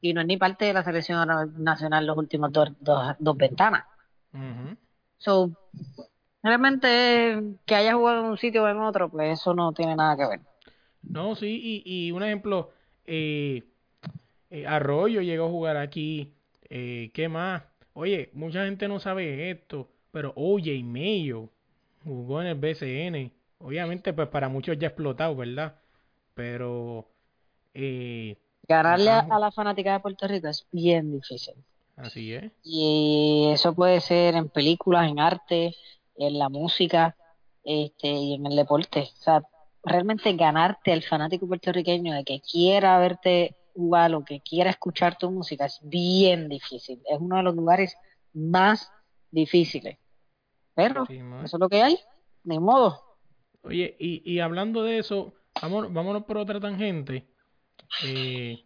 [0.00, 3.84] Y no es ni parte de la selección nacional los últimos dos, dos, ventanas.
[5.18, 5.50] So,
[6.42, 10.16] realmente que haya jugado en un sitio o en otro, pues eso no tiene nada
[10.16, 10.40] que ver.
[11.02, 12.70] No, sí, y, y un ejemplo,
[13.04, 13.62] eh,
[14.50, 16.32] eh, Arroyo llegó a jugar aquí,
[16.68, 17.62] eh, ¿qué más?
[17.94, 21.48] Oye, mucha gente no sabe esto, pero Oye Mayo
[22.04, 23.32] jugó en el BCN.
[23.58, 25.76] Obviamente, pues para muchos ya explotado, ¿verdad?
[26.34, 27.08] Pero...
[27.74, 28.36] Eh,
[28.68, 31.54] Ganarle a la fanática de Puerto Rico es bien difícil.
[31.96, 32.52] Así es.
[32.62, 35.74] Y eso puede ser en películas, en arte,
[36.16, 37.16] en la música
[37.64, 39.00] este, y en el deporte.
[39.00, 39.42] O sea,
[39.82, 45.30] realmente ganarte al fanático puertorriqueño de que quiera verte jugar o que quiera escuchar tu
[45.30, 47.00] música es bien difícil.
[47.10, 47.96] Es uno de los lugares
[48.32, 48.90] más
[49.30, 49.98] difíciles.
[50.74, 51.98] Pero eso es lo que hay,
[52.44, 53.02] de modo.
[53.62, 57.26] Oye, y, y hablando de eso, vámonos, vámonos por otra tangente.
[58.04, 58.64] Eh,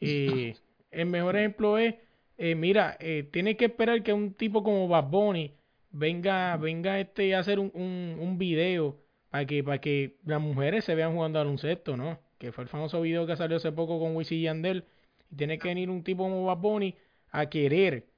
[0.00, 0.56] eh,
[0.90, 1.94] el mejor ejemplo es
[2.38, 5.54] eh, mira, eh, tiene que esperar que un tipo como Bad Bunny
[5.90, 8.98] venga, venga este a hacer un, un, un video
[9.30, 12.20] para que, para que las mujeres se vean jugando al baloncesto, ¿no?
[12.38, 14.84] Que fue el famoso video que salió hace poco con Wisin Yandel.
[15.30, 16.96] Y tiene que venir un tipo como Bad Bunny
[17.30, 18.08] a querer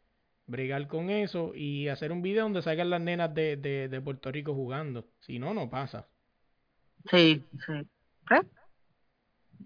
[0.47, 4.31] bregar con eso y hacer un video donde salgan las nenas de, de, de Puerto
[4.31, 5.07] Rico jugando.
[5.21, 6.09] Si no, no pasa.
[7.11, 7.73] Sí, sí.
[8.31, 8.43] ¿Eh?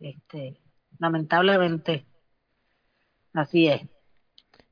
[0.01, 0.61] Este,
[0.99, 2.07] lamentablemente,
[3.33, 3.83] así es.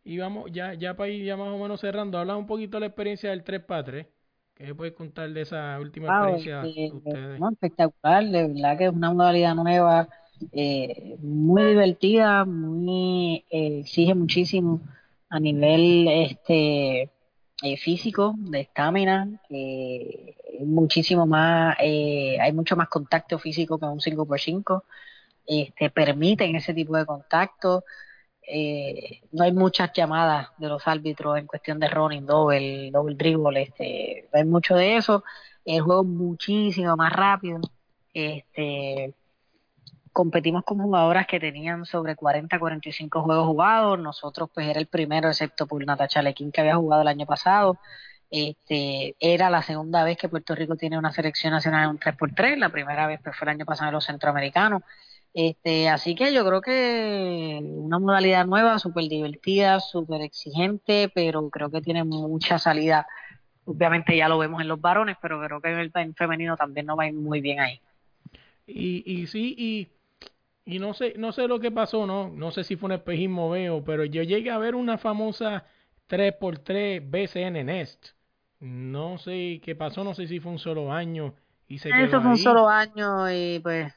[0.04, 2.80] Y vamos, ya, ya para ir ya más o menos cerrando, habla un poquito de
[2.80, 4.06] la experiencia del 3 x
[4.54, 7.40] ¿Qué puedes contar de esa última experiencia de ustedes?
[7.52, 10.08] espectacular, de verdad que es una modalidad nueva,
[10.52, 14.80] eh, muy divertida, muy eh, exige muchísimo
[15.30, 17.10] a nivel este
[17.62, 24.00] eh, físico, de estamina, eh, muchísimo más, eh, hay mucho más contacto físico que un
[24.00, 24.82] 5x5,
[25.46, 27.84] este, permiten ese tipo de contacto.
[28.47, 33.62] Eh, no hay muchas llamadas de los árbitros en cuestión de running, double, double dribble,
[33.62, 35.24] este, no hay mucho de eso.
[35.64, 37.60] El juego es muchísimo más rápido.
[38.12, 39.14] Este,
[40.12, 43.98] competimos con jugadoras que tenían sobre 40, 45 juegos jugados.
[43.98, 47.78] Nosotros, pues, era el primero, excepto por Natacha Lequín, que había jugado el año pasado.
[48.31, 52.56] Este, era la segunda vez que Puerto Rico tiene una selección nacional en un 3x3.
[52.59, 54.82] La primera vez pues, fue el año pasado en los centroamericanos.
[55.34, 61.70] Este, así que yo creo que una modalidad nueva, súper divertida, súper exigente, pero creo
[61.70, 63.06] que tiene mucha salida.
[63.64, 66.96] Obviamente ya lo vemos en los varones, pero creo que en el femenino también no
[66.96, 67.80] va a ir muy bien ahí.
[68.66, 69.88] Y, y sí, y
[70.64, 73.50] y no sé, no sé lo que pasó, no, no sé si fue un espejismo
[73.50, 75.64] veo, pero yo llegué a ver una famosa
[76.09, 78.10] 3x3 BCN Nest.
[78.60, 81.34] No sé qué pasó, no sé si fue un solo año
[81.66, 83.92] y se Eso fue un solo año y pues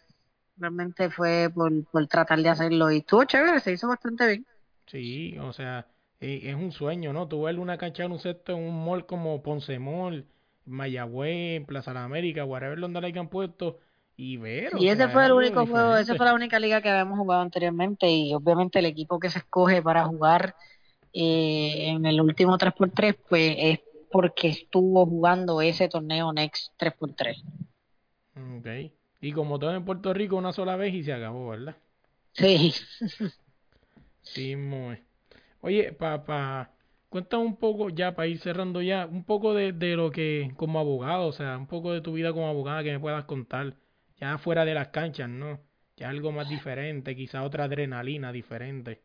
[0.58, 4.46] realmente fue por, por tratar de hacerlo y estuvo chévere, se hizo bastante bien.
[4.88, 5.88] Sí, o sea,
[6.20, 7.28] e, es un sueño, ¿no?
[7.28, 10.26] Tú ves una cancha en un sexto en un mall como Ponce Mall,
[10.66, 13.80] Mayagüez, Plaza de la América, whatever donde la hayan puesto
[14.18, 14.72] y ver.
[14.80, 18.10] Y ese fue el único juego, esa fue la única liga que habíamos jugado anteriormente
[18.10, 20.56] y obviamente el equipo que se escoge para jugar
[21.14, 23.80] eh, en el último 3x3 pues es
[24.12, 27.44] porque estuvo jugando ese torneo Next 3x3.
[28.58, 28.68] Ok.
[29.22, 31.78] Y como todo en Puerto Rico una sola vez y se acabó, ¿verdad?
[32.34, 32.74] Sí.
[34.22, 35.00] sí, muy.
[35.62, 36.72] Oye, papá,
[37.10, 40.80] cuéntame un poco, ya para ir cerrando ya, un poco de, de lo que como
[40.80, 43.76] abogado, o sea, un poco de tu vida como abogada que me puedas contar
[44.18, 45.60] ya fuera de las canchas, ¿no?
[45.98, 49.02] Ya algo más diferente, quizá otra adrenalina diferente.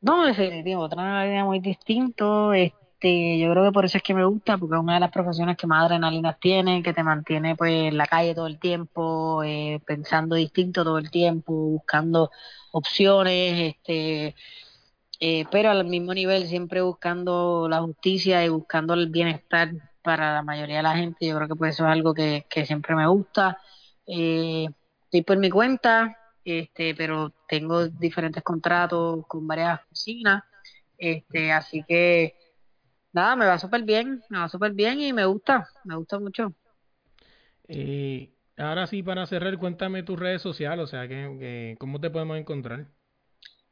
[0.00, 2.52] No, definitivo, otra adrenalina muy distinto.
[2.52, 5.10] Este, yo creo que por eso es que me gusta, porque es una de las
[5.10, 9.42] profesiones que más adrenalinas tiene, que te mantiene pues en la calle todo el tiempo,
[9.44, 12.30] eh, pensando distinto todo el tiempo, buscando
[12.72, 14.34] opciones, este,
[15.20, 19.70] eh, pero al mismo nivel siempre buscando la justicia y buscando el bienestar
[20.02, 21.26] para la mayoría de la gente.
[21.26, 23.58] Yo creo que pues eso es algo que, que siempre me gusta.
[24.06, 24.68] Eh,
[25.04, 30.44] estoy por mi cuenta, este, pero tengo diferentes contratos con varias oficinas,
[30.98, 32.41] este, así que
[33.12, 36.52] nada, me va súper bien, me va súper bien y me gusta, me gusta mucho.
[37.68, 42.36] Eh, ahora sí, para cerrar, cuéntame tus redes sociales, o sea, que, ¿cómo te podemos
[42.38, 42.86] encontrar?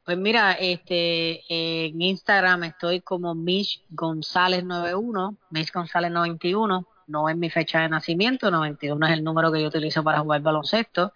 [0.03, 7.37] Pues mira, este, en Instagram estoy como Mish González 91, Mish González 91, no es
[7.37, 11.13] mi fecha de nacimiento, 91 es el número que yo utilizo para jugar baloncesto.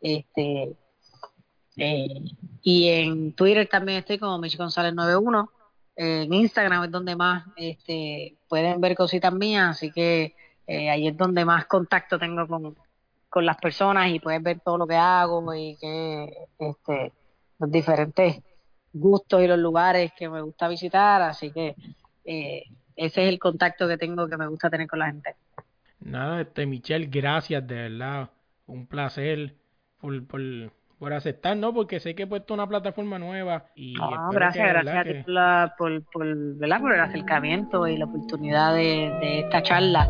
[0.00, 0.76] Este,
[1.76, 2.24] eh,
[2.62, 5.50] y en Twitter también estoy como Mich González 91.
[5.96, 10.34] En Instagram es donde más este, pueden ver cositas mías, así que
[10.66, 12.76] eh, ahí es donde más contacto tengo con,
[13.44, 17.12] las personas y puedes ver todo lo que hago y que este,
[17.58, 18.42] los diferentes
[18.92, 21.74] gustos y los lugares que me gusta visitar, así que
[22.24, 22.64] eh,
[22.94, 25.34] ese es el contacto que tengo que me gusta tener con la gente.
[26.00, 28.30] Nada, este Michelle, gracias de verdad,
[28.66, 29.54] un placer
[29.98, 30.40] por, por,
[31.02, 31.74] por aceptar, ¿no?
[31.74, 33.96] Porque sé que he puesto una plataforma nueva y
[34.30, 35.14] gracias, gracias a ti
[35.76, 40.08] por, por, por, el acercamiento y la oportunidad de, de esta charla,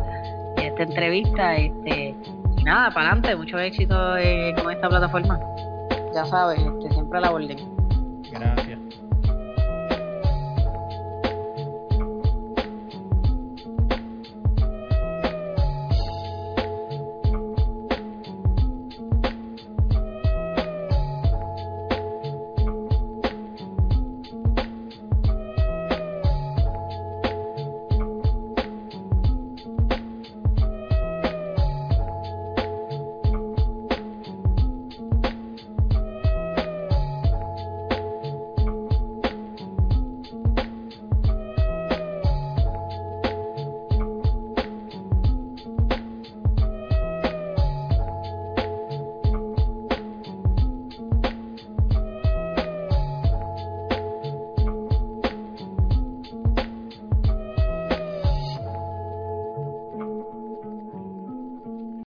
[0.55, 2.15] de esta entrevista, este,
[2.59, 5.39] y nada, para adelante, mucho éxito eh, con esta plataforma.
[6.13, 7.72] Ya sabes, este, siempre a la orden.